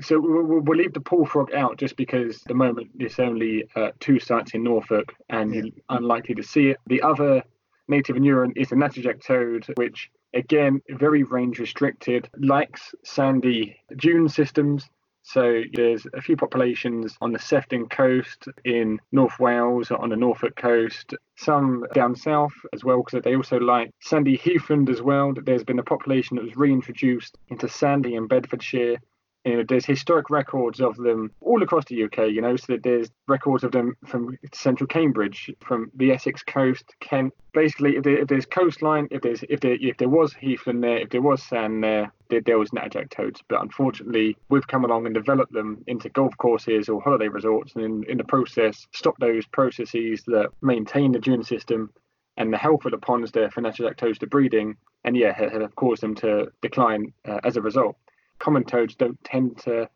So 0.00 0.20
we'll, 0.20 0.60
we'll- 0.60 0.76
leave 0.76 0.92
the 0.92 1.00
pool 1.00 1.24
frog 1.26 1.52
out 1.54 1.76
just 1.78 1.96
because 1.96 2.42
at 2.42 2.48
the 2.48 2.54
moment 2.54 2.90
it's 2.98 3.18
only 3.20 3.68
uh, 3.76 3.90
two 4.00 4.18
sites 4.18 4.54
in 4.54 4.64
Norfolk 4.64 5.14
and 5.28 5.54
Yeah. 5.54 5.62
you're 5.62 5.72
unlikely 5.90 6.34
to 6.36 6.42
see 6.42 6.68
it. 6.68 6.78
The 6.86 7.02
other 7.02 7.42
native 7.88 8.16
anuran 8.16 8.52
is 8.56 8.68
the 8.70 8.76
natterjack 8.76 9.22
toad, 9.24 9.66
which 9.76 10.10
again 10.34 10.80
very 10.90 11.22
range 11.24 11.58
restricted, 11.58 12.28
likes 12.38 12.94
sandy 13.04 13.76
dune 13.96 14.28
systems. 14.28 14.88
So 15.24 15.62
there's 15.72 16.04
a 16.14 16.20
few 16.20 16.36
populations 16.36 17.16
on 17.20 17.30
the 17.30 17.38
Sefton 17.38 17.86
coast 17.88 18.48
in 18.64 18.98
North 19.12 19.38
Wales, 19.38 19.92
on 19.92 20.08
the 20.08 20.16
Norfolk 20.16 20.56
coast, 20.56 21.14
some 21.36 21.86
down 21.94 22.16
south 22.16 22.54
as 22.72 22.82
well, 22.82 23.02
because 23.04 23.22
they 23.22 23.36
also 23.36 23.58
like 23.60 23.92
sandy 24.00 24.36
heathland 24.36 24.90
as 24.90 25.00
well. 25.00 25.32
There's 25.32 25.62
been 25.62 25.78
a 25.78 25.84
population 25.84 26.36
that 26.36 26.44
was 26.44 26.56
reintroduced 26.56 27.38
into 27.48 27.68
sandy 27.68 28.16
in 28.16 28.26
Bedfordshire. 28.26 28.96
You 29.44 29.56
know, 29.56 29.64
there's 29.68 29.84
historic 29.84 30.30
records 30.30 30.80
of 30.80 30.96
them 30.96 31.32
all 31.40 31.62
across 31.62 31.84
the 31.86 32.04
UK. 32.04 32.30
You 32.30 32.40
know, 32.40 32.56
so 32.56 32.78
there's 32.80 33.10
records 33.26 33.64
of 33.64 33.72
them 33.72 33.96
from 34.06 34.38
central 34.52 34.86
Cambridge, 34.86 35.50
from 35.60 35.90
the 35.96 36.12
Essex 36.12 36.42
coast, 36.42 36.84
Kent. 37.00 37.34
Basically, 37.52 37.96
if, 37.96 38.04
there, 38.04 38.18
if 38.18 38.28
there's 38.28 38.46
coastline, 38.46 39.08
if 39.10 39.22
there's 39.22 39.42
if 39.48 39.60
there 39.60 39.76
if 39.80 39.96
there 39.96 40.08
was 40.08 40.32
heathland 40.32 40.84
there, 40.84 40.98
if 40.98 41.10
there 41.10 41.22
was 41.22 41.42
sand 41.42 41.82
there, 41.82 42.12
there, 42.30 42.40
there 42.40 42.58
was 42.58 42.70
natterjack 42.70 43.10
toads. 43.10 43.42
But 43.48 43.62
unfortunately, 43.62 44.36
we've 44.48 44.66
come 44.66 44.84
along 44.84 45.06
and 45.06 45.14
developed 45.14 45.52
them 45.52 45.82
into 45.88 46.08
golf 46.08 46.36
courses 46.38 46.88
or 46.88 47.02
holiday 47.02 47.28
resorts, 47.28 47.74
and 47.74 47.84
in, 47.84 48.04
in 48.04 48.18
the 48.18 48.24
process, 48.24 48.86
stop 48.92 49.18
those 49.18 49.46
processes 49.46 50.22
that 50.28 50.50
maintain 50.60 51.12
the 51.12 51.18
dune 51.18 51.42
system 51.42 51.90
and 52.36 52.52
the 52.52 52.58
health 52.58 52.84
of 52.84 52.92
the 52.92 52.98
ponds 52.98 53.32
there 53.32 53.50
for 53.50 53.60
natterjack 53.60 53.96
toads 53.96 54.18
to 54.20 54.26
breeding, 54.26 54.76
and 55.04 55.16
yeah, 55.16 55.32
have 55.36 55.74
caused 55.74 56.02
them 56.02 56.14
to 56.14 56.50
decline 56.62 57.12
uh, 57.28 57.40
as 57.44 57.56
a 57.56 57.60
result 57.60 57.96
common 58.42 58.64
toads 58.64 58.94
don't 58.96 59.22
tend 59.24 59.56
to 59.58 59.88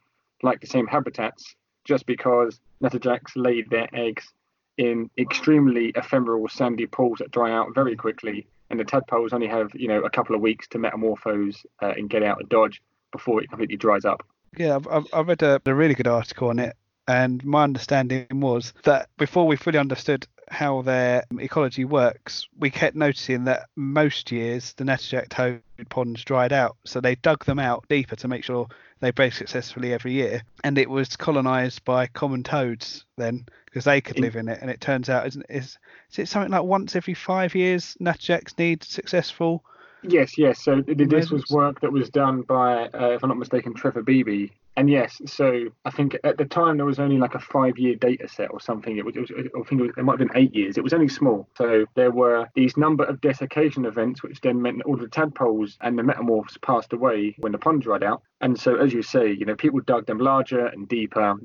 like 0.43 0.61
the 0.61 0.67
same 0.67 0.87
habitats 0.87 1.55
just 1.85 2.07
because 2.07 2.61
natterjacks 2.83 3.33
lay 3.37 3.63
their 3.63 3.89
eggs 3.93 4.33
in 4.79 5.11
extremely 5.19 5.93
ephemeral 5.97 6.49
sandy 6.49 6.87
pools 6.87 7.19
that 7.19 7.31
dry 7.31 7.51
out 7.53 7.75
very 7.75 7.97
quickly. 7.97 8.47
And 8.71 8.79
the 8.79 8.85
tadpoles 8.85 9.33
only 9.33 9.47
have 9.49 9.71
you 9.75 9.89
know 9.89 10.03
a 10.03 10.11
couple 10.11 10.35
of 10.35 10.43
weeks 10.43 10.67
to 10.69 10.79
metamorphose 10.79 11.65
uh, 11.83 11.93
and 11.97 12.11
get 12.11 12.23
out 12.23 12.41
of 12.41 12.49
dodge 12.49 12.83
before 13.13 13.43
it 13.43 13.49
completely 13.49 13.77
dries 13.77 14.05
up. 14.05 14.23
Yeah, 14.57 14.77
I've, 14.77 15.07
I've- 15.13 15.29
read 15.29 15.43
a, 15.43 15.61
a 15.65 15.75
really 15.75 15.95
good 15.95 16.09
article 16.09 16.49
on 16.49 16.59
it, 16.59 16.77
and 17.09 17.45
my 17.45 17.63
understanding 17.63 18.27
was 18.33 18.73
that 18.85 19.09
before 19.19 19.47
we 19.47 19.57
fully 19.57 19.79
understood 19.79 20.27
how 20.49 20.83
their 20.83 21.25
ecology 21.39 21.85
works, 21.85 22.49
we 22.59 22.71
kept 22.71 22.95
noticing 22.95 23.45
that 23.45 23.69
most 23.75 24.31
years 24.31 24.73
the 24.75 24.85
natterjack 24.85 25.29
toad 25.29 25.61
ponds 25.89 26.25
dried 26.25 26.53
out, 26.53 26.77
so 26.85 27.01
they 27.01 27.17
dug 27.17 27.45
them 27.45 27.59
out 27.59 27.85
deeper 27.89 28.17
to 28.17 28.29
make 28.29 28.45
sure 28.45 28.69
they 29.01 29.11
bred 29.11 29.33
successfully 29.33 29.93
every 29.93 30.13
year, 30.13 30.43
and 30.65 30.79
it 30.79 30.89
was 30.89 31.17
colonised 31.17 31.85
by 31.85 32.07
common 32.07 32.43
toads 32.43 33.05
then 33.17 33.45
because 33.67 33.85
they 33.85 34.01
could 34.01 34.19
live 34.19 34.37
in 34.37 34.49
it, 34.49 34.59
and 34.63 34.71
it 34.71 34.81
turns 34.81 35.09
out 35.09 35.27
isn't 35.27 35.47
is 35.49 35.79
is 36.11 36.19
it 36.19 36.29
something 36.29 36.53
like 36.53 36.63
once 36.63 36.97
every 36.97 37.15
five 37.15 37.55
years 37.55 37.97
natterjacks 38.01 38.59
need 38.59 38.83
successful 38.83 39.65
Yes, 40.03 40.39
yes. 40.39 40.63
So 40.63 40.83
th- 40.83 40.99
th- 40.99 41.11
this 41.11 41.31
was 41.33 41.49
work 41.51 41.81
that 41.81 41.91
was 41.91 42.11
done 42.11 42.43
by, 42.43 42.87
uh, 42.89 43.09
if 43.15 43.25
I'm 43.25 43.29
not 43.29 43.39
mistaken, 43.39 43.75
Trevor 43.75 44.05
Beebee 44.05 44.53
and 44.77 44.91
yes, 44.91 45.23
so 45.25 45.69
I 45.87 45.91
think 45.91 46.19
at 46.23 46.37
the 46.37 46.45
time 46.45 46.77
there 46.77 46.85
was 46.85 46.99
only 46.99 47.17
like 47.17 47.35
a 47.35 47.41
five-year 47.41 47.95
data 47.95 48.29
set 48.29 48.51
or 48.51 48.61
something. 48.61 48.99
It 48.99 49.07
was, 49.07 49.17
it 49.17 49.21
was 49.21 49.31
I 49.31 49.69
think 49.69 49.81
it, 49.81 49.85
was, 49.85 49.91
it 49.97 50.05
might 50.05 50.21
have 50.21 50.29
been 50.29 50.37
eight 50.37 50.55
years. 50.55 50.77
It 50.77 50.85
was 50.85 50.93
only 50.93 51.09
small. 51.09 51.49
So 51.57 51.87
there 51.95 52.11
were 52.11 52.47
these 52.55 52.77
number 52.77 53.05
of 53.05 53.23
desiccation 53.23 53.87
events, 53.87 54.23
which 54.23 54.39
then 54.43 54.61
meant 54.61 54.83
all 54.83 54.99
the 54.99 55.09
tadpoles 55.09 55.79
and 55.81 55.99
the 55.99 56.03
metamorphs 56.03 56.61
passed 56.61 56.93
away 56.93 57.35
when 57.39 57.53
the 57.53 57.59
pond 57.59 57.83
dried 57.83 58.03
out. 58.03 58.23
And 58.43 58.59
so, 58.59 58.77
as 58.77 58.93
you 58.93 59.03
say, 59.03 59.33
you 59.33 59.47
know, 59.47 59.57
people 59.57 59.81
dug 59.81 60.05
them 60.07 60.19
larger 60.19 60.67
and 60.67 60.87
deeper 60.87 61.37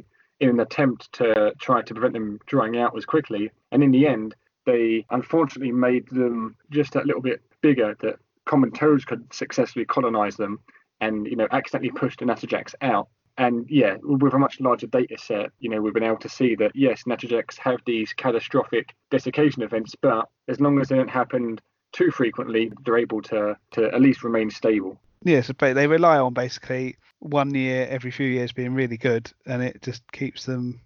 in 0.41 0.49
an 0.49 0.59
attempt 0.59 1.11
to 1.13 1.53
try 1.57 1.81
to 1.83 1.93
prevent 1.93 2.13
them 2.13 2.37
drying 2.47 2.77
out 2.77 2.97
as 2.97 3.05
quickly. 3.05 3.49
And 3.71 3.81
in 3.81 3.91
the 3.91 4.07
end, 4.07 4.35
they 4.65 5.05
unfortunately 5.09 5.71
made 5.71 6.07
them 6.09 6.57
just 6.69 6.95
a 6.95 7.03
little 7.03 7.21
bit 7.21 7.41
bigger 7.61 7.95
that 8.01 8.15
common 8.45 8.71
toads 8.71 9.05
could 9.05 9.33
successfully 9.33 9.85
colonize 9.85 10.35
them 10.35 10.59
and 10.99 11.27
you 11.27 11.35
know 11.35 11.47
accidentally 11.51 11.91
pushed 11.91 12.19
the 12.19 12.25
natterjacks 12.25 12.73
out 12.81 13.07
and 13.41 13.65
yeah 13.69 13.95
with 14.03 14.33
a 14.33 14.39
much 14.39 14.59
larger 14.59 14.87
data 14.87 15.17
set 15.17 15.51
you 15.59 15.69
know 15.69 15.81
we've 15.81 15.93
been 15.93 16.03
able 16.03 16.17
to 16.17 16.29
see 16.29 16.55
that 16.55 16.71
yes 16.75 17.03
natterjacks 17.03 17.57
have 17.57 17.79
these 17.85 18.13
catastrophic 18.13 18.93
desiccation 19.09 19.63
events 19.63 19.95
but 20.01 20.27
as 20.47 20.59
long 20.59 20.79
as 20.79 20.89
they 20.89 20.95
don't 20.95 21.09
happen 21.09 21.59
too 21.91 22.11
frequently 22.11 22.71
they're 22.85 22.97
able 22.97 23.21
to 23.21 23.55
to 23.71 23.85
at 23.93 24.01
least 24.01 24.23
remain 24.23 24.49
stable 24.49 24.97
Yes, 25.23 25.51
they 25.59 25.87
rely 25.87 26.17
on 26.17 26.33
basically 26.33 26.95
one 27.19 27.53
year 27.53 27.87
every 27.89 28.09
few 28.09 28.25
years 28.25 28.51
being 28.51 28.73
really 28.73 28.97
good, 28.97 29.31
and 29.45 29.61
it 29.61 29.81
just 29.81 30.09
keeps 30.11 30.45
them. 30.45 30.81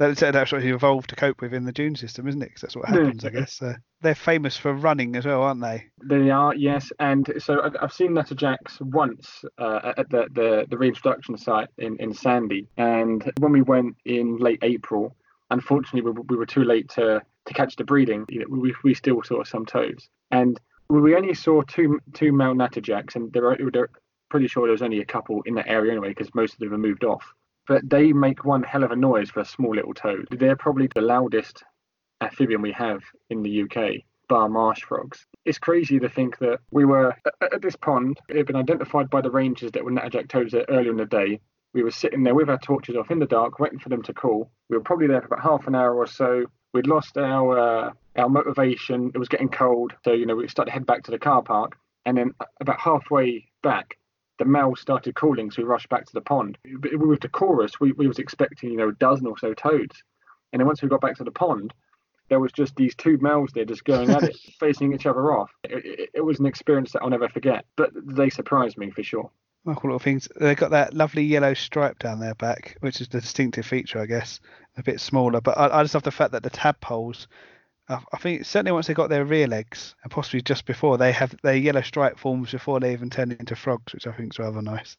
That's 0.00 0.50
you 0.52 0.74
evolved 0.74 1.10
to 1.10 1.16
cope 1.16 1.42
with 1.42 1.52
in 1.52 1.66
the 1.66 1.72
dune 1.72 1.94
system, 1.94 2.26
isn't 2.26 2.40
it? 2.40 2.46
Because 2.46 2.62
that's 2.62 2.76
what 2.76 2.88
happens, 2.88 3.22
I 3.24 3.28
guess. 3.28 3.60
Uh, 3.60 3.74
they're 4.00 4.14
famous 4.14 4.56
for 4.56 4.72
running 4.72 5.14
as 5.14 5.26
well, 5.26 5.42
aren't 5.42 5.60
they? 5.60 5.84
They 6.02 6.30
are, 6.30 6.54
yes, 6.54 6.90
and 6.98 7.30
so 7.38 7.70
I've 7.80 7.92
seen 7.92 8.12
Natterjacks 8.12 8.80
once 8.80 9.44
uh, 9.58 9.92
at 9.98 10.08
the, 10.08 10.26
the 10.32 10.66
the 10.70 10.78
reintroduction 10.78 11.36
site 11.36 11.68
in, 11.76 11.98
in 11.98 12.14
Sandy, 12.14 12.66
and 12.78 13.30
when 13.40 13.52
we 13.52 13.60
went 13.60 13.96
in 14.06 14.38
late 14.38 14.60
April, 14.62 15.14
unfortunately 15.50 16.00
we, 16.00 16.12
were- 16.12 16.22
we 16.22 16.36
were 16.36 16.46
too 16.46 16.64
late 16.64 16.88
to 16.90 17.20
to 17.46 17.54
catch 17.54 17.76
the 17.76 17.84
breeding. 17.84 18.24
You 18.30 18.40
know, 18.40 18.46
we 18.48 18.74
we 18.82 18.94
still 18.94 19.22
saw 19.22 19.44
some 19.44 19.66
toads, 19.66 20.08
and 20.30 20.58
we 20.88 21.14
only 21.14 21.34
saw 21.34 21.60
two 21.60 22.00
two 22.14 22.32
male 22.32 22.54
Natterjacks, 22.54 23.16
and 23.16 23.30
they're, 23.34 23.56
they're 23.70 23.90
pretty 24.30 24.48
sure 24.48 24.66
there 24.66 24.72
was 24.72 24.80
only 24.82 25.00
a 25.00 25.04
couple 25.04 25.42
in 25.44 25.54
that 25.56 25.68
area 25.68 25.92
anyway, 25.92 26.08
because 26.08 26.34
most 26.34 26.54
of 26.54 26.60
them 26.60 26.70
have 26.70 26.80
moved 26.80 27.04
off. 27.04 27.34
But 27.70 27.88
they 27.88 28.12
make 28.12 28.44
one 28.44 28.64
hell 28.64 28.82
of 28.82 28.90
a 28.90 28.96
noise 28.96 29.30
for 29.30 29.38
a 29.38 29.44
small 29.44 29.76
little 29.76 29.94
toad. 29.94 30.26
They're 30.32 30.56
probably 30.56 30.88
the 30.92 31.02
loudest 31.02 31.62
amphibian 32.20 32.62
we 32.62 32.72
have 32.72 33.04
in 33.28 33.44
the 33.44 33.62
UK, 33.62 34.02
bar 34.28 34.48
marsh 34.48 34.82
frogs. 34.82 35.24
It's 35.44 35.58
crazy 35.58 36.00
to 36.00 36.08
think 36.08 36.38
that 36.38 36.58
we 36.72 36.84
were 36.84 37.14
at, 37.40 37.62
this 37.62 37.76
pond. 37.76 38.18
It 38.28 38.34
had 38.34 38.46
been 38.46 38.56
identified 38.56 39.08
by 39.08 39.20
the 39.20 39.30
rangers 39.30 39.70
that 39.70 39.84
were 39.84 39.92
natterjack 39.92 40.28
toads 40.28 40.50
there 40.50 40.64
earlier 40.68 40.90
in 40.90 40.96
the 40.96 41.06
day. 41.06 41.38
We 41.72 41.84
were 41.84 41.92
sitting 41.92 42.24
there 42.24 42.34
with 42.34 42.50
our 42.50 42.58
torches 42.58 42.96
off 42.96 43.12
in 43.12 43.20
the 43.20 43.26
dark, 43.26 43.60
waiting 43.60 43.78
for 43.78 43.88
them 43.88 44.02
to 44.02 44.12
call. 44.12 44.50
We 44.68 44.76
were 44.76 44.82
probably 44.82 45.06
there 45.06 45.20
for 45.20 45.28
about 45.28 45.44
half 45.44 45.68
an 45.68 45.76
hour 45.76 45.94
or 45.94 46.08
so. 46.08 46.46
We'd 46.74 46.88
lost 46.88 47.16
our 47.18 47.56
uh, 47.56 47.92
our 48.16 48.28
motivation. 48.28 49.12
It 49.14 49.18
was 49.18 49.28
getting 49.28 49.48
cold, 49.48 49.92
so 50.04 50.10
you 50.10 50.26
know 50.26 50.34
we 50.34 50.48
started 50.48 50.70
to 50.70 50.74
head 50.74 50.86
back 50.86 51.04
to 51.04 51.12
the 51.12 51.20
car 51.20 51.42
park. 51.42 51.76
And 52.04 52.18
then 52.18 52.34
about 52.60 52.80
halfway 52.80 53.46
back, 53.62 53.96
the 54.40 54.46
male 54.46 54.74
started 54.74 55.14
calling, 55.14 55.50
so 55.50 55.60
we 55.60 55.68
rushed 55.68 55.90
back 55.90 56.06
to 56.06 56.12
the 56.14 56.20
pond. 56.22 56.56
But 56.78 56.98
With 56.98 57.20
the 57.20 57.28
chorus, 57.28 57.78
we, 57.78 57.92
we 57.92 58.08
was 58.08 58.18
expecting 58.18 58.70
you 58.70 58.78
know 58.78 58.88
a 58.88 58.92
dozen 58.92 59.26
or 59.26 59.38
so 59.38 59.52
toads. 59.52 60.02
And 60.52 60.58
then 60.58 60.66
once 60.66 60.82
we 60.82 60.88
got 60.88 61.02
back 61.02 61.16
to 61.18 61.24
the 61.24 61.30
pond, 61.30 61.74
there 62.30 62.40
was 62.40 62.50
just 62.50 62.74
these 62.74 62.94
two 62.94 63.18
males 63.18 63.50
there 63.54 63.66
just 63.66 63.84
going 63.84 64.08
at 64.08 64.22
it, 64.22 64.36
facing 64.58 64.94
each 64.94 65.04
other 65.04 65.32
off. 65.32 65.50
It, 65.64 65.84
it, 65.84 66.10
it 66.14 66.20
was 66.22 66.40
an 66.40 66.46
experience 66.46 66.92
that 66.92 67.02
I'll 67.02 67.10
never 67.10 67.28
forget. 67.28 67.66
But 67.76 67.90
they 67.94 68.30
surprised 68.30 68.78
me 68.78 68.90
for 68.90 69.02
sure. 69.02 69.30
Cool 69.66 69.76
little 69.84 69.98
things. 69.98 70.26
They've 70.40 70.56
got 70.56 70.70
that 70.70 70.94
lovely 70.94 71.22
yellow 71.22 71.52
stripe 71.52 71.98
down 71.98 72.18
their 72.18 72.34
back, 72.34 72.78
which 72.80 73.02
is 73.02 73.08
the 73.08 73.20
distinctive 73.20 73.66
feature, 73.66 74.00
I 74.00 74.06
guess. 74.06 74.40
A 74.78 74.82
bit 74.82 75.00
smaller, 75.00 75.42
but 75.42 75.58
I, 75.58 75.80
I 75.80 75.82
just 75.82 75.92
love 75.92 76.02
the 76.02 76.10
fact 76.10 76.32
that 76.32 76.42
the 76.42 76.50
tadpoles. 76.50 77.28
I 77.90 77.98
I 78.12 78.16
think 78.18 78.44
certainly 78.46 78.72
once 78.72 78.86
they 78.86 78.94
got 78.94 79.10
their 79.10 79.24
rear 79.24 79.46
legs, 79.46 79.94
and 80.02 80.10
possibly 80.10 80.40
just 80.40 80.64
before, 80.64 80.96
they 80.96 81.12
have 81.12 81.34
their 81.42 81.56
yellow 81.56 81.82
stripe 81.82 82.18
forms 82.18 82.52
before 82.52 82.80
they 82.80 82.92
even 82.92 83.10
turn 83.10 83.32
into 83.32 83.56
frogs, 83.56 83.92
which 83.92 84.06
I 84.06 84.12
think 84.12 84.32
is 84.34 84.38
rather 84.38 84.62
nice. 84.62 84.96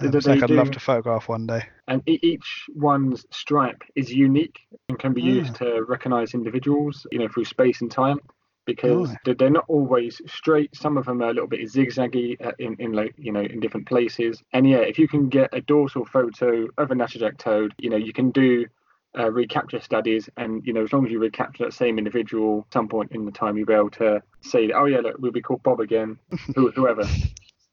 Um, 0.00 0.10
like 0.10 0.42
I'd 0.42 0.50
love 0.50 0.70
to 0.70 0.80
photograph 0.80 1.28
one 1.28 1.46
day. 1.46 1.62
and 1.88 2.02
each 2.06 2.64
one's 2.74 3.26
stripe 3.30 3.82
is 3.94 4.10
unique 4.10 4.58
and 4.88 4.98
can 4.98 5.12
be 5.12 5.20
Ah. 5.22 5.26
used 5.40 5.54
to 5.56 5.84
recognize 5.86 6.32
individuals 6.32 7.06
you 7.12 7.18
know 7.18 7.28
through 7.28 7.44
space 7.44 7.82
and 7.82 7.90
time 7.90 8.18
because 8.64 9.14
they're- 9.24 9.34
they're 9.34 9.50
not 9.50 9.64
always 9.68 10.22
straight 10.26 10.74
some 10.74 10.96
of 10.96 11.04
them 11.06 11.20
are 11.20 11.30
a 11.30 11.34
little 11.34 11.48
bit 11.48 11.60
zigzaggy 11.68 12.40
uh, 12.46 12.52
in, 12.58 12.76
in 12.78 12.92
like 12.92 13.14
you 13.18 13.32
know 13.32 13.42
in 13.42 13.60
different 13.60 13.86
places 13.86 14.42
and 14.54 14.66
yeah 14.66 14.78
if 14.78 14.98
you 14.98 15.08
can 15.08 15.28
get 15.28 15.50
a 15.52 15.60
dorsal 15.60 16.04
photo 16.06 16.66
of 16.78 16.90
a 16.90 16.94
natterjack 16.94 17.36
toad 17.36 17.74
you 17.78 17.90
know 17.90 17.96
you 18.08 18.12
can 18.14 18.30
do 18.30 18.64
uh, 19.18 19.30
recapture 19.30 19.80
studies 19.80 20.28
and 20.36 20.66
you 20.66 20.72
know 20.72 20.82
as 20.82 20.92
long 20.92 21.04
as 21.04 21.12
you 21.12 21.18
recapture 21.18 21.64
that 21.64 21.72
same 21.72 21.98
individual 21.98 22.64
at 22.66 22.72
some 22.72 22.88
point 22.88 23.12
in 23.12 23.24
the 23.24 23.32
time 23.32 23.56
you'll 23.56 23.66
be 23.66 23.74
able 23.74 23.90
to 23.90 24.22
say 24.40 24.70
oh 24.72 24.86
yeah 24.86 24.98
look 24.98 25.16
we'll 25.18 25.32
be 25.32 25.42
called 25.42 25.62
bob 25.62 25.80
again 25.80 26.18
who, 26.54 26.70
whoever 26.70 27.04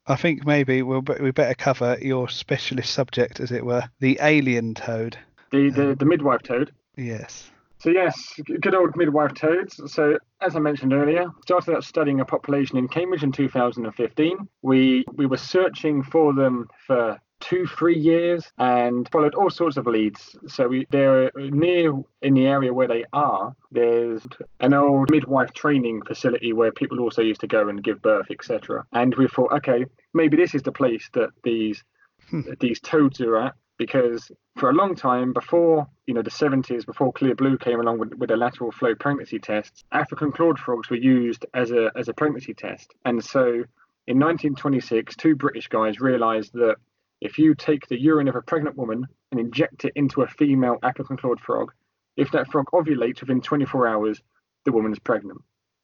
I 0.06 0.16
think 0.16 0.44
maybe 0.44 0.82
we'll 0.82 1.04
we 1.20 1.30
better 1.30 1.54
cover 1.54 1.96
your 2.00 2.28
specialist 2.28 2.92
subject, 2.92 3.38
as 3.38 3.52
it 3.52 3.64
were, 3.64 3.84
the 4.00 4.18
alien 4.20 4.74
toad. 4.74 5.16
the, 5.52 5.70
the 5.70 5.94
the 5.94 6.06
midwife 6.06 6.42
toad 6.42 6.72
Yes. 6.96 7.50
So 7.78 7.88
yes, 7.88 8.38
good 8.60 8.74
old 8.74 8.94
midwife 8.94 9.32
toads. 9.32 9.80
So 9.90 10.18
as 10.42 10.54
I 10.54 10.58
mentioned 10.58 10.92
earlier, 10.92 11.30
started 11.42 11.74
out 11.74 11.84
studying 11.84 12.20
a 12.20 12.26
population 12.26 12.76
in 12.76 12.88
Cambridge 12.88 13.22
in 13.22 13.32
2015. 13.32 14.48
We 14.60 15.04
we 15.14 15.26
were 15.26 15.38
searching 15.38 16.02
for 16.02 16.34
them 16.34 16.68
for 16.86 17.18
two, 17.40 17.66
three 17.66 17.98
years 17.98 18.44
and 18.58 19.08
followed 19.10 19.34
all 19.34 19.50
sorts 19.50 19.76
of 19.76 19.86
leads. 19.86 20.36
So 20.46 20.68
we 20.68 20.86
they're 20.90 21.30
near 21.36 21.92
in 22.22 22.34
the 22.34 22.46
area 22.46 22.72
where 22.72 22.88
they 22.88 23.04
are. 23.12 23.54
There's 23.70 24.22
an 24.60 24.74
old 24.74 25.10
midwife 25.10 25.52
training 25.52 26.02
facility 26.02 26.52
where 26.52 26.72
people 26.72 27.00
also 27.00 27.22
used 27.22 27.40
to 27.40 27.46
go 27.46 27.68
and 27.68 27.82
give 27.82 28.02
birth, 28.02 28.30
etc. 28.30 28.84
And 28.92 29.14
we 29.14 29.28
thought, 29.28 29.52
okay, 29.52 29.86
maybe 30.14 30.36
this 30.36 30.54
is 30.54 30.62
the 30.62 30.72
place 30.72 31.08
that 31.14 31.30
these 31.42 31.82
hmm. 32.28 32.42
that 32.42 32.60
these 32.60 32.80
toads 32.80 33.20
are 33.20 33.36
at 33.38 33.54
because 33.80 34.30
for 34.56 34.68
a 34.68 34.74
long 34.74 34.94
time 34.94 35.32
before 35.32 35.86
you 36.06 36.12
know 36.12 36.20
the 36.20 36.30
70s 36.30 36.84
before 36.84 37.14
Clearblue 37.14 37.58
came 37.58 37.80
along 37.80 37.98
with, 37.98 38.12
with 38.14 38.28
the 38.28 38.36
lateral 38.36 38.70
flow 38.70 38.94
pregnancy 38.94 39.38
tests 39.38 39.84
african 39.90 40.30
clawed 40.30 40.58
frogs 40.58 40.90
were 40.90 40.96
used 40.96 41.46
as 41.54 41.70
a 41.70 41.90
as 41.96 42.08
a 42.08 42.12
pregnancy 42.12 42.52
test 42.52 42.92
and 43.06 43.24
so 43.24 43.64
in 44.06 44.18
1926 44.18 45.16
two 45.16 45.34
british 45.34 45.68
guys 45.68 45.98
realized 45.98 46.52
that 46.52 46.76
if 47.20 47.38
you 47.38 47.54
take 47.54 47.86
the 47.86 48.00
urine 48.00 48.28
of 48.28 48.36
a 48.36 48.42
pregnant 48.42 48.76
woman 48.76 49.06
and 49.30 49.40
inject 49.40 49.84
it 49.84 49.92
into 49.96 50.22
a 50.22 50.28
female 50.28 50.78
african 50.82 51.16
clawed 51.16 51.40
frog 51.40 51.72
if 52.16 52.30
that 52.32 52.50
frog 52.50 52.66
ovulates 52.72 53.20
within 53.20 53.40
24 53.40 53.86
hours 53.86 54.20
the 54.64 54.72
woman 54.72 54.92
is 54.92 54.98
pregnant 54.98 55.40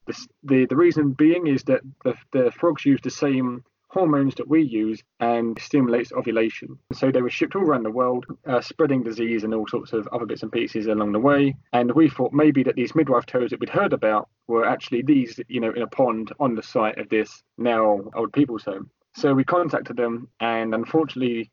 the, 0.07 0.27
the, 0.45 0.67
the 0.67 0.77
reason 0.77 1.13
being 1.13 1.47
is 1.47 1.65
that 1.65 1.81
the, 2.05 2.15
the 2.33 2.53
frogs 2.53 2.85
use 2.85 3.01
the 3.03 3.11
same 3.11 3.65
hormones 3.89 4.35
that 4.35 4.47
we 4.47 4.63
use 4.63 5.03
and 5.21 5.59
stimulates 5.59 6.13
ovulation. 6.13 6.79
So 6.93 7.11
they 7.11 7.23
were 7.23 7.31
shipped 7.31 7.57
all 7.57 7.63
around 7.63 7.85
the 7.85 7.91
world, 7.91 8.27
uh, 8.47 8.61
spreading 8.61 9.03
disease 9.03 9.43
and 9.43 9.55
all 9.55 9.67
sorts 9.67 9.95
of 9.95 10.07
other 10.09 10.27
bits 10.27 10.43
and 10.43 10.53
pieces 10.53 10.87
along 10.87 11.13
the 11.13 11.19
way. 11.19 11.57
And 11.73 11.91
we 11.93 12.11
thought 12.11 12.33
maybe 12.33 12.63
that 12.65 12.75
these 12.75 12.95
midwife 12.95 13.27
toads 13.27 13.51
that 13.51 13.61
we'd 13.61 13.71
heard 13.71 13.93
about 13.95 14.29
were 14.49 14.67
actually 14.67 15.03
these, 15.03 15.41
you 15.49 15.61
know, 15.61 15.73
in 15.73 15.83
a 15.83 15.87
pond 15.87 16.33
on 16.39 16.55
the 16.55 16.63
site 16.63 16.99
of 16.99 17.09
this 17.09 17.43
now 17.57 18.01
old 18.15 18.33
people's 18.33 18.65
home. 18.65 18.91
So 19.17 19.33
we 19.33 19.45
contacted 19.45 19.97
them, 19.97 20.29
and 20.41 20.75
unfortunately, 20.75 21.51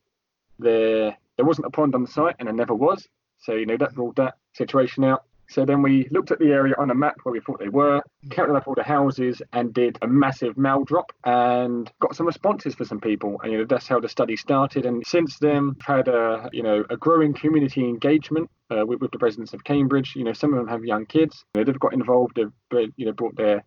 there 0.60 1.18
there 1.38 1.46
wasn't 1.46 1.68
a 1.68 1.70
pond 1.70 1.96
on 1.96 2.02
the 2.02 2.12
site, 2.12 2.36
and 2.40 2.48
there 2.48 2.54
never 2.54 2.76
was. 2.76 3.08
So 3.40 3.54
you 3.54 3.66
know 3.66 3.78
that 3.78 3.96
ruled 3.96 4.18
that 4.18 4.36
situation 4.54 5.06
out. 5.06 5.24
So 5.50 5.66
then 5.66 5.82
we 5.82 6.08
looked 6.12 6.32
at 6.32 6.40
the 6.40 6.52
area 6.52 6.74
on 6.78 6.90
a 6.90 6.96
map 6.96 7.16
where 7.24 7.32
we 7.32 7.40
thought 7.40 7.60
they 7.60 7.70
were, 7.70 8.02
counted 8.32 8.56
up 8.56 8.68
all 8.68 8.76
the 8.76 8.84
houses, 8.84 9.42
and 9.54 9.74
did 9.74 9.98
a 10.02 10.08
massive 10.08 10.58
mail 10.58 10.84
drop, 10.84 11.14
and 11.24 11.90
got 12.02 12.16
some 12.16 12.26
responses 12.26 12.76
for 12.76 12.84
some 12.84 13.00
people. 13.00 13.40
And 13.42 13.54
you 13.54 13.60
know 13.60 13.66
that's 13.66 13.88
how 13.88 14.02
the 14.02 14.10
study 14.10 14.36
started. 14.36 14.86
And 14.86 15.02
since 15.08 15.40
then, 15.40 15.68
we've 15.68 15.86
had 15.86 16.10
a 16.10 16.50
you 16.52 16.64
know 16.64 16.84
a 16.90 16.98
growing 16.98 17.34
community 17.34 17.86
engagement 17.86 18.50
uh, 18.72 18.86
with, 18.86 19.00
with 19.00 19.12
the 19.12 19.20
residents 19.20 19.54
of 19.54 19.64
Cambridge. 19.64 20.18
You 20.18 20.26
know 20.26 20.34
some 20.34 20.54
of 20.54 20.60
them 20.60 20.68
have 20.68 20.84
young 20.84 21.06
kids. 21.06 21.46
You 21.56 21.62
know, 21.62 21.66
they've 21.66 21.80
got 21.80 21.94
involved. 21.94 22.36
They've 22.36 22.92
you 22.98 23.06
know 23.06 23.14
brought 23.14 23.38
their 23.38 23.64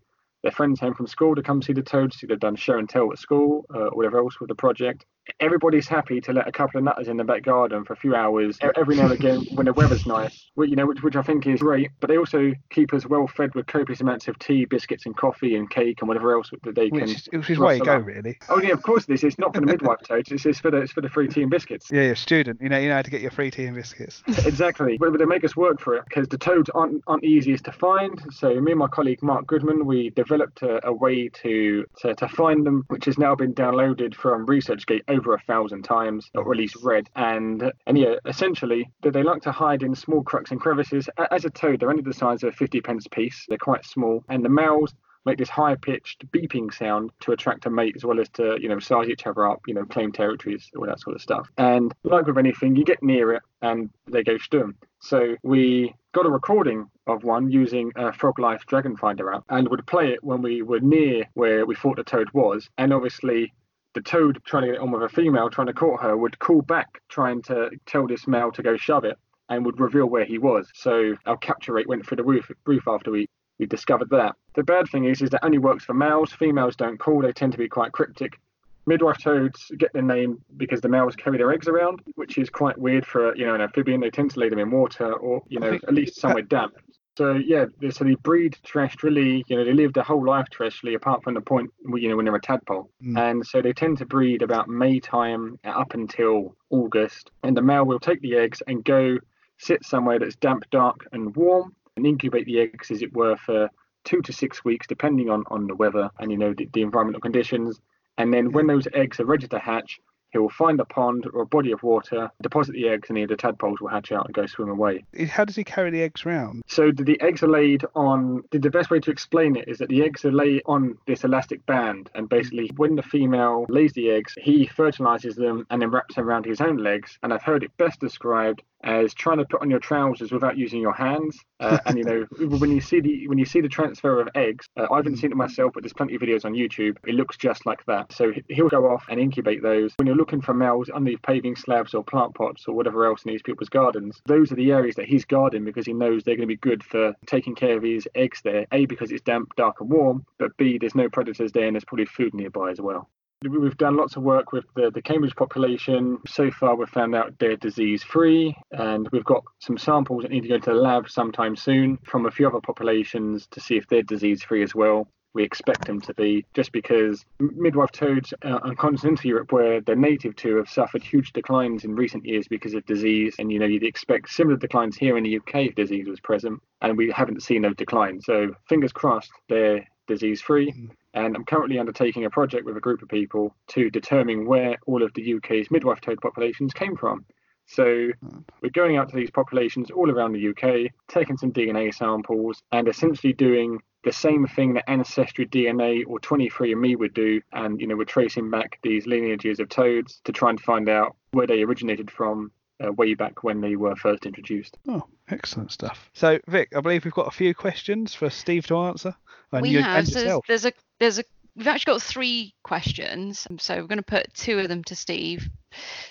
their 0.46 0.52
friends 0.52 0.78
home 0.78 0.94
from 0.94 1.08
school 1.08 1.34
to 1.34 1.42
come 1.42 1.60
see 1.60 1.72
the 1.72 1.82
toads. 1.82 2.18
See 2.18 2.28
they've 2.28 2.38
done 2.38 2.54
show 2.54 2.78
and 2.78 2.88
tell 2.88 3.10
at 3.10 3.18
school 3.18 3.66
uh, 3.74 3.88
or 3.88 3.96
whatever 3.96 4.18
else 4.18 4.38
with 4.38 4.48
the 4.48 4.54
project. 4.54 5.04
Everybody's 5.40 5.88
happy 5.88 6.20
to 6.22 6.32
let 6.32 6.46
a 6.48 6.52
couple 6.52 6.78
of 6.78 6.84
nutters 6.84 7.08
in 7.08 7.16
the 7.16 7.24
back 7.24 7.42
garden 7.42 7.84
for 7.84 7.92
a 7.92 7.96
few 7.96 8.14
hours 8.14 8.58
every 8.76 8.96
now 8.96 9.04
and 9.04 9.12
again 9.12 9.44
when 9.54 9.66
the 9.66 9.72
weather's 9.72 10.06
nice, 10.06 10.50
which, 10.54 10.70
you 10.70 10.76
know, 10.76 10.86
which, 10.86 11.02
which 11.02 11.16
I 11.16 11.22
think 11.22 11.46
is 11.46 11.60
great. 11.60 11.90
But 12.00 12.08
they 12.08 12.18
also 12.18 12.52
keep 12.70 12.92
us 12.94 13.06
well 13.06 13.26
fed 13.26 13.54
with 13.54 13.66
copious 13.66 14.00
amounts 14.00 14.28
of 14.28 14.38
tea, 14.38 14.64
biscuits, 14.64 15.06
and 15.06 15.16
coffee 15.16 15.56
and 15.56 15.68
cake 15.68 15.98
and 16.00 16.08
whatever 16.08 16.34
else 16.34 16.50
that 16.62 16.74
they 16.74 16.90
can. 16.90 17.00
Which 17.00 17.14
is, 17.14 17.28
which 17.32 17.50
is 17.50 17.58
where 17.58 17.74
you 17.74 17.84
go, 17.84 17.96
up. 17.96 18.06
really. 18.06 18.38
Oh 18.48 18.60
yeah, 18.60 18.72
of 18.72 18.82
course 18.82 19.06
this 19.06 19.24
It's 19.24 19.38
not 19.38 19.54
for 19.54 19.60
the 19.60 19.66
midwife 19.66 20.00
toads. 20.06 20.30
It's, 20.30 20.46
it's 20.46 20.60
for 20.60 20.70
the 20.70 20.78
it's 20.78 20.92
for 20.92 21.00
the 21.00 21.08
free 21.08 21.28
tea 21.28 21.42
and 21.42 21.50
biscuits. 21.50 21.90
Yeah, 21.90 22.02
you're 22.02 22.12
a 22.12 22.16
student. 22.16 22.60
You 22.60 22.68
know, 22.68 22.78
you 22.78 22.88
know 22.88 22.96
how 22.96 23.02
to 23.02 23.10
get 23.10 23.20
your 23.20 23.30
free 23.30 23.50
tea 23.50 23.66
and 23.66 23.76
biscuits. 23.76 24.22
exactly. 24.46 24.96
But, 24.98 25.10
but 25.10 25.18
they 25.18 25.24
make 25.24 25.44
us 25.44 25.56
work 25.56 25.80
for 25.80 25.96
it 25.96 26.04
because 26.08 26.28
the 26.28 26.38
toads 26.38 26.70
aren't 26.70 27.02
aren't 27.06 27.22
the 27.22 27.28
easiest 27.28 27.64
to 27.64 27.72
find. 27.72 28.22
So 28.30 28.60
me 28.60 28.72
and 28.72 28.78
my 28.78 28.88
colleague 28.88 29.22
Mark 29.22 29.46
Goodman, 29.46 29.86
we 29.86 30.10
developed 30.10 30.62
a, 30.62 30.86
a 30.86 30.92
way 30.92 31.28
to, 31.28 31.84
to 32.00 32.14
to 32.14 32.28
find 32.28 32.64
them, 32.66 32.84
which 32.88 33.04
has 33.06 33.18
now 33.18 33.34
been 33.34 33.54
downloaded 33.54 34.14
from 34.14 34.46
ResearchGate 34.46 35.02
over 35.16 35.34
a 35.34 35.40
thousand 35.40 35.82
times, 35.82 36.30
or 36.34 36.52
at 36.52 36.58
least 36.58 36.76
read. 36.82 37.08
And 37.16 37.72
and 37.86 37.98
yeah, 37.98 38.14
essentially, 38.26 38.90
they 39.02 39.22
like 39.22 39.42
to 39.42 39.52
hide 39.52 39.82
in 39.82 39.94
small 39.94 40.22
cracks 40.22 40.50
and 40.50 40.60
crevices. 40.60 41.08
As 41.30 41.44
a 41.44 41.50
toad, 41.50 41.80
they're 41.80 41.90
only 41.90 42.02
the 42.02 42.14
size 42.14 42.42
of 42.42 42.50
a 42.50 42.56
50 42.56 42.80
pence 42.80 43.06
piece. 43.08 43.44
They're 43.48 43.58
quite 43.58 43.84
small, 43.84 44.24
and 44.28 44.44
the 44.44 44.48
males 44.48 44.94
make 45.26 45.38
this 45.38 45.50
high-pitched 45.50 46.30
beeping 46.30 46.72
sound 46.72 47.10
to 47.20 47.32
attract 47.32 47.66
a 47.66 47.70
mate 47.70 47.94
as 47.96 48.04
well 48.04 48.20
as 48.20 48.28
to 48.30 48.56
you 48.60 48.68
know 48.68 48.78
size 48.78 49.08
each 49.08 49.26
other 49.26 49.46
up 49.46 49.60
you 49.66 49.74
know 49.74 49.84
claim 49.84 50.12
territories 50.12 50.70
all 50.76 50.86
that 50.86 51.00
sort 51.00 51.16
of 51.16 51.20
stuff 51.20 51.50
and 51.58 51.92
like 52.04 52.26
with 52.26 52.38
anything 52.38 52.76
you 52.76 52.84
get 52.84 53.02
near 53.02 53.32
it 53.32 53.42
and 53.60 53.90
they 54.06 54.22
go 54.22 54.36
stum 54.36 54.72
so 55.00 55.34
we 55.42 55.92
got 56.14 56.24
a 56.24 56.30
recording 56.30 56.88
of 57.06 57.24
one 57.24 57.50
using 57.50 57.92
a 57.96 58.12
frog 58.12 58.38
life 58.38 58.64
Dragon 58.66 58.96
Finder 58.96 59.32
app 59.32 59.44
and 59.50 59.68
would 59.68 59.86
play 59.86 60.12
it 60.12 60.24
when 60.24 60.40
we 60.40 60.62
were 60.62 60.80
near 60.80 61.24
where 61.34 61.66
we 61.66 61.74
thought 61.74 61.96
the 61.96 62.04
toad 62.04 62.30
was 62.32 62.70
and 62.78 62.92
obviously 62.92 63.52
the 63.96 64.02
toad 64.02 64.38
trying 64.44 64.66
to 64.66 64.72
get 64.72 64.80
on 64.80 64.90
with 64.90 65.02
a 65.02 65.08
female 65.08 65.48
trying 65.48 65.68
to 65.68 65.72
court 65.72 66.02
her 66.02 66.14
would 66.14 66.38
call 66.38 66.60
back 66.60 67.00
trying 67.08 67.40
to 67.40 67.70
tell 67.86 68.06
this 68.06 68.26
male 68.26 68.52
to 68.52 68.62
go 68.62 68.76
shove 68.76 69.04
it 69.04 69.16
and 69.48 69.64
would 69.64 69.80
reveal 69.80 70.04
where 70.04 70.26
he 70.26 70.36
was. 70.36 70.70
So 70.74 71.14
our 71.24 71.38
capture 71.38 71.72
rate 71.72 71.88
went 71.88 72.06
through 72.06 72.18
the 72.18 72.24
roof, 72.24 72.50
roof 72.66 72.86
after 72.86 73.10
we 73.10 73.26
we 73.58 73.64
discovered 73.64 74.10
that. 74.10 74.36
The 74.54 74.64
bad 74.64 74.86
thing 74.90 75.06
is, 75.06 75.22
is 75.22 75.30
that 75.30 75.42
only 75.42 75.56
works 75.56 75.86
for 75.86 75.94
males. 75.94 76.30
Females 76.30 76.76
don't 76.76 76.98
call. 76.98 77.22
They 77.22 77.32
tend 77.32 77.52
to 77.52 77.58
be 77.58 77.68
quite 77.68 77.92
cryptic. 77.92 78.38
Midwife 78.84 79.16
toads 79.16 79.72
get 79.78 79.94
their 79.94 80.02
name 80.02 80.44
because 80.58 80.82
the 80.82 80.90
males 80.90 81.16
carry 81.16 81.38
their 81.38 81.50
eggs 81.50 81.66
around, 81.66 82.02
which 82.16 82.36
is 82.36 82.50
quite 82.50 82.76
weird 82.76 83.06
for 83.06 83.34
you 83.34 83.46
know 83.46 83.54
an 83.54 83.62
amphibian. 83.62 84.02
They 84.02 84.10
tend 84.10 84.30
to 84.32 84.40
lay 84.40 84.50
them 84.50 84.58
in 84.58 84.70
water 84.70 85.10
or 85.14 85.42
you 85.48 85.58
know 85.58 85.72
at 85.72 85.94
least 85.94 86.20
somewhere 86.20 86.42
damp. 86.42 86.74
So 87.16 87.34
yeah, 87.34 87.64
so 87.90 88.04
they 88.04 88.14
breed 88.14 88.58
terrestrially. 88.64 89.42
You 89.46 89.56
know, 89.56 89.64
they 89.64 89.72
live 89.72 89.94
their 89.94 90.04
whole 90.04 90.24
life 90.24 90.46
terrestrially, 90.52 90.94
apart 90.94 91.22
from 91.24 91.34
the 91.34 91.40
point 91.40 91.70
you 91.94 92.08
know 92.08 92.16
when 92.16 92.26
they're 92.26 92.34
a 92.34 92.40
tadpole. 92.40 92.90
Mm. 93.02 93.18
And 93.18 93.46
so 93.46 93.62
they 93.62 93.72
tend 93.72 93.98
to 93.98 94.06
breed 94.06 94.42
about 94.42 94.68
May 94.68 95.00
time 95.00 95.58
up 95.64 95.94
until 95.94 96.54
August. 96.70 97.30
And 97.42 97.56
the 97.56 97.62
male 97.62 97.84
will 97.86 98.00
take 98.00 98.20
the 98.20 98.36
eggs 98.36 98.62
and 98.66 98.84
go 98.84 99.18
sit 99.58 99.84
somewhere 99.84 100.18
that's 100.18 100.36
damp, 100.36 100.64
dark, 100.70 101.06
and 101.12 101.34
warm, 101.34 101.74
and 101.96 102.06
incubate 102.06 102.44
the 102.44 102.60
eggs, 102.60 102.90
as 102.90 103.00
it 103.00 103.14
were, 103.14 103.36
for 103.36 103.70
two 104.04 104.20
to 104.22 104.32
six 104.32 104.64
weeks, 104.64 104.86
depending 104.86 105.30
on, 105.30 105.44
on 105.48 105.66
the 105.66 105.74
weather 105.74 106.10
and 106.18 106.30
you 106.30 106.38
know 106.38 106.52
the, 106.54 106.68
the 106.72 106.82
environmental 106.82 107.20
conditions. 107.20 107.80
And 108.18 108.32
then 108.32 108.52
when 108.52 108.66
those 108.66 108.88
eggs 108.94 109.20
are 109.20 109.26
ready 109.26 109.46
to 109.48 109.58
hatch, 109.58 110.00
he 110.32 110.38
will 110.38 110.50
find 110.50 110.80
a 110.80 110.84
pond 110.84 111.26
or 111.32 111.42
a 111.42 111.46
body 111.46 111.72
of 111.72 111.82
water, 111.82 112.30
deposit 112.42 112.72
the 112.72 112.88
eggs, 112.88 113.08
and 113.08 113.16
the 113.28 113.36
tadpoles 113.36 113.80
will 113.80 113.88
hatch 113.88 114.12
out 114.12 114.26
and 114.26 114.34
go 114.34 114.46
swim 114.46 114.68
away. 114.68 115.04
How 115.28 115.44
does 115.44 115.56
he 115.56 115.64
carry 115.64 115.90
the 115.90 116.02
eggs 116.02 116.26
around? 116.26 116.62
So 116.66 116.90
the 116.92 117.20
eggs 117.20 117.42
are 117.42 117.48
laid 117.48 117.84
on. 117.94 118.42
The 118.50 118.70
best 118.70 118.90
way 118.90 119.00
to 119.00 119.10
explain 119.10 119.56
it 119.56 119.68
is 119.68 119.78
that 119.78 119.88
the 119.88 120.02
eggs 120.02 120.24
are 120.24 120.32
laid 120.32 120.62
on 120.66 120.98
this 121.06 121.24
elastic 121.24 121.64
band, 121.66 122.10
and 122.14 122.28
basically 122.28 122.70
when 122.76 122.96
the 122.96 123.02
female 123.02 123.66
lays 123.68 123.92
the 123.92 124.10
eggs, 124.10 124.34
he 124.40 124.66
fertilizes 124.66 125.36
them 125.36 125.66
and 125.70 125.80
then 125.80 125.90
wraps 125.90 126.16
them 126.16 126.28
around 126.28 126.44
his 126.44 126.60
own 126.60 126.76
legs. 126.76 127.18
And 127.22 127.32
I've 127.32 127.42
heard 127.42 127.62
it 127.62 127.76
best 127.76 128.00
described 128.00 128.62
as 128.86 129.14
trying 129.14 129.38
to 129.38 129.44
put 129.44 129.62
on 129.62 129.70
your 129.70 129.80
trousers 129.80 130.30
without 130.30 130.56
using 130.56 130.80
your 130.80 130.92
hands. 130.92 131.38
Uh, 131.60 131.78
and 131.86 131.98
you 131.98 132.04
know, 132.04 132.26
when 132.58 132.70
you 132.70 132.80
see 132.80 133.00
the 133.00 133.26
when 133.28 133.38
you 133.38 133.44
see 133.44 133.60
the 133.60 133.68
transfer 133.68 134.20
of 134.20 134.28
eggs, 134.34 134.68
uh, 134.76 134.86
I 134.90 134.96
haven't 134.96 135.16
seen 135.16 135.32
it 135.32 135.36
myself, 135.36 135.72
but 135.74 135.82
there's 135.82 135.92
plenty 135.92 136.14
of 136.14 136.22
videos 136.22 136.44
on 136.44 136.54
YouTube. 136.54 136.96
It 137.06 137.14
looks 137.14 137.36
just 137.36 137.66
like 137.66 137.84
that. 137.86 138.12
So 138.12 138.32
he'll 138.48 138.68
go 138.68 138.86
off 138.86 139.04
and 139.08 139.20
incubate 139.20 139.62
those. 139.62 139.92
When 139.96 140.06
you're 140.06 140.15
looking 140.16 140.40
for 140.40 140.54
males 140.54 140.88
underneath 140.90 141.22
paving 141.22 141.56
slabs 141.56 141.94
or 141.94 142.02
plant 142.02 142.34
pots 142.34 142.64
or 142.66 142.74
whatever 142.74 143.06
else 143.06 143.24
in 143.24 143.32
these 143.32 143.42
people's 143.42 143.68
gardens, 143.68 144.20
those 144.26 144.50
are 144.50 144.56
the 144.56 144.72
areas 144.72 144.96
that 144.96 145.06
he's 145.06 145.24
guarding 145.24 145.64
because 145.64 145.86
he 145.86 145.92
knows 145.92 146.22
they're 146.22 146.36
going 146.36 146.48
to 146.48 146.54
be 146.54 146.56
good 146.56 146.82
for 146.82 147.14
taking 147.26 147.54
care 147.54 147.76
of 147.76 147.82
his 147.82 148.08
eggs 148.14 148.40
there. 148.42 148.66
A 148.72 148.86
because 148.86 149.12
it's 149.12 149.22
damp, 149.22 149.54
dark, 149.56 149.80
and 149.80 149.90
warm, 149.90 150.24
but 150.38 150.56
B 150.56 150.78
there's 150.78 150.94
no 150.94 151.08
predators 151.08 151.52
there 151.52 151.66
and 151.66 151.74
there's 151.74 151.84
probably 151.84 152.06
food 152.06 152.34
nearby 152.34 152.70
as 152.70 152.80
well. 152.80 153.08
We've 153.42 153.76
done 153.76 153.96
lots 153.96 154.16
of 154.16 154.22
work 154.22 154.52
with 154.52 154.64
the, 154.74 154.90
the 154.90 155.02
Cambridge 155.02 155.36
population. 155.36 156.18
So 156.26 156.50
far, 156.50 156.74
we've 156.74 156.88
found 156.88 157.14
out 157.14 157.38
they're 157.38 157.56
disease 157.56 158.02
free, 158.02 158.56
and 158.72 159.06
we've 159.12 159.26
got 159.26 159.44
some 159.60 159.76
samples 159.76 160.22
that 160.22 160.30
need 160.30 160.44
to 160.44 160.48
go 160.48 160.58
to 160.58 160.70
the 160.70 160.76
lab 160.76 161.10
sometime 161.10 161.54
soon 161.54 161.98
from 162.02 162.24
a 162.24 162.30
few 162.30 162.48
other 162.48 162.60
populations 162.60 163.46
to 163.50 163.60
see 163.60 163.76
if 163.76 163.86
they're 163.88 164.02
disease 164.02 164.42
free 164.42 164.62
as 164.62 164.74
well. 164.74 165.06
We 165.36 165.44
expect 165.44 165.84
them 165.84 166.00
to 166.00 166.14
be, 166.14 166.46
just 166.54 166.72
because 166.72 167.26
midwife 167.38 167.92
toads 167.92 168.32
uh, 168.42 168.58
on 168.62 168.74
continental 168.74 169.28
Europe, 169.28 169.52
where 169.52 169.82
they're 169.82 169.94
native 169.94 170.34
to, 170.36 170.56
have 170.56 170.68
suffered 170.70 171.02
huge 171.02 171.34
declines 171.34 171.84
in 171.84 171.94
recent 171.94 172.24
years 172.24 172.48
because 172.48 172.72
of 172.72 172.86
disease. 172.86 173.36
And 173.38 173.52
you 173.52 173.58
know, 173.58 173.66
you'd 173.66 173.84
expect 173.84 174.30
similar 174.30 174.56
declines 174.56 174.96
here 174.96 175.18
in 175.18 175.24
the 175.24 175.36
UK 175.36 175.66
if 175.66 175.74
disease 175.74 176.08
was 176.08 176.20
present, 176.20 176.62
and 176.80 176.96
we 176.96 177.10
haven't 177.10 177.42
seen 177.42 177.60
those 177.60 177.76
declines. 177.76 178.24
So 178.24 178.54
fingers 178.66 178.92
crossed, 178.92 179.30
they're 179.50 179.86
disease 180.06 180.40
free. 180.40 180.72
Mm. 180.72 180.90
And 181.12 181.36
I'm 181.36 181.44
currently 181.44 181.78
undertaking 181.78 182.24
a 182.24 182.30
project 182.30 182.64
with 182.64 182.78
a 182.78 182.80
group 182.80 183.02
of 183.02 183.08
people 183.08 183.54
to 183.68 183.90
determine 183.90 184.46
where 184.46 184.78
all 184.86 185.02
of 185.02 185.12
the 185.14 185.34
UK's 185.34 185.70
midwife 185.70 186.00
toad 186.00 186.18
populations 186.22 186.72
came 186.72 186.96
from. 186.96 187.26
So 187.66 188.10
hmm. 188.20 188.38
we're 188.62 188.70
going 188.70 188.96
out 188.96 189.08
to 189.10 189.16
these 189.16 189.30
populations 189.30 189.90
all 189.90 190.10
around 190.10 190.32
the 190.32 190.48
UK, 190.50 190.92
taking 191.08 191.36
some 191.36 191.52
DNA 191.52 191.92
samples, 191.92 192.62
and 192.72 192.88
essentially 192.88 193.32
doing 193.32 193.80
the 194.06 194.12
same 194.12 194.46
thing 194.46 194.74
that 194.74 194.88
Ancestry 194.88 195.46
DNA 195.46 196.04
or 196.06 196.20
23andMe 196.20 196.96
would 196.96 197.12
do. 197.12 197.42
And, 197.52 197.80
you 197.80 197.88
know, 197.88 197.96
we're 197.96 198.04
tracing 198.04 198.48
back 198.50 198.78
these 198.84 199.04
lineages 199.04 199.58
of 199.58 199.68
toads 199.68 200.20
to 200.24 200.32
try 200.32 200.48
and 200.48 200.60
find 200.60 200.88
out 200.88 201.16
where 201.32 201.48
they 201.48 201.64
originated 201.64 202.08
from 202.08 202.52
uh, 202.82 202.92
way 202.92 203.14
back 203.14 203.42
when 203.42 203.60
they 203.60 203.74
were 203.74 203.96
first 203.96 204.24
introduced. 204.24 204.78
Oh, 204.86 205.02
excellent 205.28 205.72
stuff. 205.72 206.08
So, 206.14 206.38
Vic, 206.46 206.68
I 206.76 206.80
believe 206.80 207.04
we've 207.04 207.12
got 207.12 207.26
a 207.26 207.32
few 207.32 207.52
questions 207.52 208.14
for 208.14 208.30
Steve 208.30 208.68
to 208.68 208.76
answer. 208.76 209.12
And 209.50 209.62
we 209.62 209.70
you, 209.70 209.82
have. 209.82 210.06
So 210.06 210.40
there's 210.46 210.66
a 210.66 210.72
there's 211.00 211.18
a 211.18 211.24
we've 211.56 211.66
actually 211.66 211.94
got 211.94 212.02
three 212.02 212.54
questions. 212.62 213.46
So 213.58 213.74
we're 213.76 213.88
going 213.88 213.98
to 213.98 214.04
put 214.04 214.32
two 214.34 214.60
of 214.60 214.68
them 214.68 214.84
to 214.84 214.94
Steve. 214.94 215.48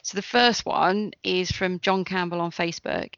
So 0.03 0.17
the 0.17 0.21
first 0.21 0.65
one 0.65 1.11
is 1.23 1.49
from 1.51 1.79
John 1.79 2.03
Campbell 2.03 2.41
on 2.41 2.51
Facebook. 2.51 3.13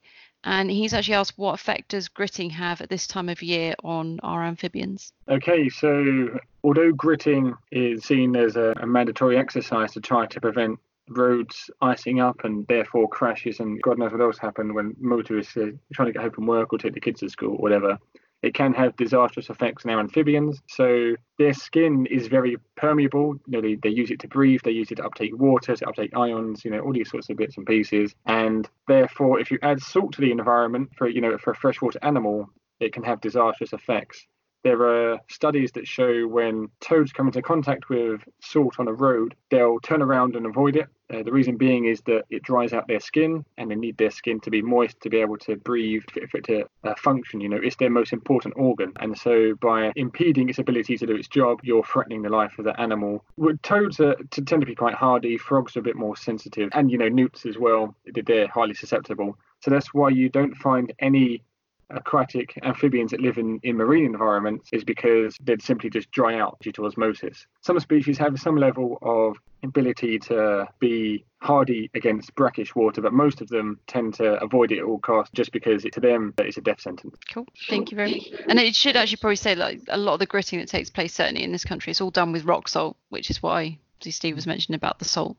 And 0.48 0.72
he's 0.72 0.94
actually 0.94 1.16
asked 1.16 1.38
what 1.38 1.56
effect 1.56 1.90
does 1.90 2.08
gritting 2.08 2.50
have 2.52 2.80
at 2.80 2.90
this 2.90 3.06
time 3.06 3.28
of 3.28 3.44
year 3.44 3.76
on 3.84 4.22
our 4.24 4.46
amphibians? 4.46 5.12
Okay, 5.28 5.68
so 5.68 6.40
although 6.64 6.94
gritting 6.94 7.54
is 7.70 8.06
seen 8.06 8.34
as 8.38 8.56
a, 8.56 8.74
a 8.78 8.88
mandatory 8.88 9.38
exercise 9.38 9.92
to 9.92 10.00
try 10.00 10.26
to 10.26 10.40
prevent 10.40 10.80
roads 11.10 11.70
icing 11.82 12.22
up 12.22 12.46
and 12.46 12.66
therefore 12.68 13.10
crashes 13.10 13.60
and 13.60 13.82
God 13.82 14.00
knows 14.00 14.14
what 14.14 14.22
else 14.22 14.38
happened 14.38 14.74
when 14.74 14.96
motorists 14.98 15.58
are 15.58 15.74
trying 15.94 16.08
to 16.08 16.14
get 16.14 16.22
home 16.22 16.32
from 16.32 16.48
work 16.48 16.72
or 16.72 16.78
take 16.78 16.94
the 16.94 17.02
kids 17.02 17.20
to 17.20 17.30
school 17.30 17.52
or 17.52 17.58
whatever. 17.58 18.00
It 18.44 18.54
can 18.54 18.74
have 18.74 18.96
disastrous 18.96 19.50
effects 19.50 19.86
on 19.86 19.92
our 19.92 20.00
amphibians. 20.00 20.62
So 20.68 21.16
their 21.40 21.54
skin 21.54 22.06
is 22.06 22.28
very 22.28 22.58
permeable. 22.76 23.36
You 23.48 23.52
know, 23.54 23.62
they, 23.62 23.76
they 23.76 23.90
use 23.90 24.12
it 24.12 24.20
to 24.22 24.28
breathe, 24.28 24.62
they 24.64 24.72
use 24.72 24.92
it 24.92 24.96
to 24.96 25.06
uptake 25.06 25.38
water, 25.38 25.76
to 25.76 25.88
uptake 25.88 26.16
ions, 26.16 26.64
you 26.64 26.72
know, 26.72 26.80
all 26.80 26.94
these 26.94 27.10
sorts 27.10 27.30
of 27.30 27.38
bits 27.38 27.58
and 27.58 27.66
pieces. 27.66 28.14
And 28.26 28.70
therefore, 28.88 29.40
if 29.40 29.50
you 29.50 29.58
add 29.62 29.82
salt 29.82 30.14
to 30.14 30.22
the 30.22 30.32
environment 30.32 30.90
for, 30.96 31.08
you 31.08 31.22
know, 31.22 31.38
for 31.38 31.52
a 31.52 31.56
freshwater 31.56 32.00
animal, 32.04 32.50
it 32.80 32.94
can 32.94 33.04
have 33.04 33.22
disastrous 33.22 33.74
effects. 33.74 34.28
There 34.68 34.86
are 34.86 35.22
studies 35.30 35.72
that 35.76 35.88
show 35.88 36.28
when 36.28 36.68
toads 36.82 37.14
come 37.14 37.28
into 37.28 37.42
contact 37.42 37.88
with 37.88 38.28
salt 38.42 38.82
on 38.82 38.90
a 38.90 38.94
road, 38.94 39.34
they'll 39.50 39.80
turn 39.80 40.02
around 40.02 40.36
and 40.36 40.46
avoid 40.46 40.76
it. 40.76 40.88
Uh, 41.10 41.24
the 41.24 41.32
reason 41.32 41.56
being 41.56 41.86
is 41.86 42.02
that 42.02 42.26
it 42.30 42.44
dries 42.44 42.74
out 42.74 42.86
their 42.86 43.00
skin 43.00 43.46
and 43.58 43.72
they 43.72 43.76
need 43.76 43.98
their 43.98 44.12
skin 44.12 44.42
to 44.42 44.50
be 44.50 44.62
moist 44.62 45.00
to 45.00 45.10
be 45.10 45.22
able 45.22 45.38
to 45.38 45.56
breathe, 45.56 46.04
for 46.30 46.38
it 46.40 46.44
to 46.44 46.66
uh, 46.84 46.94
function. 46.96 47.40
You 47.40 47.48
know, 47.48 47.62
it's 47.64 47.78
their 47.78 47.90
most 47.90 48.12
important 48.12 48.56
organ. 48.58 48.92
And 49.00 49.18
so 49.18 49.56
by 49.62 49.94
impeding 49.96 50.50
its 50.50 50.60
ability 50.60 50.98
to 50.98 51.06
do 51.06 51.16
its 51.16 51.30
job, 51.30 51.62
you're 51.64 51.86
threatening 51.86 52.24
the 52.24 52.30
life 52.30 52.60
of 52.60 52.66
the 52.66 52.78
animal. 52.78 53.24
Toads 53.64 54.02
are, 54.02 54.16
tend 54.32 54.60
to 54.60 54.66
be 54.66 54.76
quite 54.76 54.96
hardy, 54.96 55.38
frogs 55.38 55.78
are 55.78 55.80
a 55.80 55.84
bit 55.84 55.96
more 55.96 56.18
sensitive, 56.18 56.72
and, 56.74 56.92
you 56.92 56.98
know, 56.98 57.08
newts 57.08 57.46
as 57.46 57.58
well, 57.58 57.96
they're 58.06 58.50
highly 58.50 58.74
susceptible. 58.74 59.38
So 59.62 59.72
that's 59.72 59.94
why 59.94 60.10
you 60.10 60.28
don't 60.28 60.56
find 60.58 60.94
any 61.00 61.42
aquatic 61.90 62.58
amphibians 62.64 63.12
that 63.12 63.22
live 63.22 63.38
in, 63.38 63.60
in 63.64 63.78
marine 63.78 64.06
environments 64.06 64.70
is 64.74 64.84
because 64.84 65.38
they'd 65.44 65.62
simply 65.62 65.90
just 65.90 66.12
dry 66.12 66.40
out 66.40 66.58
due 66.60 66.72
to 66.74 66.86
osmosis. 66.86 67.46
Some 67.62 67.80
species 67.80 68.18
have 68.18 68.40
some 68.40 68.58
level 68.58 68.98
of 69.02 69.38
ability 69.64 70.20
to 70.20 70.68
be 70.80 71.26
hardy 71.40 71.90
against 71.94 72.34
brackish 72.36 72.76
water, 72.76 73.02
but 73.02 73.14
most 73.14 73.42
of 73.42 73.48
them 73.48 73.80
tend 73.88 74.14
to 74.16 74.42
avoid 74.44 74.72
it 74.72 74.80
at 74.80 74.84
all 74.84 75.00
costs 75.00 75.32
just 75.34 75.52
because 75.52 75.86
it, 75.86 75.94
to 75.94 76.00
them 76.00 76.34
it's 76.40 76.58
a 76.58 76.62
death 76.62 76.82
sentence. 76.82 77.16
Cool. 77.32 77.48
Thank 77.70 77.92
you 77.92 77.96
very 77.96 78.12
much. 78.12 78.42
And 78.48 78.60
it 78.60 78.76
should 78.76 78.96
actually 78.96 79.18
probably 79.18 79.36
say 79.36 79.56
like 79.56 79.82
a 79.88 79.98
lot 79.98 80.14
of 80.14 80.20
the 80.20 80.26
gritting 80.26 80.60
that 80.60 80.68
takes 80.68 80.90
place 80.90 81.14
certainly 81.14 81.44
in 81.44 81.52
this 81.52 81.66
country, 81.66 81.92
it's 81.92 82.02
all 82.02 82.12
done 82.12 82.32
with 82.32 82.46
rock 82.46 82.68
salt, 82.68 82.98
which 83.10 83.30
is 83.30 83.42
why 83.42 83.78
Steve 84.02 84.36
was 84.36 84.48
mentioning 84.48 84.76
about 84.76 85.00
the 85.00 85.06
salt 85.06 85.38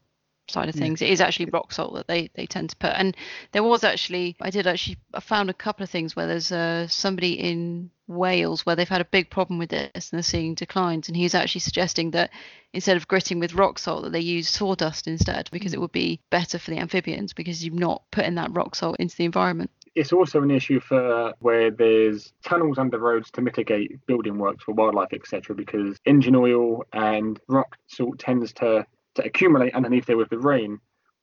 side 0.50 0.68
of 0.68 0.74
things. 0.74 1.00
Yeah. 1.00 1.08
It 1.08 1.12
is 1.12 1.20
actually 1.20 1.46
rock 1.46 1.72
salt 1.72 1.94
that 1.94 2.06
they 2.06 2.30
they 2.34 2.46
tend 2.46 2.70
to 2.70 2.76
put. 2.76 2.92
And 2.94 3.16
there 3.52 3.62
was 3.62 3.84
actually 3.84 4.36
I 4.40 4.50
did 4.50 4.66
actually 4.66 4.98
I 5.14 5.20
found 5.20 5.50
a 5.50 5.54
couple 5.54 5.84
of 5.84 5.90
things 5.90 6.14
where 6.14 6.26
there's 6.26 6.52
uh, 6.52 6.86
somebody 6.88 7.32
in 7.32 7.90
Wales 8.08 8.64
where 8.64 8.74
they've 8.74 8.88
had 8.88 9.00
a 9.00 9.06
big 9.06 9.30
problem 9.30 9.58
with 9.58 9.68
this 9.68 10.10
and 10.10 10.18
they're 10.18 10.22
seeing 10.22 10.54
declines. 10.54 11.08
And 11.08 11.16
he's 11.16 11.34
actually 11.34 11.60
suggesting 11.60 12.10
that 12.12 12.30
instead 12.72 12.96
of 12.96 13.06
gritting 13.06 13.38
with 13.38 13.54
rock 13.54 13.78
salt, 13.78 14.04
that 14.04 14.12
they 14.12 14.20
use 14.20 14.48
sawdust 14.48 15.06
instead 15.06 15.48
because 15.52 15.74
it 15.74 15.80
would 15.80 15.92
be 15.92 16.20
better 16.30 16.58
for 16.58 16.70
the 16.70 16.78
amphibians 16.78 17.32
because 17.32 17.64
you're 17.64 17.74
not 17.74 18.02
putting 18.10 18.34
that 18.36 18.54
rock 18.54 18.74
salt 18.74 18.96
into 18.98 19.16
the 19.16 19.24
environment. 19.24 19.70
It's 19.94 20.12
also 20.12 20.42
an 20.42 20.50
issue 20.50 20.80
for 20.80 21.34
where 21.40 21.70
there's 21.70 22.32
tunnels 22.44 22.78
under 22.78 22.98
roads 22.98 23.30
to 23.32 23.40
mitigate 23.40 24.04
building 24.06 24.38
works 24.38 24.64
for 24.64 24.72
wildlife, 24.72 25.12
etc. 25.12 25.56
Because 25.56 25.98
engine 26.06 26.36
oil 26.36 26.84
and 26.92 27.40
rock 27.48 27.76
salt 27.88 28.18
tends 28.18 28.52
to 28.54 28.86
to 29.18 29.26
accumulate 29.26 29.74
underneath 29.74 30.06
there 30.06 30.16
with 30.16 30.30
the 30.30 30.38
rain. 30.38 30.80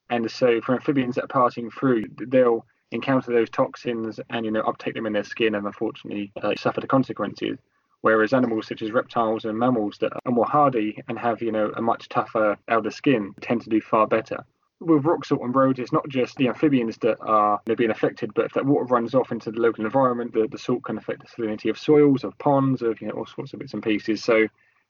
And 0.09 0.29
so 0.29 0.61
for 0.61 0.75
amphibians 0.75 1.15
that 1.15 1.25
are 1.25 1.27
passing 1.27 1.71
through, 1.71 2.05
they'll 2.27 2.65
encounter 2.91 3.33
those 3.33 3.49
toxins 3.49 4.19
and 4.29 4.45
you 4.45 4.51
know 4.51 4.61
uptake 4.61 4.93
them 4.93 5.07
in 5.07 5.13
their 5.13 5.23
skin 5.23 5.55
and 5.55 5.65
unfortunately 5.65 6.31
uh, 6.41 6.53
suffer 6.55 6.81
the 6.81 6.87
consequences. 6.87 7.57
Whereas 8.01 8.33
animals 8.33 8.67
such 8.67 8.83
as 8.83 8.91
reptiles 8.91 9.45
and 9.45 9.57
mammals 9.57 9.97
that 9.99 10.13
are 10.25 10.31
more 10.31 10.45
hardy 10.45 11.01
and 11.07 11.17
have 11.17 11.41
you 11.41 11.51
know 11.51 11.71
a 11.75 11.81
much 11.81 12.07
tougher 12.07 12.57
outer 12.69 12.91
skin 12.91 13.33
tend 13.41 13.61
to 13.61 13.69
do 13.69 13.81
far 13.81 14.05
better 14.05 14.45
with 14.81 15.05
rock 15.05 15.25
salt 15.25 15.41
and 15.41 15.55
roads, 15.55 15.79
it's 15.79 15.91
not 15.91 16.07
just 16.09 16.35
the 16.35 16.47
amphibians 16.47 16.97
that 16.97 17.17
are 17.21 17.61
you 17.65 17.71
know, 17.71 17.75
being 17.75 17.91
affected, 17.91 18.33
but 18.33 18.45
if 18.45 18.53
that 18.53 18.65
water 18.65 18.85
runs 18.85 19.15
off 19.15 19.31
into 19.31 19.51
the 19.51 19.59
local 19.59 19.85
environment, 19.85 20.33
the, 20.33 20.47
the 20.51 20.57
salt 20.57 20.83
can 20.83 20.97
affect 20.97 21.21
the 21.21 21.27
salinity 21.27 21.69
of 21.69 21.79
soils, 21.79 22.23
of 22.23 22.37
ponds, 22.37 22.81
of 22.81 23.01
you 23.01 23.07
know 23.07 23.13
all 23.13 23.25
sorts 23.25 23.53
of 23.53 23.59
bits 23.59 23.73
and 23.73 23.83
pieces. 23.83 24.23
So 24.23 24.47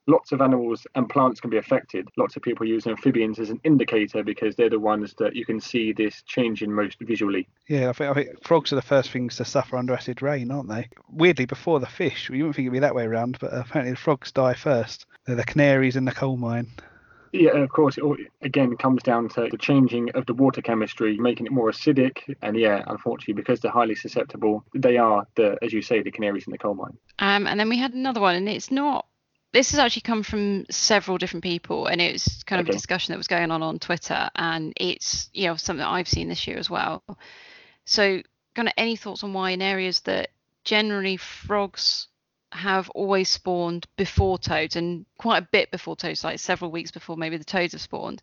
lots 0.08 0.32
of 0.32 0.42
animals 0.42 0.86
and 0.96 1.10
plants 1.10 1.40
can 1.40 1.50
be 1.50 1.58
affected. 1.58 2.08
Lots 2.18 2.36
of 2.36 2.42
people 2.42 2.66
use 2.66 2.88
amphibians 2.88 3.40
as 3.40 3.50
an 3.50 3.60
indicator 3.64 4.24
because 4.24 4.56
they're 4.56 4.70
the 4.70 4.80
ones 4.80 5.14
that 5.20 5.36
you 5.36 5.46
can 5.46 5.60
see 5.60 5.94
this 5.94 6.22
changing 6.24 6.72
most 6.72 6.98
visually. 7.00 7.48
Yeah, 7.68 7.90
I 7.90 7.94
think, 7.94 8.12
I 8.12 8.14
think 8.14 8.44
frogs 8.44 8.72
are 8.72 8.78
the 8.78 8.82
first 8.82 9.12
things 9.12 9.38
to 9.38 9.46
suffer 9.46 9.78
under 9.78 9.94
acid 9.94 10.22
rain, 10.22 10.52
aren't 10.52 10.70
they? 10.70 10.90
Weirdly, 11.10 11.46
before 11.46 11.80
the 11.80 11.86
fish. 11.86 12.30
You 12.30 12.44
wouldn't 12.44 12.56
think 12.56 12.66
it'd 12.66 12.74
be 12.74 12.80
that 12.80 12.96
way 12.96 13.06
around, 13.06 13.38
but 13.40 13.54
apparently 13.54 13.92
the 13.92 13.98
frogs 13.98 14.32
die 14.32 14.54
first. 14.54 15.06
They're 15.26 15.36
the 15.36 15.44
canaries 15.44 15.96
in 15.96 16.06
the 16.06 16.12
coal 16.12 16.38
mine. 16.38 16.72
Yeah, 17.32 17.58
of 17.58 17.70
course, 17.70 17.98
it 17.98 18.04
all, 18.04 18.16
again 18.44 18.78
comes 18.78 19.04
down 19.04 19.28
to 19.30 19.50
the 19.52 19.58
changing 19.58 20.12
of 20.12 20.26
the 20.26 20.34
water 20.34 20.62
chemistry, 20.62 21.18
making 21.18 21.48
it 21.48 21.52
more 21.52 21.70
acidic. 21.70 22.20
And 22.42 22.56
yeah, 22.56 22.84
unfortunately, 22.88 23.34
because 23.34 23.60
they're 23.60 23.72
highly 23.72 23.96
susceptible, 23.96 24.64
they 24.74 24.96
are 24.98 25.28
the, 25.36 25.58
as 25.62 25.74
you 25.74 25.82
say, 25.82 26.02
the 26.02 26.12
canaries 26.12 26.48
in 26.48 26.52
the 26.52 26.58
coal 26.58 26.76
mine. 26.76 26.98
Um, 27.20 27.46
and 27.46 27.60
then 27.60 27.68
we 27.68 27.78
had 27.78 27.94
another 27.94 28.22
one, 28.22 28.36
and 28.36 28.48
it's 28.48 28.72
not. 28.72 29.06
This 29.56 29.72
has 29.72 29.80
actually 29.80 30.02
come 30.02 30.22
from 30.22 30.66
several 30.70 31.18
different 31.18 31.44
people, 31.44 31.88
and 31.88 32.02
it 32.02 32.12
was 32.12 32.44
kind 32.44 32.60
of 32.60 32.66
Okay. 32.66 32.76
a 32.76 32.78
discussion 32.78 33.14
that 33.14 33.18
was 33.18 33.30
going 33.30 33.52
on 33.52 33.64
on 33.64 33.80
Twitter, 33.80 34.30
and 34.36 34.74
it's 34.76 35.30
you 35.32 35.48
know 35.48 35.56
something 35.56 35.80
that 35.80 35.88
I've 35.88 36.10
seen 36.10 36.28
this 36.28 36.46
year 36.46 36.58
as 36.58 36.70
well. 36.70 37.02
So, 37.86 38.22
kind 38.54 38.68
of 38.68 38.74
any 38.76 38.98
thoughts 38.98 39.24
on 39.24 39.32
why 39.32 39.52
in 39.52 39.62
areas 39.62 40.02
that 40.02 40.32
generally 40.66 41.16
frogs 41.16 42.10
have 42.52 42.90
always 42.90 43.30
spawned 43.30 43.88
before 43.96 44.38
toads 44.38 44.76
and 44.76 45.06
quite 45.18 45.42
a 45.44 45.48
bit 45.54 45.72
before 45.72 45.96
toads, 45.96 46.26
like 46.26 46.40
several 46.40 46.70
weeks 46.70 46.92
before 46.92 47.16
maybe 47.16 47.38
the 47.38 47.46
toads 47.46 47.72
have 47.72 47.82
spawned. 47.82 48.22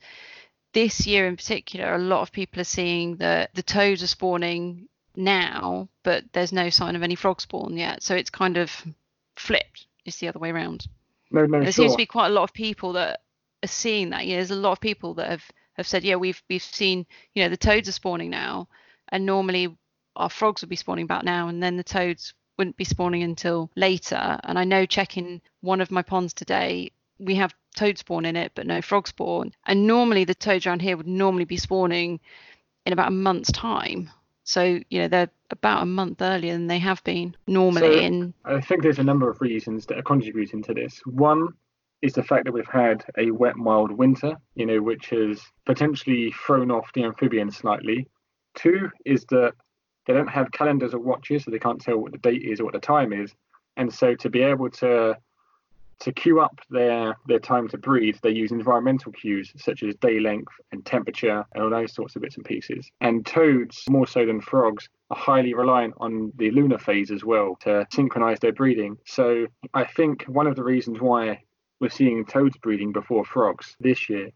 This 0.74 1.06
year 1.06 1.26
in 1.26 1.36
particular, 1.36 1.94
a 1.94 1.98
lot 1.98 2.20
of 2.20 2.30
people 2.30 2.60
are 2.60 2.64
seeing 2.64 3.16
that 3.16 3.54
the 3.54 3.62
toads 3.62 4.02
are 4.02 4.06
spawning 4.06 4.86
now, 5.16 5.88
but 6.02 6.24
there's 6.34 6.52
no 6.52 6.68
sign 6.68 6.94
of 6.94 7.02
any 7.02 7.14
frog 7.14 7.40
spawn 7.40 7.78
yet. 7.78 8.02
So 8.02 8.14
it's 8.14 8.28
kind 8.28 8.58
of 8.58 8.70
flipped. 9.36 9.86
It's 10.04 10.18
the 10.18 10.28
other 10.28 10.38
way 10.38 10.50
around. 10.50 10.88
No, 11.32 11.46
no, 11.46 11.60
there 11.60 11.72
sure. 11.72 11.84
seems 11.84 11.92
to 11.92 11.98
be 11.98 12.06
quite 12.06 12.28
a 12.28 12.34
lot 12.34 12.44
of 12.44 12.52
people 12.52 12.92
that 12.94 13.20
are 13.62 13.68
seeing 13.68 14.10
that. 14.10 14.26
Yeah, 14.26 14.36
there's 14.36 14.50
a 14.50 14.56
lot 14.56 14.72
of 14.72 14.80
people 14.80 15.14
that 15.14 15.28
have, 15.28 15.44
have 15.74 15.86
said, 15.86 16.04
yeah, 16.04 16.16
we've 16.16 16.42
we've 16.48 16.62
seen, 16.62 17.06
you 17.34 17.42
know, 17.42 17.48
the 17.48 17.56
toads 17.56 17.88
are 17.88 17.92
spawning 17.92 18.30
now, 18.30 18.68
and 19.08 19.26
normally 19.26 19.76
our 20.16 20.30
frogs 20.30 20.60
would 20.62 20.68
be 20.68 20.76
spawning 20.76 21.04
about 21.04 21.24
now, 21.24 21.48
and 21.48 21.62
then 21.62 21.76
the 21.76 21.84
toads 21.84 22.34
wouldn't 22.58 22.76
be 22.76 22.84
spawning 22.84 23.22
until 23.22 23.70
later. 23.76 24.38
And 24.44 24.58
I 24.58 24.64
know 24.64 24.86
checking 24.86 25.40
one 25.60 25.80
of 25.80 25.90
my 25.90 26.02
ponds 26.02 26.34
today, 26.34 26.92
we 27.18 27.34
have 27.36 27.54
toad 27.74 27.98
spawn 27.98 28.26
in 28.26 28.36
it, 28.36 28.52
but 28.54 28.66
no 28.66 28.82
frog 28.82 29.08
spawn. 29.08 29.52
And 29.66 29.86
normally 29.86 30.24
the 30.24 30.34
toads 30.34 30.66
around 30.66 30.82
here 30.82 30.96
would 30.96 31.06
normally 31.06 31.44
be 31.44 31.56
spawning 31.56 32.20
in 32.84 32.92
about 32.92 33.08
a 33.08 33.12
month's 33.12 33.52
time. 33.52 34.10
So 34.44 34.80
you 34.90 35.00
know 35.00 35.08
they're 35.08 35.30
about 35.50 35.82
a 35.82 35.86
month 35.86 36.20
earlier 36.20 36.52
than 36.52 36.66
they 36.66 36.78
have 36.78 37.02
been 37.04 37.36
normally. 37.46 37.94
So- 37.94 38.00
in 38.00 38.34
I 38.44 38.60
think 38.60 38.82
there's 38.82 38.98
a 38.98 39.04
number 39.04 39.28
of 39.30 39.40
reasons 39.40 39.86
that 39.86 39.98
are 39.98 40.02
contributing 40.02 40.62
to 40.64 40.74
this. 40.74 41.00
One 41.06 41.48
is 42.00 42.14
the 42.14 42.22
fact 42.22 42.44
that 42.46 42.52
we've 42.52 42.66
had 42.66 43.04
a 43.16 43.30
wet, 43.30 43.56
mild 43.56 43.92
winter, 43.92 44.36
you 44.56 44.66
know, 44.66 44.82
which 44.82 45.10
has 45.10 45.40
potentially 45.64 46.32
thrown 46.32 46.70
off 46.70 46.92
the 46.94 47.04
amphibians 47.04 47.56
slightly. 47.56 48.08
Two 48.54 48.90
is 49.04 49.24
that 49.26 49.52
they 50.06 50.12
don't 50.12 50.28
have 50.28 50.50
calendars 50.50 50.94
or 50.94 50.98
watches, 50.98 51.44
so 51.44 51.52
they 51.52 51.60
can't 51.60 51.80
tell 51.80 51.98
what 51.98 52.10
the 52.10 52.18
date 52.18 52.42
is 52.42 52.58
or 52.58 52.64
what 52.64 52.74
the 52.74 52.80
time 52.80 53.12
is. 53.12 53.32
And 53.76 53.92
so 53.92 54.16
to 54.16 54.28
be 54.28 54.42
able 54.42 54.68
to 54.70 55.16
to 56.02 56.12
queue 56.12 56.40
up 56.40 56.60
their 56.68 57.16
their 57.26 57.38
time 57.38 57.68
to 57.68 57.78
breed, 57.78 58.18
they 58.22 58.30
use 58.30 58.50
environmental 58.50 59.12
cues 59.12 59.52
such 59.56 59.84
as 59.84 59.94
day 59.96 60.18
length 60.18 60.52
and 60.72 60.84
temperature 60.84 61.44
and 61.54 61.62
all 61.62 61.70
those 61.70 61.94
sorts 61.94 62.16
of 62.16 62.22
bits 62.22 62.36
and 62.36 62.44
pieces. 62.44 62.90
And 63.00 63.24
toads, 63.24 63.84
more 63.88 64.06
so 64.06 64.26
than 64.26 64.40
frogs, 64.40 64.88
are 65.10 65.16
highly 65.16 65.54
reliant 65.54 65.94
on 65.98 66.32
the 66.36 66.50
lunar 66.50 66.78
phase 66.78 67.12
as 67.12 67.24
well 67.24 67.56
to 67.60 67.86
synchronize 67.92 68.40
their 68.40 68.52
breeding. 68.52 68.98
So 69.06 69.46
I 69.74 69.84
think 69.84 70.24
one 70.24 70.48
of 70.48 70.56
the 70.56 70.64
reasons 70.64 71.00
why 71.00 71.42
we're 71.80 71.90
seeing 71.90 72.24
toads 72.24 72.56
breeding 72.58 72.92
before 72.92 73.24
frogs 73.24 73.76
this 73.78 74.10
year 74.10 74.30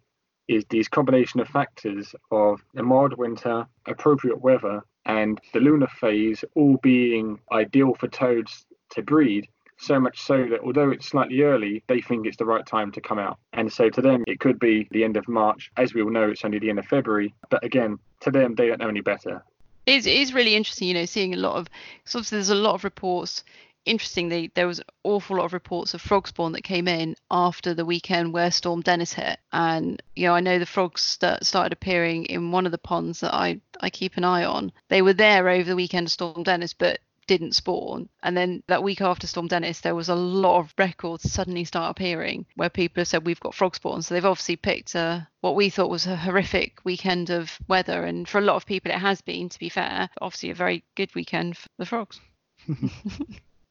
is 0.46 0.64
these 0.70 0.88
combination 0.88 1.40
of 1.40 1.48
factors 1.48 2.14
of 2.30 2.62
a 2.76 2.82
mild 2.82 3.18
winter, 3.18 3.66
appropriate 3.86 4.40
weather, 4.40 4.82
and 5.04 5.40
the 5.52 5.60
lunar 5.60 5.88
phase 5.88 6.44
all 6.54 6.76
being 6.76 7.40
ideal 7.52 7.94
for 7.94 8.06
toads 8.06 8.66
to 8.90 9.02
breed. 9.02 9.48
So 9.78 10.00
much 10.00 10.22
so 10.22 10.46
that 10.50 10.60
although 10.64 10.90
it's 10.90 11.06
slightly 11.06 11.42
early, 11.42 11.82
they 11.86 12.00
think 12.00 12.26
it's 12.26 12.38
the 12.38 12.44
right 12.44 12.64
time 12.66 12.90
to 12.92 13.00
come 13.00 13.18
out. 13.18 13.38
And 13.52 13.72
so 13.72 13.90
to 13.90 14.00
them, 14.00 14.24
it 14.26 14.40
could 14.40 14.58
be 14.58 14.88
the 14.90 15.04
end 15.04 15.16
of 15.16 15.28
March. 15.28 15.70
As 15.76 15.92
we 15.92 16.02
all 16.02 16.10
know, 16.10 16.30
it's 16.30 16.44
only 16.44 16.58
the 16.58 16.70
end 16.70 16.78
of 16.78 16.86
February. 16.86 17.34
But 17.50 17.62
again, 17.62 17.98
to 18.20 18.30
them, 18.30 18.54
they 18.54 18.68
don't 18.68 18.80
know 18.80 18.88
any 18.88 19.02
better. 19.02 19.44
It's, 19.86 20.32
really 20.32 20.56
interesting, 20.56 20.88
you 20.88 20.94
know, 20.94 21.04
seeing 21.04 21.34
a 21.34 21.36
lot 21.36 21.56
of, 21.56 21.68
so 22.04 22.18
obviously 22.18 22.38
there's 22.38 22.50
a 22.50 22.56
lot 22.56 22.74
of 22.74 22.82
reports. 22.82 23.44
Interestingly, 23.84 24.50
there 24.56 24.66
was 24.66 24.80
an 24.80 24.86
awful 25.04 25.36
lot 25.36 25.44
of 25.44 25.52
reports 25.52 25.94
of 25.94 26.00
frog 26.00 26.26
spawn 26.26 26.50
that 26.52 26.64
came 26.64 26.88
in 26.88 27.14
after 27.30 27.72
the 27.72 27.84
weekend 27.84 28.32
where 28.32 28.50
Storm 28.50 28.80
Dennis 28.80 29.12
hit. 29.12 29.38
And, 29.52 30.02
you 30.16 30.26
know, 30.26 30.34
I 30.34 30.40
know 30.40 30.58
the 30.58 30.66
frogs 30.66 31.02
started 31.42 31.72
appearing 31.72 32.24
in 32.24 32.50
one 32.50 32.66
of 32.66 32.72
the 32.72 32.78
ponds 32.78 33.20
that 33.20 33.32
I, 33.32 33.60
I 33.80 33.90
keep 33.90 34.16
an 34.16 34.24
eye 34.24 34.44
on. 34.44 34.72
They 34.88 35.02
were 35.02 35.12
there 35.12 35.48
over 35.48 35.68
the 35.68 35.76
weekend 35.76 36.08
of 36.08 36.12
Storm 36.12 36.42
Dennis, 36.42 36.72
but 36.72 36.98
didn't 37.26 37.54
spawn. 37.54 38.08
And 38.22 38.36
then 38.36 38.62
that 38.68 38.82
week 38.82 39.00
after 39.00 39.26
Storm 39.26 39.48
Dennis, 39.48 39.80
there 39.80 39.94
was 39.94 40.08
a 40.08 40.14
lot 40.14 40.60
of 40.60 40.74
records 40.78 41.30
suddenly 41.30 41.64
start 41.64 41.90
appearing 41.90 42.46
where 42.56 42.70
people 42.70 43.00
have 43.00 43.08
said 43.08 43.26
we've 43.26 43.40
got 43.40 43.54
frog 43.54 43.74
spawn. 43.74 44.02
So 44.02 44.14
they've 44.14 44.24
obviously 44.24 44.56
picked 44.56 44.94
a, 44.94 45.28
what 45.40 45.54
we 45.54 45.70
thought 45.70 45.90
was 45.90 46.06
a 46.06 46.16
horrific 46.16 46.84
weekend 46.84 47.30
of 47.30 47.58
weather. 47.68 48.04
And 48.04 48.28
for 48.28 48.38
a 48.38 48.42
lot 48.42 48.56
of 48.56 48.66
people, 48.66 48.90
it 48.90 48.98
has 48.98 49.20
been, 49.20 49.48
to 49.48 49.58
be 49.58 49.68
fair, 49.68 50.08
obviously 50.20 50.50
a 50.50 50.54
very 50.54 50.84
good 50.94 51.14
weekend 51.14 51.56
for 51.56 51.68
the 51.78 51.86
frogs. 51.86 52.20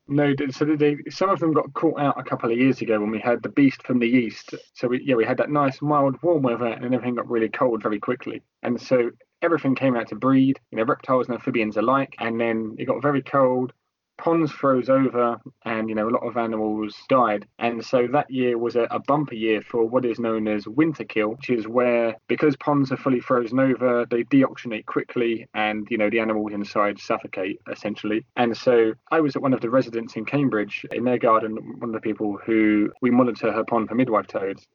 No, 0.07 0.35
th- 0.35 0.51
so 0.53 0.65
they, 0.65 0.97
some 1.09 1.29
of 1.29 1.39
them 1.39 1.53
got 1.53 1.73
caught 1.73 1.99
out 1.99 2.19
a 2.19 2.23
couple 2.23 2.51
of 2.51 2.57
years 2.57 2.81
ago 2.81 2.99
when 2.99 3.09
we 3.09 3.19
had 3.19 3.41
the 3.41 3.49
beast 3.49 3.81
from 3.83 3.99
the 3.99 4.07
east. 4.07 4.53
So 4.73 4.87
we, 4.87 5.01
yeah, 5.03 5.15
we 5.15 5.25
had 5.25 5.37
that 5.37 5.49
nice 5.49 5.81
mild 5.81 6.21
warm 6.21 6.43
weather, 6.43 6.67
and 6.67 6.83
then 6.83 6.93
everything 6.93 7.15
got 7.15 7.29
really 7.29 7.49
cold 7.49 7.81
very 7.81 7.99
quickly. 7.99 8.43
And 8.61 8.79
so 8.79 9.09
everything 9.41 9.75
came 9.75 9.95
out 9.95 10.07
to 10.09 10.15
breed, 10.15 10.59
you 10.71 10.77
know, 10.77 10.83
reptiles 10.83 11.27
and 11.27 11.35
amphibians 11.35 11.77
alike. 11.77 12.15
And 12.19 12.39
then 12.39 12.75
it 12.77 12.85
got 12.85 13.01
very 13.01 13.21
cold. 13.21 13.73
Ponds 14.17 14.49
froze 14.49 14.87
over, 14.87 15.41
and 15.65 15.89
you 15.89 15.95
know 15.95 16.07
a 16.07 16.09
lot 16.09 16.25
of 16.25 16.37
animals 16.37 16.95
died. 17.09 17.45
And 17.59 17.83
so 17.83 18.07
that 18.13 18.31
year 18.31 18.57
was 18.57 18.77
a, 18.77 18.83
a 18.83 18.97
bumper 18.97 19.35
year 19.35 19.61
for 19.61 19.83
what 19.83 20.05
is 20.05 20.19
known 20.19 20.47
as 20.47 20.65
winter 20.65 21.03
kill, 21.03 21.31
which 21.31 21.49
is 21.49 21.67
where 21.67 22.15
because 22.29 22.55
ponds 22.55 22.93
are 22.93 22.97
fully 22.97 23.19
frozen 23.19 23.59
over, 23.59 24.05
they 24.09 24.23
deoxygenate 24.23 24.85
quickly, 24.85 25.49
and 25.53 25.85
you 25.89 25.97
know 25.97 26.09
the 26.09 26.21
animals 26.21 26.53
inside 26.53 26.97
suffocate 26.97 27.59
essentially. 27.69 28.25
And 28.37 28.55
so 28.55 28.93
I 29.11 29.19
was 29.19 29.35
at 29.35 29.41
one 29.41 29.53
of 29.53 29.59
the 29.59 29.69
residents 29.69 30.15
in 30.15 30.23
Cambridge 30.23 30.85
in 30.91 31.03
their 31.03 31.17
garden, 31.17 31.57
one 31.79 31.89
of 31.89 31.93
the 31.93 31.99
people 31.99 32.39
who 32.45 32.93
we 33.01 33.11
monitor 33.11 33.51
her 33.51 33.65
pond 33.65 33.89
for 33.89 33.95
midwife 33.95 34.27
toads, 34.27 34.65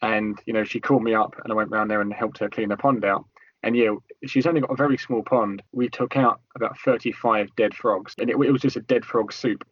and 0.00 0.40
you 0.46 0.52
know 0.52 0.62
she 0.62 0.78
called 0.78 1.02
me 1.02 1.12
up, 1.12 1.34
and 1.42 1.52
I 1.52 1.56
went 1.56 1.72
round 1.72 1.90
there 1.90 2.02
and 2.02 2.12
helped 2.12 2.38
her 2.38 2.48
clean 2.48 2.68
the 2.68 2.76
pond 2.76 3.04
out. 3.04 3.24
And 3.62 3.76
yeah, 3.76 3.94
she's 4.26 4.46
only 4.46 4.60
got 4.60 4.70
a 4.70 4.76
very 4.76 4.96
small 4.98 5.22
pond. 5.22 5.62
We 5.72 5.88
took 5.88 6.16
out 6.16 6.40
about 6.54 6.78
35 6.78 7.54
dead 7.56 7.74
frogs, 7.74 8.14
and 8.18 8.30
it, 8.30 8.34
it 8.34 8.52
was 8.52 8.62
just 8.62 8.76
a 8.76 8.80
dead 8.80 9.04
frog 9.04 9.32
soup. 9.32 9.66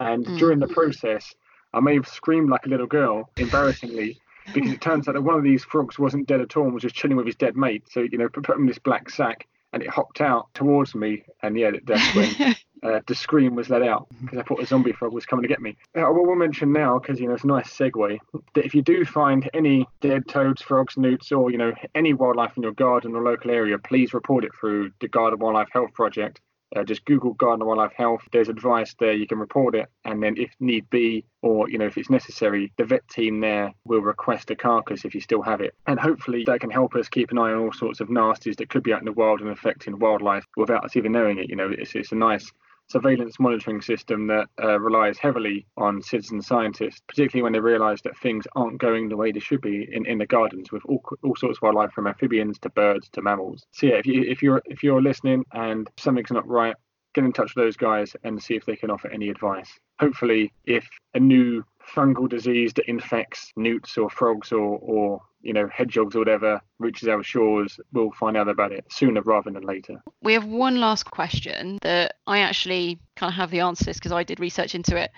And 0.00 0.26
Mm. 0.26 0.38
during 0.38 0.58
the 0.58 0.66
process, 0.68 1.34
I 1.72 1.80
may 1.80 1.94
have 1.94 2.08
screamed 2.08 2.50
like 2.50 2.66
a 2.66 2.68
little 2.68 2.86
girl, 2.86 3.30
embarrassingly, 3.36 4.18
because 4.52 4.72
it 4.72 4.80
turns 4.80 5.08
out 5.08 5.14
that 5.14 5.22
one 5.22 5.36
of 5.36 5.44
these 5.44 5.64
frogs 5.64 5.98
wasn't 5.98 6.26
dead 6.26 6.40
at 6.40 6.56
all 6.56 6.64
and 6.64 6.74
was 6.74 6.82
just 6.82 6.94
chilling 6.94 7.16
with 7.16 7.26
his 7.26 7.36
dead 7.36 7.56
mate. 7.56 7.84
So, 7.90 8.00
you 8.00 8.18
know, 8.18 8.28
put 8.28 8.48
him 8.54 8.62
in 8.62 8.66
this 8.66 8.78
black 8.78 9.10
sack, 9.10 9.46
and 9.72 9.82
it 9.82 9.90
hopped 9.90 10.20
out 10.20 10.52
towards 10.54 10.94
me. 10.94 11.24
And 11.42 11.58
yeah, 11.58 11.72
that's 11.84 12.14
when 12.14 12.54
uh, 12.84 13.00
the 13.06 13.14
scream 13.14 13.54
was 13.54 13.70
let 13.70 13.82
out 13.82 14.06
because 14.20 14.38
I 14.38 14.42
thought 14.42 14.60
a 14.60 14.66
zombie 14.66 14.92
frog 14.92 15.12
was 15.12 15.26
coming 15.26 15.42
to 15.42 15.48
get 15.48 15.60
me. 15.60 15.76
Uh, 15.96 16.00
I 16.00 16.10
will 16.10 16.34
mention 16.36 16.72
now 16.72 16.98
because 16.98 17.18
you 17.18 17.26
know 17.26 17.34
it's 17.34 17.44
a 17.44 17.48
nice 17.48 17.72
segue 17.72 18.18
that 18.54 18.64
if 18.64 18.74
you 18.74 18.82
do 18.82 19.04
find 19.04 19.48
any 19.54 19.86
dead 20.00 20.28
toads, 20.28 20.62
frogs, 20.62 20.96
newts, 20.96 21.32
or 21.32 21.50
you 21.50 21.58
know 21.58 21.72
any 21.94 22.12
wildlife 22.12 22.56
in 22.56 22.62
your 22.62 22.72
garden 22.72 23.14
or 23.14 23.22
local 23.22 23.50
area, 23.50 23.78
please 23.78 24.12
report 24.12 24.44
it 24.44 24.52
through 24.58 24.90
the 25.00 25.08
Garden 25.08 25.38
Wildlife 25.38 25.68
Health 25.72 25.92
Project. 25.94 26.40
Uh, 26.74 26.82
just 26.82 27.04
Google 27.04 27.34
Garden 27.34 27.64
Wildlife 27.64 27.92
Health. 27.92 28.22
There's 28.32 28.48
advice 28.48 28.96
there. 28.98 29.12
You 29.12 29.28
can 29.28 29.38
report 29.38 29.76
it, 29.76 29.88
and 30.04 30.20
then 30.20 30.34
if 30.36 30.50
need 30.58 30.90
be, 30.90 31.24
or 31.40 31.70
you 31.70 31.78
know 31.78 31.86
if 31.86 31.96
it's 31.96 32.10
necessary, 32.10 32.72
the 32.76 32.84
vet 32.84 33.06
team 33.08 33.40
there 33.40 33.72
will 33.84 34.00
request 34.00 34.50
a 34.50 34.56
carcass 34.56 35.04
if 35.04 35.14
you 35.14 35.20
still 35.20 35.42
have 35.42 35.60
it, 35.60 35.74
and 35.86 35.98
hopefully 35.98 36.42
that 36.46 36.60
can 36.60 36.70
help 36.70 36.96
us 36.96 37.08
keep 37.08 37.30
an 37.30 37.38
eye 37.38 37.52
on 37.52 37.60
all 37.60 37.72
sorts 37.72 38.00
of 38.00 38.08
nasties 38.08 38.56
that 38.56 38.68
could 38.68 38.82
be 38.82 38.92
out 38.92 38.98
in 38.98 39.04
the 39.04 39.12
wild 39.12 39.40
and 39.40 39.50
affecting 39.50 39.98
wildlife 39.98 40.44
without 40.56 40.84
us 40.84 40.96
even 40.96 41.12
knowing 41.12 41.38
it. 41.38 41.48
You 41.48 41.56
know, 41.56 41.70
it's 41.70 41.94
it's 41.94 42.12
a 42.12 42.16
nice 42.16 42.50
surveillance 42.88 43.40
monitoring 43.40 43.80
system 43.80 44.26
that 44.26 44.46
uh, 44.62 44.78
relies 44.78 45.18
heavily 45.18 45.66
on 45.76 46.02
citizen 46.02 46.40
scientists, 46.42 47.00
particularly 47.08 47.42
when 47.42 47.52
they 47.52 47.60
realise 47.60 48.00
that 48.02 48.18
things 48.18 48.46
aren't 48.54 48.78
going 48.78 49.08
the 49.08 49.16
way 49.16 49.32
they 49.32 49.40
should 49.40 49.60
be 49.60 49.88
in, 49.90 50.06
in 50.06 50.18
the 50.18 50.26
gardens 50.26 50.70
with 50.70 50.82
all, 50.86 51.02
all 51.22 51.36
sorts 51.36 51.58
of 51.58 51.62
wildlife 51.62 51.92
from 51.92 52.06
amphibians 52.06 52.58
to 52.58 52.70
birds 52.70 53.08
to 53.10 53.22
mammals. 53.22 53.64
So 53.72 53.86
yeah, 53.86 53.94
if 53.94 54.06
you 54.06 54.22
if 54.22 54.42
you're 54.42 54.62
if 54.66 54.82
you're 54.82 55.02
listening 55.02 55.44
and 55.52 55.88
something's 55.98 56.30
not 56.30 56.46
right, 56.46 56.76
get 57.14 57.24
in 57.24 57.32
touch 57.32 57.54
with 57.54 57.64
those 57.64 57.76
guys 57.76 58.14
and 58.24 58.42
see 58.42 58.54
if 58.54 58.66
they 58.66 58.76
can 58.76 58.90
offer 58.90 59.08
any 59.08 59.28
advice. 59.28 59.70
Hopefully, 60.00 60.52
if 60.64 60.86
a 61.14 61.20
new 61.20 61.64
fungal 61.94 62.28
disease 62.28 62.72
that 62.74 62.88
infects 62.88 63.52
newts 63.56 63.96
or 63.98 64.10
frogs 64.10 64.52
or, 64.52 64.78
or 64.80 65.22
you 65.42 65.52
know 65.52 65.68
hedgehogs 65.72 66.14
or 66.16 66.20
whatever 66.20 66.60
reaches 66.78 67.08
our 67.08 67.22
shores, 67.22 67.78
we'll 67.92 68.10
find 68.12 68.36
out 68.36 68.48
about 68.48 68.72
it 68.72 68.84
sooner 68.90 69.20
rather 69.22 69.50
than 69.50 69.62
later. 69.62 70.02
We 70.22 70.32
have 70.34 70.46
one 70.46 70.80
last 70.80 71.10
question 71.10 71.78
that 71.82 72.16
I 72.26 72.40
actually 72.40 72.98
kind 73.16 73.30
of 73.30 73.36
have 73.36 73.50
the 73.50 73.60
answer 73.60 73.84
to 73.84 73.90
this 73.90 73.98
because 73.98 74.12
I 74.12 74.22
did 74.22 74.40
research 74.40 74.74
into 74.74 74.96
it 74.96 75.10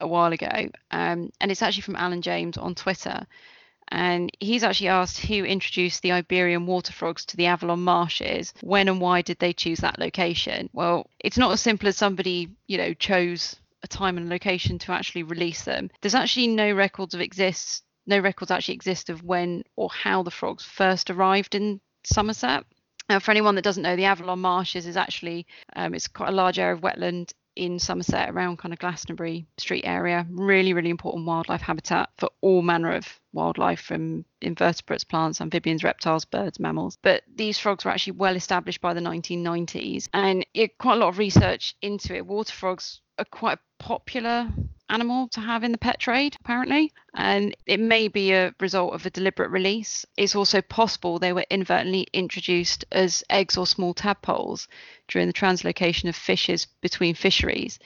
a 0.00 0.06
while 0.06 0.32
ago, 0.32 0.68
um, 0.90 1.30
and 1.40 1.50
it's 1.50 1.62
actually 1.62 1.82
from 1.82 1.96
Alan 1.96 2.22
James 2.22 2.56
on 2.56 2.74
Twitter. 2.74 3.26
And 3.88 4.32
he's 4.40 4.64
actually 4.64 4.88
asked 4.88 5.20
who 5.20 5.44
introduced 5.44 6.02
the 6.02 6.10
Iberian 6.10 6.66
water 6.66 6.92
frogs 6.92 7.24
to 7.26 7.36
the 7.36 7.46
Avalon 7.46 7.82
marshes, 7.82 8.52
when 8.60 8.88
and 8.88 9.00
why 9.00 9.22
did 9.22 9.38
they 9.38 9.52
choose 9.52 9.78
that 9.78 10.00
location? 10.00 10.68
Well, 10.72 11.08
it's 11.20 11.38
not 11.38 11.52
as 11.52 11.60
simple 11.60 11.88
as 11.88 11.96
somebody, 11.96 12.48
you 12.66 12.78
know, 12.78 12.94
chose 12.94 13.56
a 13.86 13.88
time 13.88 14.18
and 14.18 14.28
location 14.28 14.78
to 14.80 14.92
actually 14.92 15.22
release 15.22 15.64
them. 15.64 15.90
There's 16.00 16.14
actually 16.14 16.48
no 16.48 16.72
records 16.72 17.14
of 17.14 17.20
exists 17.20 17.82
no 18.06 18.18
records 18.20 18.50
actually 18.50 18.74
exist 18.74 19.10
of 19.10 19.22
when 19.22 19.64
or 19.74 19.90
how 19.90 20.22
the 20.22 20.30
frogs 20.30 20.64
first 20.64 21.10
arrived 21.10 21.54
in 21.54 21.80
Somerset. 22.04 22.64
Uh, 23.08 23.18
for 23.18 23.30
anyone 23.30 23.54
that 23.54 23.64
doesn't 23.64 23.82
know, 23.82 23.96
the 23.96 24.04
Avalon 24.04 24.40
Marshes 24.40 24.86
is 24.86 24.96
actually 24.96 25.46
um, 25.74 25.94
it's 25.94 26.08
quite 26.08 26.28
a 26.28 26.32
large 26.32 26.58
area 26.58 26.74
of 26.74 26.80
wetland 26.80 27.32
in 27.56 27.78
Somerset 27.78 28.30
around 28.30 28.58
kind 28.58 28.72
of 28.72 28.78
Glastonbury 28.78 29.46
Street 29.56 29.84
area. 29.86 30.26
Really, 30.30 30.72
really 30.74 30.90
important 30.90 31.26
wildlife 31.26 31.62
habitat 31.62 32.10
for 32.18 32.28
all 32.42 32.62
manner 32.62 32.92
of 32.92 33.20
wildlife 33.32 33.80
from 33.80 34.24
invertebrates, 34.42 35.04
plants, 35.04 35.40
amphibians, 35.40 35.82
reptiles, 35.82 36.26
birds, 36.26 36.60
mammals. 36.60 36.98
But 37.02 37.22
these 37.34 37.58
frogs 37.58 37.84
were 37.84 37.90
actually 37.90 38.14
well 38.14 38.36
established 38.36 38.80
by 38.80 38.92
the 38.92 39.00
1990s 39.00 40.08
and 40.12 40.46
it, 40.52 40.76
quite 40.78 40.94
a 40.94 40.98
lot 40.98 41.08
of 41.08 41.18
research 41.18 41.74
into 41.80 42.14
it. 42.14 42.26
Water 42.26 42.52
frogs 42.52 43.00
are 43.18 43.24
quite 43.24 43.58
a 43.58 43.82
popular 43.82 44.48
animal 44.88 45.28
to 45.28 45.40
have 45.40 45.64
in 45.64 45.72
the 45.72 45.78
pet 45.78 45.98
trade, 45.98 46.36
apparently. 46.40 46.92
And 47.14 47.56
it 47.66 47.80
may 47.80 48.08
be 48.08 48.32
a 48.32 48.54
result 48.60 48.94
of 48.94 49.04
a 49.04 49.10
deliberate 49.10 49.50
release. 49.50 50.06
It's 50.16 50.36
also 50.36 50.60
possible 50.62 51.18
they 51.18 51.32
were 51.32 51.46
inadvertently 51.50 52.06
introduced 52.12 52.84
as 52.92 53.24
eggs 53.30 53.56
or 53.56 53.66
small 53.66 53.94
tadpoles 53.94 54.68
during 55.08 55.26
the 55.26 55.32
translocation 55.32 56.08
of 56.08 56.16
fishes 56.16 56.66
between 56.80 57.14
fisheries. 57.14 57.78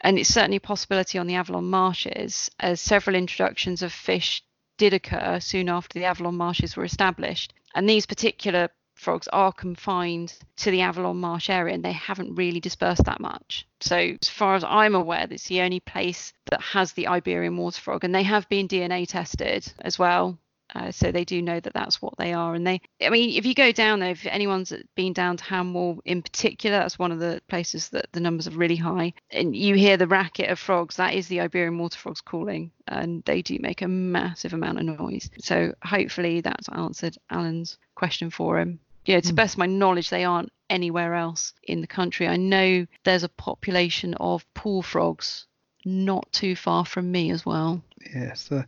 And 0.00 0.18
it's 0.18 0.32
certainly 0.32 0.56
a 0.56 0.60
possibility 0.60 1.18
on 1.18 1.26
the 1.26 1.34
Avalon 1.34 1.68
marshes, 1.68 2.50
as 2.58 2.80
several 2.80 3.16
introductions 3.16 3.82
of 3.82 3.92
fish 3.92 4.42
did 4.78 4.94
occur 4.94 5.40
soon 5.40 5.68
after 5.68 5.98
the 5.98 6.06
Avalon 6.06 6.36
marshes 6.36 6.74
were 6.74 6.84
established. 6.84 7.52
And 7.74 7.88
these 7.88 8.06
particular 8.06 8.70
frogs 9.00 9.28
are 9.28 9.52
confined 9.52 10.34
to 10.56 10.70
the 10.70 10.82
Avalon 10.82 11.16
Marsh 11.16 11.48
area 11.48 11.74
and 11.74 11.84
they 11.84 11.92
haven't 11.92 12.34
really 12.34 12.60
dispersed 12.60 13.04
that 13.04 13.20
much. 13.20 13.66
So, 13.80 13.96
as 13.96 14.28
far 14.28 14.54
as 14.54 14.64
I'm 14.64 14.94
aware, 14.94 15.26
it's 15.30 15.48
the 15.48 15.62
only 15.62 15.80
place 15.80 16.32
that 16.50 16.60
has 16.60 16.92
the 16.92 17.08
Iberian 17.08 17.56
water 17.56 17.80
frog, 17.80 18.04
and 18.04 18.14
they 18.14 18.22
have 18.24 18.48
been 18.48 18.68
DNA 18.68 19.08
tested 19.08 19.72
as 19.80 19.98
well. 19.98 20.38
Uh, 20.74 20.92
so 20.92 21.10
they 21.10 21.24
do 21.24 21.42
know 21.42 21.58
that 21.58 21.72
that's 21.74 22.00
what 22.00 22.16
they 22.16 22.32
are, 22.32 22.54
and 22.54 22.64
they. 22.66 22.80
I 23.02 23.10
mean, 23.10 23.30
if 23.30 23.44
you 23.44 23.54
go 23.54 23.72
down 23.72 23.98
there, 23.98 24.12
if 24.12 24.24
anyone's 24.26 24.72
been 24.94 25.12
down 25.12 25.36
to 25.38 25.44
Ham 25.44 25.74
Wall 25.74 26.00
in 26.04 26.22
particular, 26.22 26.78
that's 26.78 26.98
one 26.98 27.10
of 27.10 27.18
the 27.18 27.42
places 27.48 27.88
that 27.88 28.06
the 28.12 28.20
numbers 28.20 28.46
are 28.46 28.52
really 28.52 28.76
high, 28.76 29.12
and 29.30 29.56
you 29.56 29.74
hear 29.74 29.96
the 29.96 30.06
racket 30.06 30.48
of 30.48 30.58
frogs. 30.58 30.96
That 30.96 31.14
is 31.14 31.26
the 31.26 31.40
Iberian 31.40 31.78
water 31.78 31.98
frogs 31.98 32.20
calling, 32.20 32.70
and 32.86 33.24
they 33.24 33.42
do 33.42 33.58
make 33.60 33.82
a 33.82 33.88
massive 33.88 34.52
amount 34.52 34.78
of 34.78 34.84
noise. 34.84 35.28
So 35.40 35.74
hopefully 35.82 36.40
that's 36.40 36.68
answered 36.68 37.16
Alan's 37.30 37.78
question 37.96 38.30
for 38.30 38.60
him 38.60 38.78
yeah, 39.04 39.20
to 39.20 39.26
the 39.26 39.32
hmm. 39.32 39.36
best 39.36 39.54
of 39.54 39.58
my 39.58 39.66
knowledge, 39.66 40.10
they 40.10 40.24
aren't 40.24 40.52
anywhere 40.68 41.14
else 41.14 41.52
in 41.64 41.80
the 41.80 41.86
country. 41.86 42.28
I 42.28 42.36
know 42.36 42.86
there's 43.04 43.24
a 43.24 43.28
population 43.28 44.14
of 44.14 44.44
pool 44.54 44.82
frogs 44.82 45.46
not 45.84 46.30
too 46.32 46.54
far 46.54 46.84
from 46.84 47.10
me 47.10 47.30
as 47.30 47.44
well. 47.44 47.82
Yes, 48.14 48.50
uh, 48.52 48.62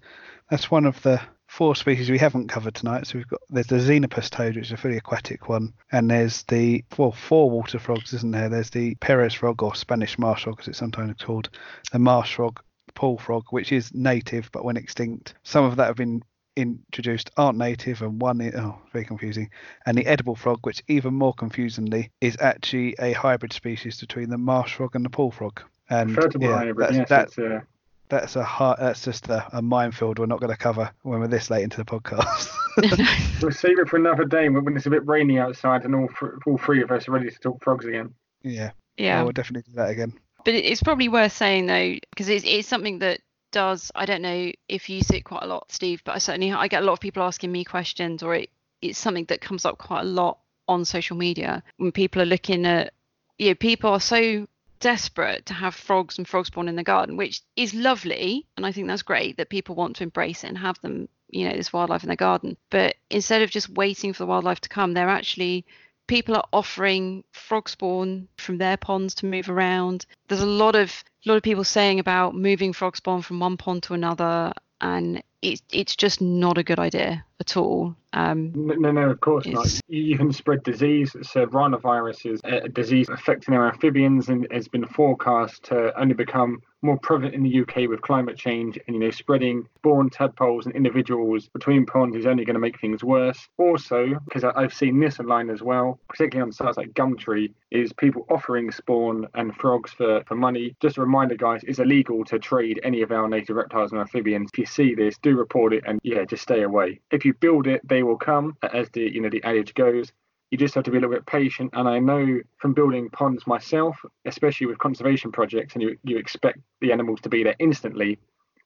that's 0.50 0.70
one 0.70 0.86
of 0.86 1.00
the 1.02 1.20
four 1.46 1.76
species 1.76 2.08
we 2.08 2.18
haven't 2.18 2.48
covered 2.48 2.74
tonight. 2.74 3.06
So 3.06 3.18
we've 3.18 3.28
got 3.28 3.40
there's 3.50 3.66
the 3.66 3.76
xenopus 3.76 4.30
toad, 4.30 4.56
which 4.56 4.66
is 4.66 4.72
a 4.72 4.76
fully 4.76 4.96
aquatic 4.96 5.48
one, 5.48 5.74
and 5.90 6.10
there's 6.10 6.42
the 6.44 6.84
well 6.96 7.12
four 7.12 7.50
water 7.50 7.78
frogs, 7.78 8.12
isn't 8.14 8.32
there? 8.32 8.48
There's 8.48 8.70
the 8.70 8.94
Perez 8.96 9.34
frog 9.34 9.62
or 9.62 9.74
Spanish 9.74 10.18
marsh 10.18 10.44
frog, 10.44 10.60
as 10.60 10.68
it's 10.68 10.78
sometimes 10.78 11.22
called, 11.22 11.50
the 11.92 11.98
marsh 11.98 12.34
frog, 12.34 12.60
pool 12.94 13.18
frog, 13.18 13.44
which 13.50 13.72
is 13.72 13.92
native 13.94 14.50
but 14.52 14.64
went 14.64 14.78
extinct. 14.78 15.34
Some 15.42 15.64
of 15.64 15.76
that 15.76 15.86
have 15.86 15.96
been 15.96 16.22
introduced 16.56 17.30
aren't 17.36 17.58
native 17.58 18.02
and 18.02 18.20
one 18.20 18.40
is, 18.40 18.54
oh 18.54 18.78
very 18.92 19.04
confusing 19.04 19.48
and 19.86 19.96
the 19.96 20.06
edible 20.06 20.34
frog 20.34 20.58
which 20.62 20.82
even 20.88 21.14
more 21.14 21.32
confusingly 21.32 22.10
is 22.20 22.36
actually 22.40 22.94
a 22.98 23.12
hybrid 23.12 23.52
species 23.52 24.00
between 24.00 24.28
the 24.28 24.38
marsh 24.38 24.74
frog 24.74 24.94
and 24.94 25.04
the 25.04 25.10
pool 25.10 25.30
frog. 25.30 25.62
And 25.88 26.16
yeah, 26.38 26.58
hybrid, 26.58 26.76
that's, 26.78 26.96
yes, 26.96 27.08
that's, 27.08 27.38
uh... 27.38 27.60
that's 28.08 28.36
a 28.36 28.44
hard, 28.44 28.78
that's 28.80 29.02
just 29.02 29.28
a, 29.28 29.46
a, 29.56 29.62
minefield 29.62 30.18
we're 30.18 30.26
not 30.26 30.40
going 30.40 30.52
to 30.52 30.58
cover 30.58 30.90
when 31.02 31.20
we're 31.20 31.28
this 31.28 31.50
late 31.50 31.62
into 31.62 31.78
the 31.78 31.84
podcast. 31.84 32.50
We'll 33.42 33.50
save 33.50 33.78
it 33.80 33.88
for 33.88 33.96
another 33.96 34.24
day 34.24 34.48
when 34.48 34.76
it's 34.76 34.86
a 34.86 34.90
bit 34.90 35.06
rainy 35.06 35.38
outside 35.38 35.84
and 35.84 35.94
all, 35.94 36.08
all 36.46 36.58
three 36.58 36.80
of 36.80 36.90
us 36.90 37.08
are 37.08 37.12
ready 37.12 37.28
to 37.28 37.38
talk 37.38 37.62
frogs 37.62 37.84
again. 37.84 38.14
Yeah. 38.42 38.70
Yeah. 38.96 39.22
We'll 39.22 39.32
definitely 39.32 39.70
do 39.70 39.76
that 39.76 39.90
again. 39.90 40.12
But 40.44 40.54
it's 40.54 40.82
probably 40.82 41.08
worth 41.08 41.32
saying 41.32 41.66
though 41.66 41.96
because 42.10 42.28
it's, 42.28 42.44
it's 42.46 42.68
something 42.68 43.00
that 43.00 43.20
does. 43.52 43.92
I 43.94 44.06
don't 44.06 44.22
know 44.22 44.50
if 44.68 44.88
you 44.88 45.02
see 45.02 45.18
it 45.18 45.22
quite 45.22 45.42
a 45.42 45.46
lot, 45.46 45.70
Steve, 45.70 46.02
but 46.04 46.14
I 46.14 46.18
certainly 46.18 46.52
I 46.52 46.68
get 46.68 46.82
a 46.82 46.86
lot 46.86 46.94
of 46.94 47.00
people 47.00 47.22
asking 47.22 47.52
me 47.52 47.64
questions, 47.64 48.22
or 48.22 48.34
it, 48.34 48.50
it's 48.80 48.98
something 48.98 49.26
that 49.26 49.40
comes 49.40 49.64
up 49.64 49.78
quite 49.78 50.00
a 50.00 50.04
lot 50.04 50.38
on 50.68 50.84
social 50.84 51.16
media 51.16 51.62
when 51.76 51.92
people 51.92 52.20
are 52.20 52.26
looking 52.26 52.66
at. 52.66 52.92
You 53.38 53.50
know, 53.50 53.54
people 53.54 53.90
are 53.90 54.00
so 54.00 54.46
desperate 54.80 55.46
to 55.46 55.54
have 55.54 55.74
frogs 55.74 56.18
and 56.18 56.28
frog 56.28 56.46
spawn 56.46 56.68
in 56.68 56.76
the 56.76 56.82
garden, 56.82 57.16
which 57.16 57.40
is 57.56 57.72
lovely, 57.72 58.46
and 58.56 58.66
I 58.66 58.72
think 58.72 58.88
that's 58.88 59.02
great 59.02 59.36
that 59.36 59.48
people 59.48 59.74
want 59.74 59.96
to 59.96 60.02
embrace 60.02 60.44
it 60.44 60.48
and 60.48 60.58
have 60.58 60.80
them, 60.80 61.08
you 61.30 61.48
know, 61.48 61.56
this 61.56 61.72
wildlife 61.72 62.02
in 62.02 62.08
their 62.08 62.16
garden. 62.16 62.56
But 62.70 62.96
instead 63.08 63.42
of 63.42 63.50
just 63.50 63.68
waiting 63.68 64.12
for 64.12 64.24
the 64.24 64.26
wildlife 64.26 64.60
to 64.62 64.68
come, 64.68 64.92
they're 64.92 65.08
actually 65.08 65.64
people 66.12 66.36
are 66.36 66.44
offering 66.52 67.24
frog 67.32 67.66
spawn 67.70 68.28
from 68.36 68.58
their 68.58 68.76
ponds 68.76 69.14
to 69.14 69.24
move 69.24 69.48
around. 69.48 70.04
There's 70.28 70.42
a 70.42 70.46
lot 70.46 70.76
of 70.76 71.02
a 71.24 71.28
lot 71.28 71.36
of 71.36 71.42
people 71.42 71.64
saying 71.64 72.00
about 72.00 72.34
moving 72.34 72.74
frog 72.74 72.98
spawn 72.98 73.22
from 73.22 73.40
one 73.40 73.56
pond 73.56 73.84
to 73.84 73.94
another, 73.94 74.52
and 74.82 75.22
it's 75.40 75.62
it's 75.72 75.96
just 75.96 76.20
not 76.20 76.58
a 76.58 76.62
good 76.62 76.78
idea 76.78 77.24
at 77.40 77.56
all. 77.56 77.96
Um, 78.12 78.52
no, 78.54 78.92
no, 78.92 79.08
of 79.08 79.20
course 79.20 79.46
not. 79.46 79.80
You 79.88 80.18
can 80.18 80.34
spread 80.34 80.62
disease. 80.64 81.16
So 81.22 81.46
ranavirus 81.46 82.30
is 82.30 82.42
a 82.44 82.68
disease 82.68 83.08
affecting 83.08 83.54
our 83.54 83.68
amphibians 83.72 84.28
and 84.28 84.46
has 84.50 84.68
been 84.68 84.84
forecast 84.84 85.62
to 85.64 85.98
only 85.98 86.14
become 86.14 86.60
more 86.82 86.98
prevalent 86.98 87.34
in 87.34 87.42
the 87.42 87.60
UK 87.60 87.88
with 87.88 88.02
climate 88.02 88.36
change 88.36 88.78
and 88.86 88.94
you 88.94 89.00
know 89.00 89.10
spreading 89.10 89.66
spawn 89.78 90.10
tadpoles 90.10 90.66
and 90.66 90.74
individuals 90.74 91.48
between 91.48 91.86
ponds 91.86 92.16
is 92.16 92.26
only 92.26 92.44
going 92.44 92.54
to 92.54 92.60
make 92.60 92.80
things 92.80 93.02
worse. 93.04 93.48
Also, 93.58 94.18
because 94.24 94.44
I've 94.44 94.74
seen 94.74 94.98
this 95.00 95.20
online 95.20 95.50
as 95.50 95.62
well, 95.62 95.98
particularly 96.08 96.48
on 96.48 96.52
sites 96.52 96.76
like 96.76 96.92
Gumtree, 96.94 97.52
is 97.70 97.92
people 97.92 98.26
offering 98.28 98.70
spawn 98.70 99.26
and 99.34 99.54
frogs 99.56 99.92
for, 99.92 100.22
for 100.26 100.34
money. 100.34 100.76
Just 100.80 100.98
a 100.98 101.00
reminder, 101.00 101.36
guys, 101.36 101.62
it's 101.64 101.78
illegal 101.78 102.24
to 102.26 102.38
trade 102.38 102.80
any 102.82 103.02
of 103.02 103.12
our 103.12 103.28
native 103.28 103.56
reptiles 103.56 103.92
and 103.92 104.00
amphibians. 104.00 104.50
If 104.52 104.58
you 104.58 104.66
see 104.66 104.94
this, 104.94 105.16
do 105.18 105.36
report 105.36 105.72
it 105.72 105.84
and 105.86 106.00
yeah, 106.02 106.24
just 106.24 106.42
stay 106.42 106.62
away. 106.62 107.00
If 107.10 107.24
you 107.24 107.34
build 107.34 107.66
it, 107.66 107.86
they 107.86 108.02
will 108.02 108.18
come, 108.18 108.56
as 108.72 108.90
the 108.90 109.02
you 109.02 109.20
know 109.20 109.30
the 109.30 109.42
adage 109.44 109.74
goes 109.74 110.12
you 110.52 110.58
just 110.58 110.74
have 110.74 110.84
to 110.84 110.90
be 110.90 110.98
a 110.98 111.00
little 111.00 111.16
bit 111.16 111.24
patient. 111.24 111.70
And 111.72 111.88
I 111.88 111.98
know 111.98 112.38
from 112.58 112.74
building 112.74 113.08
ponds 113.08 113.46
myself, 113.46 113.96
especially 114.26 114.66
with 114.66 114.78
conservation 114.78 115.32
projects, 115.32 115.72
and 115.72 115.82
you, 115.82 115.96
you 116.04 116.18
expect 116.18 116.58
the 116.82 116.92
animals 116.92 117.22
to 117.22 117.30
be 117.30 117.42
there 117.42 117.56
instantly, 117.58 118.18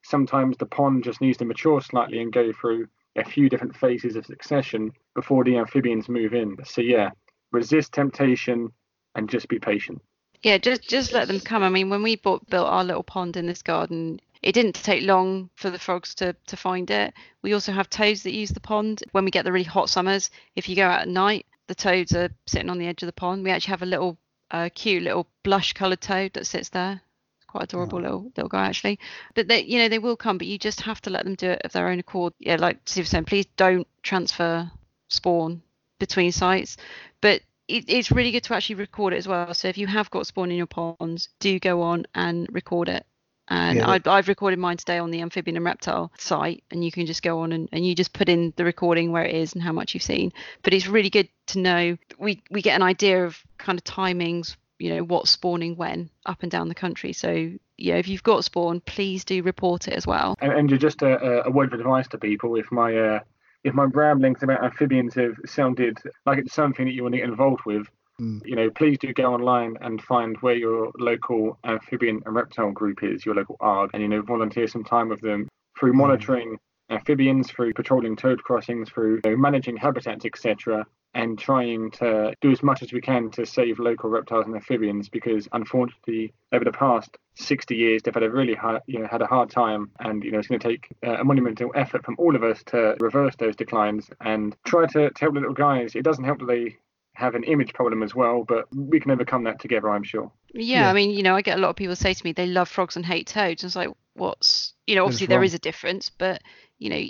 sometimes 0.03 0.57
the 0.57 0.65
pond 0.65 1.05
just 1.05 1.21
needs 1.21 1.37
to 1.37 1.45
mature 1.45 1.79
slightly 1.79 2.21
and 2.21 2.33
go 2.33 2.51
through 2.51 2.87
a 3.15 3.23
few 3.23 3.47
different 3.47 3.73
phases 3.73 4.17
of 4.17 4.25
succession 4.25 4.91
before 5.15 5.45
the 5.45 5.55
amphibians 5.55 6.09
move 6.09 6.33
in. 6.33 6.57
So, 6.65 6.81
yeah, 6.81 7.11
resist 7.53 7.93
temptation 7.93 8.69
and 9.15 9.29
just 9.29 9.47
be 9.47 9.57
patient. 9.57 10.01
Yeah, 10.43 10.57
just 10.57 10.87
just 10.87 11.13
let 11.13 11.29
them 11.29 11.39
come. 11.39 11.63
I 11.63 11.69
mean, 11.69 11.89
when 11.89 12.03
we 12.03 12.17
bought, 12.17 12.47
built 12.49 12.67
our 12.67 12.83
little 12.83 13.01
pond 13.01 13.37
in 13.37 13.47
this 13.47 13.63
garden, 13.63 14.19
it 14.43 14.51
didn't 14.51 14.75
take 14.75 15.03
long 15.03 15.49
for 15.55 15.69
the 15.69 15.79
frogs 15.79 16.13
to, 16.15 16.35
to 16.47 16.57
find 16.57 16.91
it. 16.91 17.13
We 17.43 17.53
also 17.53 17.71
have 17.71 17.89
toads 17.89 18.23
that 18.23 18.33
use 18.33 18.49
the 18.49 18.59
pond. 18.59 19.03
When 19.13 19.23
we 19.23 19.31
get 19.31 19.45
the 19.45 19.53
really 19.53 19.63
hot 19.63 19.89
summers, 19.89 20.29
if 20.57 20.67
you 20.67 20.75
go 20.75 20.85
out 20.85 21.01
at 21.01 21.07
night, 21.07 21.45
the 21.67 21.75
toads 21.75 22.15
are 22.15 22.29
sitting 22.45 22.69
on 22.69 22.77
the 22.77 22.87
edge 22.87 23.03
of 23.03 23.07
the 23.07 23.13
pond. 23.13 23.43
We 23.43 23.51
actually 23.51 23.71
have 23.71 23.83
a 23.83 23.87
little 23.87 24.17
uh, 24.51 24.69
cute 24.73 25.03
little 25.03 25.27
blush 25.43 25.73
coloured 25.73 26.01
toad 26.01 26.33
that 26.33 26.47
sits 26.47 26.69
there. 26.69 27.01
It's 27.37 27.45
quite 27.45 27.65
adorable 27.65 27.99
oh. 27.99 28.01
little 28.01 28.31
little 28.35 28.49
guy 28.49 28.67
actually. 28.67 28.99
But 29.35 29.47
they 29.47 29.63
you 29.63 29.79
know 29.79 29.89
they 29.89 29.99
will 29.99 30.17
come, 30.17 30.37
but 30.37 30.47
you 30.47 30.57
just 30.57 30.81
have 30.81 31.01
to 31.01 31.09
let 31.09 31.25
them 31.25 31.35
do 31.35 31.51
it 31.51 31.61
of 31.63 31.73
their 31.73 31.89
own 31.89 31.99
accord. 31.99 32.33
Yeah, 32.39 32.55
like 32.55 32.79
Steve 32.85 33.03
was 33.03 33.09
saying, 33.09 33.25
please 33.25 33.45
don't 33.57 33.87
transfer 34.03 34.71
spawn 35.09 35.61
between 35.99 36.31
sites. 36.31 36.77
But 37.21 37.41
it, 37.67 37.85
it's 37.87 38.11
really 38.11 38.31
good 38.31 38.43
to 38.43 38.55
actually 38.55 38.75
record 38.75 39.13
it 39.13 39.17
as 39.17 39.27
well. 39.27 39.53
So 39.53 39.67
if 39.67 39.77
you 39.77 39.87
have 39.87 40.09
got 40.09 40.27
spawn 40.27 40.51
in 40.51 40.57
your 40.57 40.67
ponds, 40.67 41.29
do 41.39 41.59
go 41.59 41.81
on 41.81 42.05
and 42.15 42.47
record 42.51 42.89
it. 42.89 43.05
And 43.49 43.77
Yeah, 43.79 43.87
I, 43.89 44.01
I've 44.05 44.27
recorded 44.27 44.59
mine 44.59 44.77
today 44.77 44.97
on 44.97 45.11
the 45.11 45.21
amphibian 45.21 45.55
and 45.55 45.65
reptile 45.65 46.11
site, 46.17 46.63
and 46.71 46.83
you 46.83 46.91
can 46.91 47.05
just 47.05 47.23
go 47.23 47.39
on 47.39 47.51
and, 47.51 47.69
and 47.71 47.85
you 47.85 47.95
just 47.95 48.13
put 48.13 48.27
in 48.29 48.53
the 48.57 48.65
recording 48.65 49.11
where 49.11 49.23
it 49.25 49.33
is 49.35 49.53
and 49.53 49.63
how 49.63 49.71
much 49.71 49.93
you've 49.93 50.03
seen. 50.03 50.33
But 50.63 50.73
it's 50.73 50.87
really 50.87 51.09
good 51.09 51.29
to 51.47 51.59
know 51.59 51.97
we 52.19 52.41
we 52.51 52.61
get 52.61 52.75
an 52.75 52.83
idea 52.83 53.23
of 53.25 53.37
kind 53.57 53.79
of 53.79 53.83
timings, 53.85 54.55
you 54.79 54.93
know, 54.95 55.03
what's 55.03 55.29
spawning 55.31 55.75
when 55.77 56.09
up 56.25 56.41
and 56.43 56.51
down 56.51 56.67
the 56.67 56.75
country. 56.75 57.13
So 57.13 57.51
yeah, 57.77 57.95
if 57.95 58.07
you've 58.07 58.23
got 58.23 58.43
spawn, 58.43 58.81
please 58.81 59.23
do 59.23 59.41
report 59.43 59.87
it 59.87 59.93
as 59.93 60.05
well. 60.07 60.35
And, 60.39 60.51
and 60.51 60.79
just 60.79 61.01
a, 61.01 61.17
a- 61.23 61.43
a 61.43 61.51
word 61.51 61.73
of 61.73 61.79
advice 61.79 62.07
to 62.09 62.17
people: 62.17 62.55
if 62.57 62.69
my 62.71 62.97
uh, 62.97 63.19
if 63.63 63.73
my 63.73 63.83
ramblings 63.85 64.43
about 64.43 64.63
amphibians 64.63 65.15
have 65.15 65.35
sounded 65.45 65.97
like 66.25 66.37
it's 66.39 66.53
something 66.53 66.85
that 66.85 66.93
you 66.93 67.03
want 67.03 67.13
to 67.13 67.19
get 67.19 67.29
involved 67.29 67.61
with, 67.65 67.87
Mm. 68.19 68.41
you 68.45 68.55
know, 68.55 68.71
please 68.71 68.97
do 68.97 69.13
go 69.13 69.33
online 69.33 69.77
and 69.81 70.01
find 70.01 70.37
where 70.37 70.55
your 70.55 70.91
local 70.97 71.59
amphibian 71.63 72.23
and 72.25 72.33
reptile 72.33 72.71
group 72.71 73.03
is, 73.03 73.23
your 73.23 73.35
local 73.35 73.57
ARG, 73.59 73.91
and 73.93 74.01
you 74.01 74.09
know, 74.09 74.23
volunteer 74.23 74.67
some 74.67 74.83
time 74.83 75.09
with 75.09 75.21
them 75.21 75.47
through 75.79 75.93
monitoring 75.93 76.57
amphibians, 76.89 77.51
through 77.51 77.73
patrolling 77.73 78.15
toad 78.15 78.43
crossings, 78.43 78.89
through 78.89 79.21
you 79.23 79.31
know, 79.31 79.37
managing 79.37 79.77
habitats, 79.77 80.25
etc. 80.25 80.85
And 81.13 81.37
trying 81.37 81.91
to 81.91 82.33
do 82.41 82.51
as 82.51 82.63
much 82.63 82.81
as 82.81 82.91
we 82.91 83.01
can 83.01 83.29
to 83.31 83.45
save 83.45 83.79
local 83.79 84.09
reptiles 84.09 84.45
and 84.45 84.55
amphibians, 84.55 85.09
because 85.09 85.47
unfortunately, 85.53 86.33
over 86.51 86.65
the 86.65 86.71
past 86.71 87.17
60 87.35 87.75
years, 87.75 88.01
they've 88.01 88.13
had 88.13 88.23
a 88.23 88.31
really 88.31 88.55
hard, 88.55 88.81
you 88.87 88.99
know, 88.99 89.07
had 89.07 89.21
a 89.21 89.27
hard 89.27 89.51
time, 89.51 89.91
and 89.99 90.23
you 90.23 90.31
know, 90.31 90.39
it's 90.39 90.47
going 90.47 90.59
to 90.59 90.67
take 90.67 90.87
uh, 91.05 91.17
a 91.19 91.23
monumental 91.23 91.71
effort 91.75 92.03
from 92.03 92.15
all 92.17 92.35
of 92.35 92.43
us 92.43 92.63
to 92.67 92.95
reverse 92.99 93.35
those 93.37 93.55
declines 93.55 94.09
and 94.21 94.55
try 94.65 94.87
to, 94.87 95.11
to 95.11 95.19
help 95.19 95.35
the 95.35 95.39
little 95.39 95.53
guys. 95.53 95.95
It 95.95 96.03
doesn't 96.03 96.23
help 96.23 96.39
that 96.39 96.47
they 96.47 96.77
have 97.17 97.33
an 97.33 97.43
image 97.43 97.73
problem 97.73 98.03
as 98.03 98.13
well, 98.13 98.43
but 98.43 98.67
we 98.75 98.99
can 98.99 99.09
overcome 99.11 99.43
that 99.45 99.59
together, 99.59 99.89
I'm 99.89 100.03
sure. 100.03 100.31
Yeah, 100.53 100.81
Yeah. 100.81 100.89
I 100.89 100.93
mean, 100.93 101.11
you 101.11 101.23
know, 101.23 101.35
I 101.35 101.41
get 101.41 101.57
a 101.57 101.61
lot 101.61 101.69
of 101.69 101.75
people 101.75 101.95
say 101.95 102.13
to 102.13 102.23
me 102.23 102.31
they 102.31 102.45
love 102.45 102.69
frogs 102.69 102.95
and 102.95 103.05
hate 103.05 103.25
toads. 103.27 103.63
And 103.63 103.69
it's 103.69 103.75
like, 103.75 103.89
what's, 104.13 104.73
you 104.85 104.95
know, 104.95 105.03
obviously 105.03 105.25
there 105.27 105.43
is 105.43 105.55
a 105.55 105.59
difference, 105.59 106.09
but, 106.09 106.41
you 106.77 106.89
know, 106.89 107.03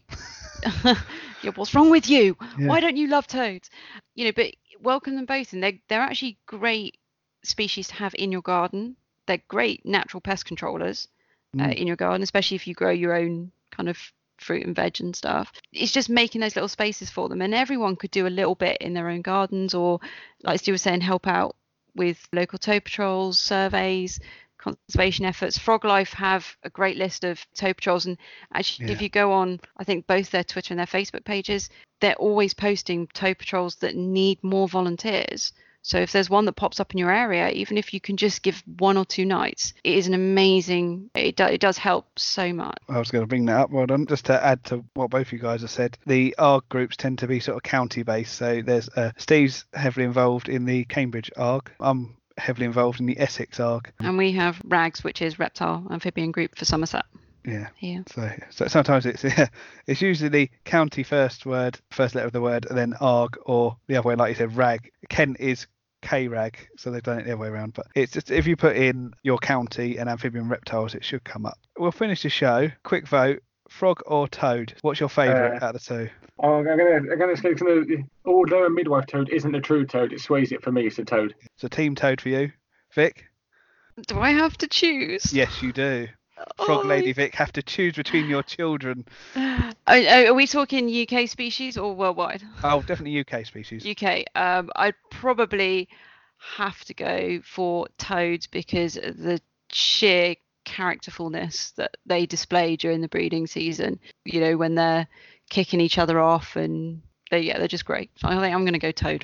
yeah, 1.44 1.52
what's 1.56 1.76
wrong 1.76 1.90
with 1.90 2.10
you? 2.10 2.36
Yeah. 2.58 2.68
Why 2.70 2.80
don't 2.80 2.98
you 2.98 3.08
love 3.08 3.28
toads? 3.28 3.70
You 4.16 4.26
know, 4.26 4.32
but 4.36 4.54
welcome 4.82 5.16
them 5.16 5.26
both. 5.26 5.54
And 5.54 5.62
they're, 5.62 5.80
they're 5.90 6.02
actually 6.02 6.38
great 6.46 6.98
species 7.44 7.90
to 7.90 7.96
have 7.96 8.16
in 8.18 8.32
your 8.32 8.42
garden. 8.42 8.96
They're 9.26 9.44
great 9.50 9.86
natural 9.86 10.22
pest 10.22 10.46
controllers 10.46 11.08
uh, 11.60 11.64
Mm. 11.68 11.76
in 11.76 11.88
your 11.88 11.96
garden, 11.96 12.24
especially 12.24 12.56
if 12.56 12.68
you 12.68 12.74
grow 12.74 12.92
your 12.92 13.14
own 13.16 13.52
kind 13.72 13.90
of 13.90 13.98
fruit 14.38 14.66
and 14.66 14.76
veg 14.76 15.00
and 15.00 15.16
stuff. 15.16 15.52
It's 15.72 15.92
just 15.92 16.10
making 16.10 16.42
those 16.42 16.56
little 16.56 16.68
spaces 16.70 17.10
for 17.10 17.30
them. 17.30 17.42
And 17.42 17.54
everyone 17.54 17.96
could 17.96 18.12
do 18.12 18.28
a 18.28 18.30
little 18.30 18.56
bit 18.56 18.78
in 18.82 18.94
their 18.94 19.10
own 19.10 19.22
gardens 19.22 19.74
or, 19.74 20.00
like 20.44 20.60
Stu 20.60 20.72
was 20.72 20.82
saying, 20.82 21.02
help 21.02 21.28
out 21.28 21.56
with 21.96 22.28
local 22.32 22.60
toad 22.60 22.86
patrols, 22.86 23.40
surveys, 23.40 24.20
conservation 24.58 25.26
efforts. 25.26 25.58
Froglife 25.58 26.14
have 26.14 26.56
a 26.64 26.70
great 26.70 26.98
list 26.98 27.24
of 27.24 27.46
toad 27.56 27.78
patrols, 27.78 28.06
and 28.06 28.18
actually, 28.54 28.92
if 28.92 29.02
you 29.02 29.10
go 29.10 29.32
on, 29.32 29.60
I 29.78 29.84
think 29.84 30.08
both 30.08 30.32
their 30.32 30.44
Twitter 30.44 30.74
and 30.74 30.80
their 30.80 30.86
Facebook 30.86 31.26
pages, 31.26 31.70
they're 32.02 32.16
always 32.16 32.54
posting 32.54 33.08
toad 33.08 33.38
patrols 33.40 33.76
that 33.78 33.96
need 33.96 34.44
more 34.44 34.68
volunteers. 34.68 35.54
So 35.82 36.00
if 36.00 36.12
there's 36.12 36.30
one 36.30 36.46
that 36.46 36.54
pops 36.54 36.80
up 36.80 36.92
in 36.92 36.98
your 36.98 37.12
area, 37.12 37.50
even 37.50 37.78
if 37.78 37.94
you 37.94 38.02
can 38.02 38.18
just 38.18 38.42
give 38.42 38.62
one 38.78 38.98
or 38.98 39.06
two 39.06 39.26
nights, 39.26 39.74
it 39.84 39.96
is 39.96 40.08
an 40.08 40.14
amazing. 40.14 41.10
It, 41.16 41.38
do, 41.38 41.46
it 41.46 41.62
does 41.62 41.78
help 41.78 42.20
so 42.20 42.52
much. 42.52 42.78
I 42.90 43.00
was 43.00 43.10
going 43.10 43.24
to 43.24 43.28
bring 43.28 43.46
that 43.46 43.58
up. 43.58 43.70
Well 43.72 43.86
done. 43.86 44.06
Just 44.06 44.26
to 44.26 44.44
add 44.44 44.64
to 44.66 44.84
what 44.96 45.10
both 45.10 45.32
you 45.32 45.40
guys 45.40 45.62
have 45.62 45.70
said, 45.70 45.98
the 46.06 46.36
ARG 46.38 46.68
groups 46.70 46.98
tend 46.98 47.20
to 47.20 47.28
be 47.28 47.40
sort 47.40 47.56
of 47.58 47.64
county 47.64 48.04
based. 48.04 48.36
So 48.36 48.62
there's 48.62 48.90
uh, 48.90 49.12
Steve's 49.18 49.66
heavily 49.74 50.06
involved 50.06 50.50
in 50.50 50.66
the 50.66 50.84
Cambridge 50.86 51.32
ARG. 51.38 51.72
I'm 51.80 52.18
heavily 52.38 52.66
involved 52.66 53.00
in 53.00 53.06
the 53.06 53.20
Essex 53.20 53.60
ARG. 53.60 53.92
And 54.00 54.18
we 54.18 54.34
have 54.34 54.62
RAGS, 54.66 55.04
which 55.04 55.22
is 55.22 55.40
Reptile 55.40 55.88
Amphibian 55.90 56.32
Group 56.32 56.58
for 56.58 56.66
Somerset 56.66 57.06
Yeah. 57.48 57.70
here. 57.78 58.04
So, 58.08 58.30
so 58.50 58.68
sometimes 58.68 59.06
it's 59.06 59.24
yeah, 59.24 59.48
it's 59.88 60.02
usually 60.02 60.30
the 60.30 60.50
county 60.66 61.04
first 61.04 61.46
word, 61.46 61.80
first 61.92 62.14
letter 62.14 62.28
of 62.28 62.34
the 62.34 62.42
word, 62.42 62.66
and 62.70 62.78
then 62.78 62.94
ARG, 63.00 63.38
or 63.46 63.78
the 63.88 63.96
other 63.96 64.08
way, 64.08 64.16
like 64.16 64.30
you 64.30 64.36
said, 64.36 64.56
RAG. 64.56 64.92
Kent 65.10 65.38
is 65.40 65.68
K 66.02 66.28
rag, 66.28 66.58
so 66.78 66.92
they've 66.92 67.02
done 67.02 67.20
it 67.20 67.26
the 67.26 67.32
other 67.32 67.42
way 67.42 67.48
around. 67.48 67.74
But 67.74 67.88
it's 67.96 68.12
just 68.12 68.30
if 68.30 68.46
you 68.46 68.56
put 68.56 68.76
in 68.76 69.14
your 69.24 69.38
county 69.38 69.98
and 69.98 70.10
amphibian 70.10 70.50
reptiles, 70.50 70.94
it 70.94 71.04
should 71.04 71.24
come 71.24 71.46
up. 71.46 71.58
We'll 71.78 71.92
finish 71.92 72.24
the 72.24 72.30
show. 72.30 72.70
Quick 72.84 73.08
vote: 73.08 73.42
frog 73.70 74.02
or 74.06 74.28
toad? 74.28 74.74
What's 74.82 75.00
your 75.00 75.10
favourite 75.10 75.62
Uh, 75.62 75.66
out 75.66 75.76
of 75.76 75.84
the 75.84 76.06
two? 76.06 76.10
Oh, 76.40 76.60
I'm 76.60 76.66
gonna, 76.66 77.12
I'm 77.12 77.20
gonna 77.20 77.36
say, 77.36 77.54
gonna, 77.54 77.84
although 78.26 78.66
a 78.66 78.70
midwife 78.70 79.08
toad 79.08 79.30
isn't 79.30 79.56
a 79.56 79.62
true 79.62 79.86
toad, 79.86 80.14
it 80.14 80.20
sways 80.20 80.52
it 80.52 80.62
for 80.62 80.72
me. 80.72 80.86
It's 80.86 81.00
a 81.00 81.06
toad. 81.06 81.34
It's 81.56 81.64
a 81.64 81.70
team 81.70 81.96
toad 81.96 82.22
for 82.22 82.30
you, 82.30 82.52
Vic. 82.94 83.26
Do 84.06 84.20
I 84.20 84.32
have 84.32 84.56
to 84.60 84.68
choose? 84.68 85.34
Yes, 85.34 85.64
you 85.64 85.74
do. 85.74 86.08
Frog 86.66 86.86
Oh, 86.86 86.88
Lady 86.88 87.14
Vic 87.14 87.36
have 87.36 87.52
to 87.54 87.64
choose 87.64 87.96
between 87.96 88.28
your 88.28 88.44
children. 88.44 89.06
Are, 89.36 89.72
are 89.88 90.34
we 90.34 90.48
talking 90.48 90.90
UK 90.90 91.30
species 91.30 91.78
or 91.78 91.96
worldwide? 91.96 92.44
Oh, 92.64 92.82
definitely 92.82 93.20
UK 93.20 93.46
species. 93.46 93.86
UK. 93.86 94.26
Um, 94.36 94.70
I'd 94.76 94.96
probably 95.10 95.88
have 96.38 96.84
to 96.86 96.94
go 96.94 97.40
for 97.42 97.88
toads 97.98 98.48
because 98.48 98.96
the 98.96 99.40
sheer 99.72 100.36
characterfulness 100.66 101.72
that 101.78 101.96
they 102.06 102.26
display 102.26 102.76
during 102.76 103.00
the 103.02 103.08
breeding 103.08 103.48
season. 103.48 104.00
You 104.26 104.42
know, 104.42 104.58
when 104.58 104.76
they're 104.76 105.08
kicking 105.50 105.80
each 105.80 105.98
other 105.98 106.20
off 106.20 106.56
and 106.56 107.02
they 107.32 107.42
yeah, 107.42 107.58
they're 107.58 107.68
just 107.68 107.86
great. 107.86 108.12
So 108.18 108.28
I 108.28 108.40
think 108.40 108.54
I'm 108.54 108.64
going 108.64 108.74
to 108.74 108.80
go 108.80 108.92
toad. 108.92 109.24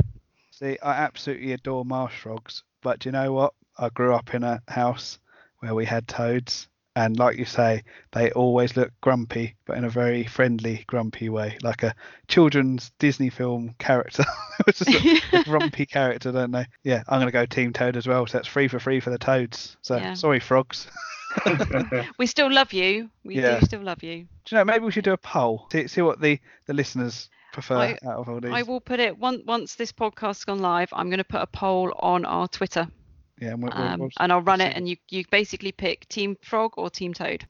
See, 0.51 0.78
I 0.82 0.93
absolutely 0.93 1.51
adore 1.51 1.84
marsh 1.84 2.18
frogs, 2.18 2.64
but 2.82 2.99
do 2.99 3.09
you 3.09 3.14
know 3.14 3.34
what? 3.34 3.53
I 3.78 3.89
grew 3.89 4.14
up 4.14 4.34
in 4.34 4.43
a 4.43 4.61
house 4.68 5.20
where 5.59 5.74
we 5.74 5.86
had 5.86 6.07
toads, 6.07 6.68
and 6.96 7.18
like 7.18 7.38
you 7.38 7.46
say, 7.46 7.84
they 8.12 8.32
always 8.32 8.78
look 8.78 8.91
grumpy, 9.02 9.56
but 9.66 9.78
in 9.78 9.84
a 9.84 9.89
very 9.89 10.26
friendly, 10.26 10.84
grumpy 10.88 11.28
way, 11.30 11.58
like 11.64 11.82
a 11.84 11.96
children's 12.28 12.91
Disney 13.00 13.30
film 13.30 13.76
character. 13.80 14.24
It 14.60 14.68
was 14.68 14.78
just 14.78 14.89
a, 15.34 15.39
a 15.39 15.44
grumpy 15.46 15.86
character, 15.88 16.32
don't 16.32 16.52
they? 16.52 16.68
Yeah, 16.84 17.02
I'm 17.08 17.18
going 17.20 17.26
to 17.28 17.32
go 17.32 17.46
Team 17.48 17.74
Toad 17.74 17.98
as 17.98 18.06
well. 18.08 18.28
So 18.28 18.38
that's 18.38 18.48
free 18.48 18.68
for 18.68 18.80
free 18.80 19.00
for 19.00 19.10
the 19.10 19.18
toads. 19.18 19.76
So 19.82 19.98
Yeah. 19.98 20.14
sorry, 20.14 20.39
frogs. 20.39 20.86
we 22.20 22.28
still 22.28 22.52
love 22.52 22.72
you. 22.74 23.10
We 23.24 23.36
Yeah. 23.38 23.60
do 23.60 23.66
still 23.66 23.82
love 23.82 24.04
you. 24.04 24.28
Do 24.46 24.56
you 24.56 24.58
know? 24.58 24.66
Maybe 24.66 24.86
we 24.86 24.91
should 24.91 25.04
do 25.04 25.14
a 25.14 25.18
poll. 25.18 25.68
See, 25.72 25.88
see 25.88 26.02
what 26.04 26.22
the 26.22 26.39
the 26.68 26.74
listeners 26.74 27.30
prefer 27.52 27.78
I- 27.78 27.98
out 28.06 28.20
of 28.20 28.30
all 28.30 28.39
these. 28.39 28.52
I 28.54 28.62
will 28.62 28.80
put 28.82 29.00
it 29.00 29.18
once 29.18 29.41
once 29.46 29.74
this 29.76 29.91
podcast's 29.91 30.46
gone 30.46 30.60
live. 30.60 30.89
I'm 30.94 31.10
going 31.10 31.18
to 31.18 31.24
put 31.24 31.41
a 31.41 31.48
poll 31.48 31.91
on 32.00 32.26
our 32.26 32.48
Twitter, 32.48 32.88
yeah, 33.44 33.52
and 33.54 33.62
we'll, 33.64 33.72
we'll- 33.76 33.88
um, 33.88 34.00
we'll- 34.00 34.10
and 34.20 34.32
I'll 34.32 34.41
run 34.41 34.62
it, 34.62 34.76
and 34.76 34.88
you 34.88 34.96
you 35.10 35.24
basically 35.32 35.72
pick 35.72 36.08
Team 36.10 36.38
Frog 36.41 36.74
or 36.78 36.89
Team 36.89 37.14
Toad. 37.14 37.46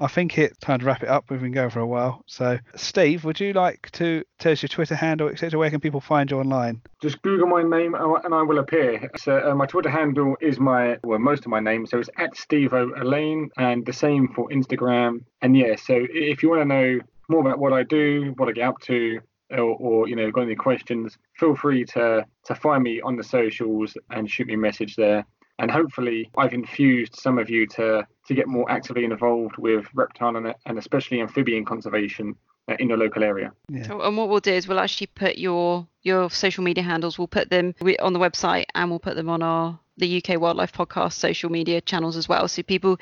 I 0.00 0.06
think 0.06 0.38
it's 0.38 0.56
time 0.58 0.78
to 0.78 0.84
wrap 0.86 1.02
it 1.02 1.08
up. 1.08 1.28
We've 1.28 1.40
been 1.40 1.50
going 1.50 1.70
for 1.70 1.80
a 1.80 1.86
while. 1.86 2.22
So, 2.26 2.58
Steve, 2.76 3.24
would 3.24 3.40
you 3.40 3.52
like 3.52 3.90
to 3.94 4.22
tell 4.38 4.52
us 4.52 4.62
your 4.62 4.68
Twitter 4.68 4.94
handle, 4.94 5.26
etc.? 5.28 5.58
Where 5.58 5.70
can 5.70 5.80
people 5.80 6.00
find 6.00 6.30
you 6.30 6.38
online? 6.38 6.82
Just 7.02 7.20
Google 7.22 7.48
my 7.48 7.64
name 7.64 7.96
and 7.96 8.32
I- 8.32 8.42
will 8.42 8.60
appear. 8.60 9.10
So 9.16 9.50
uh, 9.50 9.56
my 9.56 9.66
Twitter 9.66 9.90
handle 9.90 10.36
is 10.40 10.60
my 10.60 10.98
well 11.02 11.18
most 11.18 11.40
of 11.46 11.48
my 11.48 11.58
name, 11.58 11.84
so 11.84 11.98
it's 11.98 12.10
at 12.16 12.36
Steve 12.36 12.72
Allen, 12.74 13.50
and 13.56 13.84
the 13.84 13.92
same 13.92 14.28
for 14.28 14.48
Instagram. 14.50 15.24
And 15.42 15.56
yeah, 15.56 15.74
so 15.74 15.94
if 16.10 16.44
you 16.44 16.50
want 16.50 16.62
to 16.62 16.64
know 16.66 17.00
more 17.28 17.40
about 17.40 17.58
what 17.58 17.72
I 17.72 17.82
do, 17.82 18.34
what 18.36 18.48
I 18.48 18.52
get 18.52 18.68
up 18.68 18.78
to, 18.82 19.18
or, 19.50 19.58
or 19.58 20.08
you 20.08 20.14
know, 20.14 20.30
got 20.30 20.42
any 20.42 20.54
questions, 20.54 21.18
feel 21.34 21.56
free 21.56 21.84
to 21.86 22.24
to 22.44 22.54
find 22.54 22.84
me 22.84 23.00
on 23.00 23.16
the 23.16 23.24
socials 23.24 23.96
and 24.10 24.30
shoot 24.30 24.46
me 24.46 24.54
a 24.54 24.58
message 24.58 24.94
there. 24.94 25.26
And 25.58 25.70
hopefully, 25.70 26.30
I've 26.36 26.52
infused 26.52 27.16
some 27.16 27.38
of 27.38 27.50
you 27.50 27.66
to 27.68 28.06
to 28.26 28.34
get 28.34 28.46
more 28.46 28.70
actively 28.70 29.04
involved 29.04 29.56
with 29.58 29.86
reptile 29.94 30.36
and, 30.36 30.54
and 30.66 30.78
especially 30.78 31.20
amphibian 31.20 31.64
conservation 31.64 32.36
uh, 32.68 32.76
in 32.78 32.88
your 32.88 32.98
local 32.98 33.24
area. 33.24 33.52
Yeah. 33.68 33.86
So, 33.86 34.00
and 34.02 34.16
what 34.16 34.28
we'll 34.28 34.40
do 34.40 34.52
is 34.52 34.68
we'll 34.68 34.78
actually 34.78 35.08
put 35.08 35.38
your 35.38 35.86
your 36.02 36.30
social 36.30 36.62
media 36.62 36.84
handles. 36.84 37.18
We'll 37.18 37.26
put 37.28 37.50
them 37.50 37.74
on 38.00 38.12
the 38.12 38.18
website, 38.18 38.66
and 38.74 38.90
we'll 38.90 39.00
put 39.00 39.16
them 39.16 39.28
on 39.28 39.42
our 39.42 39.78
the 39.96 40.22
UK 40.22 40.40
Wildlife 40.40 40.72
Podcast 40.72 41.14
social 41.14 41.50
media 41.50 41.80
channels 41.80 42.16
as 42.16 42.28
well. 42.28 42.46
So 42.46 42.62
people, 42.62 42.98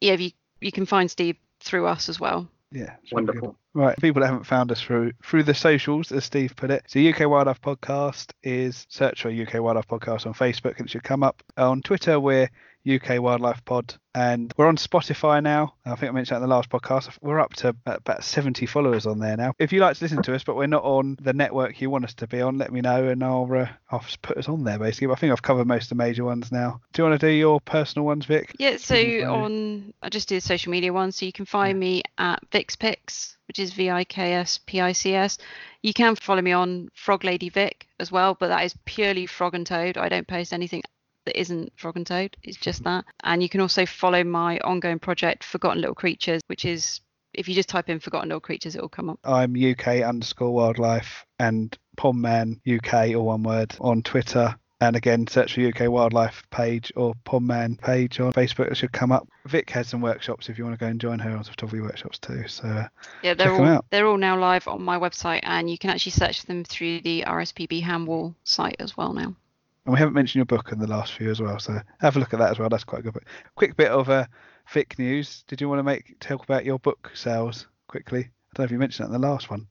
yeah, 0.00 0.14
if 0.14 0.20
you 0.20 0.30
you 0.60 0.72
can 0.72 0.86
find 0.86 1.10
Steve 1.10 1.36
through 1.60 1.86
us 1.86 2.08
as 2.08 2.18
well. 2.18 2.48
Yeah. 2.72 2.96
it's 3.02 3.12
really 3.12 3.26
good. 3.26 3.34
Wonderful. 3.34 3.58
Right, 3.74 3.96
people 3.98 4.20
that 4.20 4.26
haven't 4.28 4.44
found 4.44 4.70
us 4.70 4.80
through 4.80 5.12
through 5.24 5.44
the 5.44 5.54
socials, 5.54 6.12
as 6.12 6.24
Steve 6.24 6.54
put 6.56 6.70
it. 6.70 6.84
So 6.88 7.00
UK 7.00 7.28
Wildlife 7.28 7.60
Podcast 7.60 8.32
is 8.42 8.86
search 8.88 9.22
for 9.22 9.30
UK 9.30 9.54
Wildlife 9.62 9.88
Podcast 9.88 10.26
on 10.26 10.34
Facebook 10.34 10.76
and 10.78 10.86
it 10.86 10.90
should 10.90 11.02
come 11.04 11.22
up. 11.22 11.42
On 11.56 11.80
Twitter, 11.80 12.20
we're 12.20 12.50
UK 12.88 13.20
Wildlife 13.20 13.64
Pod, 13.64 13.94
and 14.14 14.52
we're 14.56 14.66
on 14.66 14.76
Spotify 14.76 15.42
now. 15.42 15.74
I 15.86 15.94
think 15.94 16.10
I 16.10 16.14
mentioned 16.14 16.34
that 16.36 16.42
in 16.44 16.48
the 16.48 16.54
last 16.54 16.68
podcast. 16.68 17.16
We're 17.20 17.40
up 17.40 17.54
to 17.54 17.74
about 17.86 18.24
70 18.24 18.66
followers 18.66 19.06
on 19.06 19.18
there 19.18 19.36
now. 19.36 19.54
If 19.58 19.72
you 19.72 19.80
like 19.80 19.96
to 19.96 20.04
listen 20.04 20.22
to 20.22 20.34
us, 20.34 20.44
but 20.44 20.56
we're 20.56 20.66
not 20.66 20.84
on 20.84 21.16
the 21.20 21.32
network 21.32 21.80
you 21.80 21.90
want 21.90 22.04
us 22.04 22.14
to 22.14 22.26
be 22.26 22.40
on, 22.40 22.58
let 22.58 22.72
me 22.72 22.80
know 22.80 23.08
and 23.08 23.22
I'll 23.22 23.48
uh, 23.52 23.68
I'll 23.90 24.04
put 24.22 24.36
us 24.36 24.48
on 24.48 24.64
there 24.64 24.78
basically. 24.78 25.06
But 25.08 25.14
I 25.14 25.16
think 25.16 25.32
I've 25.32 25.42
covered 25.42 25.66
most 25.66 25.84
of 25.84 25.88
the 25.90 25.94
major 26.04 26.24
ones 26.24 26.50
now. 26.52 26.80
Do 26.92 27.02
you 27.02 27.08
want 27.08 27.20
to 27.20 27.26
do 27.26 27.32
your 27.32 27.60
personal 27.60 28.04
ones, 28.06 28.26
Vic? 28.26 28.54
Yeah. 28.58 28.76
So 28.76 28.94
People 28.96 29.20
find 29.20 29.20
you. 29.20 29.26
on 29.26 29.94
I 30.02 30.08
just 30.08 30.28
do 30.28 30.34
the 30.36 30.40
social 30.40 30.70
media 30.70 30.92
one. 30.92 31.12
So 31.12 31.24
you 31.24 31.32
can 31.32 31.46
find 31.46 31.78
me 31.78 32.02
at 32.18 32.40
ViksPics, 32.50 33.36
which 33.48 33.58
is 33.58 33.72
V 33.72 33.90
I 33.90 34.04
K 34.04 34.34
S 34.34 34.58
P 34.66 34.80
I 34.80 34.92
C 34.92 35.14
S. 35.14 35.38
You 35.82 35.92
can 35.92 36.14
follow 36.16 36.42
me 36.42 36.52
on 36.52 36.88
Frog 36.94 37.24
Lady 37.24 37.48
Vic 37.48 37.88
as 37.98 38.12
well, 38.12 38.36
but 38.38 38.48
that 38.48 38.64
is 38.64 38.74
purely 38.84 39.26
Frog 39.26 39.54
and 39.54 39.66
Toad. 39.66 39.96
I 39.98 40.08
don't 40.08 40.26
post 40.28 40.52
anything 40.52 40.82
that 41.26 41.38
isn't 41.38 41.72
Frog 41.76 41.96
and 41.96 42.06
Toad. 42.06 42.36
It's 42.42 42.56
just 42.56 42.84
that. 42.84 43.04
And 43.22 43.42
you 43.42 43.48
can 43.48 43.60
also 43.60 43.86
follow 43.86 44.24
my 44.24 44.58
ongoing 44.58 44.98
project, 44.98 45.44
Forgotten 45.44 45.80
Little 45.80 45.94
Creatures, 45.94 46.40
which 46.46 46.64
is 46.64 47.00
if 47.34 47.48
you 47.48 47.54
just 47.54 47.68
type 47.68 47.88
in 47.88 48.00
Forgotten 48.00 48.28
Little 48.28 48.40
Creatures, 48.40 48.76
it 48.76 48.82
will 48.82 48.88
come 48.88 49.08
up. 49.10 49.18
I'm 49.24 49.54
UK 49.56 50.02
underscore 50.02 50.52
wildlife 50.52 51.24
and 51.38 51.76
Pomman 51.96 52.60
UK, 52.68 53.14
or 53.14 53.22
one 53.22 53.42
word, 53.42 53.74
on 53.80 54.02
Twitter. 54.02 54.54
And 54.80 54.96
again, 54.96 55.28
search 55.28 55.54
for 55.54 55.60
UK 55.60 55.88
Wildlife 55.88 56.42
page 56.50 56.92
or 56.96 57.14
Pomman 57.24 57.80
page 57.80 58.18
on 58.18 58.32
Facebook. 58.32 58.68
It 58.68 58.76
should 58.76 58.90
come 58.90 59.12
up. 59.12 59.28
Vic 59.46 59.70
has 59.70 59.86
some 59.86 60.00
workshops 60.00 60.48
if 60.48 60.58
you 60.58 60.64
want 60.64 60.76
to 60.76 60.84
go 60.84 60.88
and 60.90 61.00
join 61.00 61.20
her 61.20 61.30
on 61.30 61.44
photography 61.44 61.80
workshops 61.80 62.18
too. 62.18 62.48
So 62.48 62.84
Yeah, 63.22 63.34
they're 63.34 63.52
all 63.54 63.64
out. 63.64 63.86
they're 63.90 64.08
all 64.08 64.16
now 64.16 64.36
live 64.36 64.66
on 64.66 64.82
my 64.82 64.98
website, 64.98 65.40
and 65.44 65.70
you 65.70 65.78
can 65.78 65.90
actually 65.90 66.12
search 66.12 66.42
them 66.46 66.64
through 66.64 67.02
the 67.02 67.22
RSPB 67.28 67.80
Ham 67.82 68.06
Wall 68.06 68.34
site 68.42 68.74
as 68.80 68.96
well 68.96 69.12
now. 69.12 69.36
And 69.84 69.92
we 69.92 69.98
haven't 69.98 70.14
mentioned 70.14 70.36
your 70.36 70.44
book 70.44 70.70
in 70.70 70.78
the 70.78 70.86
last 70.86 71.12
few 71.12 71.30
as 71.30 71.40
well, 71.40 71.58
so 71.58 71.78
have 72.00 72.16
a 72.16 72.20
look 72.20 72.32
at 72.32 72.38
that 72.38 72.52
as 72.52 72.58
well. 72.58 72.68
That's 72.68 72.84
quite 72.84 73.00
a 73.00 73.02
good 73.02 73.14
book. 73.14 73.24
Quick 73.56 73.76
bit 73.76 73.90
of 73.90 74.08
uh, 74.08 74.26
Vic 74.72 74.98
news. 74.98 75.44
Did 75.48 75.60
you 75.60 75.68
want 75.68 75.80
to 75.80 75.84
make 75.84 76.18
talk 76.20 76.44
about 76.44 76.64
your 76.64 76.78
book 76.78 77.10
sales 77.14 77.66
quickly? 77.88 78.20
I 78.20 78.54
don't 78.54 78.58
know 78.60 78.64
if 78.66 78.70
you 78.70 78.78
mentioned 78.78 79.08
that 79.08 79.14
in 79.14 79.20
the 79.20 79.26
last 79.26 79.50
one. 79.50 79.66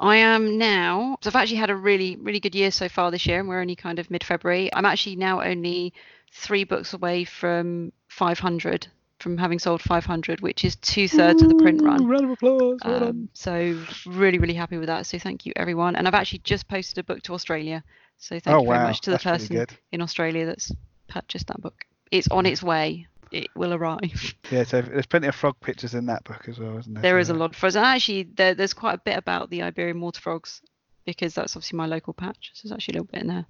I 0.00 0.16
am 0.16 0.58
now. 0.58 1.16
So 1.22 1.30
I've 1.30 1.36
actually 1.36 1.58
had 1.58 1.70
a 1.70 1.76
really, 1.76 2.16
really 2.16 2.40
good 2.40 2.54
year 2.54 2.70
so 2.70 2.88
far 2.88 3.10
this 3.10 3.26
year, 3.26 3.38
and 3.40 3.48
we're 3.48 3.60
only 3.60 3.76
kind 3.76 3.98
of 3.98 4.10
mid-February. 4.10 4.74
I'm 4.74 4.84
actually 4.84 5.16
now 5.16 5.40
only 5.40 5.94
three 6.32 6.64
books 6.64 6.92
away 6.92 7.24
from 7.24 7.92
500, 8.08 8.88
from 9.20 9.38
having 9.38 9.58
sold 9.58 9.80
500, 9.80 10.40
which 10.40 10.64
is 10.64 10.76
two 10.76 11.08
thirds 11.08 11.42
of 11.42 11.48
the 11.48 11.54
print 11.54 11.82
run. 11.82 12.06
Round 12.06 12.24
of 12.24 12.30
applause. 12.30 12.80
Well. 12.84 13.04
Um, 13.04 13.28
so 13.32 13.80
really, 14.06 14.38
really 14.38 14.54
happy 14.54 14.76
with 14.76 14.88
that. 14.88 15.06
So 15.06 15.18
thank 15.18 15.46
you 15.46 15.52
everyone. 15.56 15.96
And 15.96 16.06
I've 16.06 16.14
actually 16.14 16.40
just 16.40 16.68
posted 16.68 16.98
a 16.98 17.04
book 17.04 17.22
to 17.22 17.34
Australia. 17.34 17.84
So 18.18 18.38
thank 18.40 18.56
oh 18.56 18.60
you 18.62 18.68
very 18.68 18.78
wow, 18.78 18.86
much 18.88 19.00
to 19.02 19.10
the 19.10 19.14
that's 19.14 19.24
person 19.24 19.66
in 19.92 20.00
Australia 20.00 20.46
that's 20.46 20.72
purchased 21.08 21.46
that 21.48 21.60
book. 21.60 21.84
It's 22.10 22.28
on 22.28 22.46
its 22.46 22.62
way. 22.62 23.06
It 23.30 23.48
will 23.56 23.74
arrive. 23.74 24.34
Yeah, 24.50 24.62
so 24.64 24.82
there's 24.82 25.06
plenty 25.06 25.26
of 25.26 25.34
frog 25.34 25.56
pictures 25.60 25.94
in 25.94 26.06
that 26.06 26.22
book 26.24 26.48
as 26.48 26.58
well, 26.58 26.78
isn't 26.78 26.92
there? 26.94 27.02
There 27.02 27.18
is 27.18 27.26
So, 27.28 27.34
a 27.34 27.36
lot 27.36 27.50
of 27.50 27.56
frogs. 27.56 27.74
And 27.76 27.84
actually, 27.84 28.24
there, 28.34 28.54
there's 28.54 28.74
quite 28.74 28.94
a 28.94 28.98
bit 29.04 29.16
about 29.16 29.50
the 29.50 29.62
Iberian 29.62 30.00
water 30.00 30.20
frogs 30.20 30.60
because 31.04 31.34
that's 31.34 31.56
obviously 31.56 31.76
my 31.78 31.86
local 31.86 32.12
patch. 32.12 32.52
So 32.54 32.68
there's 32.68 32.72
actually 32.76 32.92
a 32.92 32.96
little 33.00 33.10
bit 33.12 33.22
in 33.22 33.28
there 33.28 33.46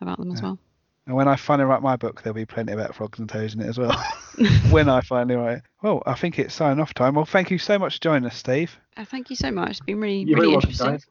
about 0.00 0.18
them 0.18 0.30
as 0.30 0.38
Yeah. 0.40 0.48
well. 0.48 0.58
And 1.06 1.16
when 1.16 1.28
I 1.28 1.36
finally 1.36 1.66
write 1.68 1.82
my 1.82 1.96
book, 1.96 2.22
there'll 2.22 2.34
be 2.34 2.46
plenty 2.46 2.72
about 2.72 2.94
frogs 2.94 3.18
and 3.18 3.28
toads 3.28 3.54
in 3.54 3.60
it 3.60 3.68
as 3.68 3.78
well. 3.78 3.92
when 4.70 4.88
I 4.88 5.00
finally 5.00 5.34
write 5.36 5.58
it. 5.58 5.62
Well, 5.82 6.02
I 6.06 6.14
think 6.14 6.38
it's 6.38 6.54
sign 6.54 6.78
off 6.78 6.94
time. 6.94 7.14
Well, 7.14 7.24
thank 7.26 7.50
you 7.50 7.58
so 7.58 7.78
much 7.78 7.94
for 7.96 8.00
joining 8.02 8.26
us, 8.26 8.36
Steve. 8.36 8.78
Uh, 8.96 9.04
thank 9.04 9.30
you 9.30 9.36
so 9.36 9.50
much. 9.50 9.70
It's 9.70 9.80
been 9.80 10.00
really, 10.00 10.20
You're 10.20 10.38
really 10.38 10.46
very 10.46 10.52
welcome, 10.52 10.70
interesting. 10.70 10.90
guys. 10.92 11.06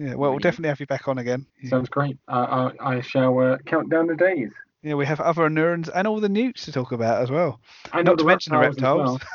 Yeah, 0.00 0.14
well, 0.14 0.30
we'll 0.30 0.38
definitely 0.38 0.70
have 0.70 0.80
you 0.80 0.86
back 0.86 1.08
on 1.08 1.18
again. 1.18 1.46
Sounds 1.68 1.90
great. 1.90 2.16
Uh, 2.26 2.70
I, 2.80 2.96
I 2.96 3.00
shall 3.02 3.38
uh, 3.38 3.58
count 3.66 3.90
down 3.90 4.06
the 4.06 4.16
days. 4.16 4.48
Yeah, 4.82 4.94
we 4.94 5.04
have 5.04 5.20
other 5.20 5.42
anurans 5.42 5.90
and 5.94 6.08
all 6.08 6.20
the 6.20 6.28
newts 6.30 6.64
to 6.64 6.72
talk 6.72 6.92
about 6.92 7.22
as 7.22 7.30
well. 7.30 7.60
And 7.92 8.06
Not 8.06 8.16
to 8.16 8.24
mention 8.24 8.54
the 8.54 8.58
reptiles 8.58 9.00
as 9.00 9.06
well. 9.06 9.20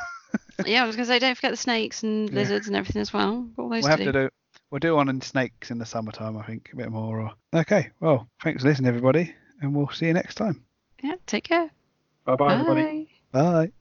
Yeah, 0.66 0.82
I 0.82 0.86
was 0.86 0.96
going 0.96 1.06
to 1.06 1.12
say, 1.12 1.18
don't 1.18 1.34
forget 1.34 1.50
the 1.50 1.56
snakes 1.58 2.02
and 2.02 2.30
Yeah. 2.30 2.36
lizards 2.36 2.66
and 2.66 2.74
everything 2.74 3.02
as 3.02 3.12
well. 3.12 3.46
All 3.58 3.68
those 3.68 3.82
We'll 3.82 3.90
have 3.90 3.98
to 3.98 4.06
to 4.06 4.12
do. 4.12 4.24
do. 4.24 4.30
We'll 4.70 4.78
do 4.78 4.96
one 4.96 5.08
on 5.08 5.20
snakes 5.20 5.70
in 5.70 5.78
the 5.78 5.86
summertime, 5.86 6.36
I 6.36 6.42
think, 6.44 6.70
a 6.72 6.76
bit 6.76 6.90
more. 6.90 7.20
Or... 7.20 7.32
Okay, 7.54 7.90
well, 8.00 8.26
thanks 8.42 8.62
for 8.62 8.68
listening, 8.68 8.88
everybody, 8.88 9.34
and 9.60 9.74
we'll 9.74 9.88
see 9.90 10.06
you 10.06 10.14
next 10.14 10.34
time. 10.34 10.64
Yeah, 11.02 11.14
take 11.26 11.44
care. 11.44 11.70
Bye 12.24 12.36
bye, 12.36 12.54
everybody. 12.54 13.08
Bye. 13.32 13.42
Bye. 13.42 13.72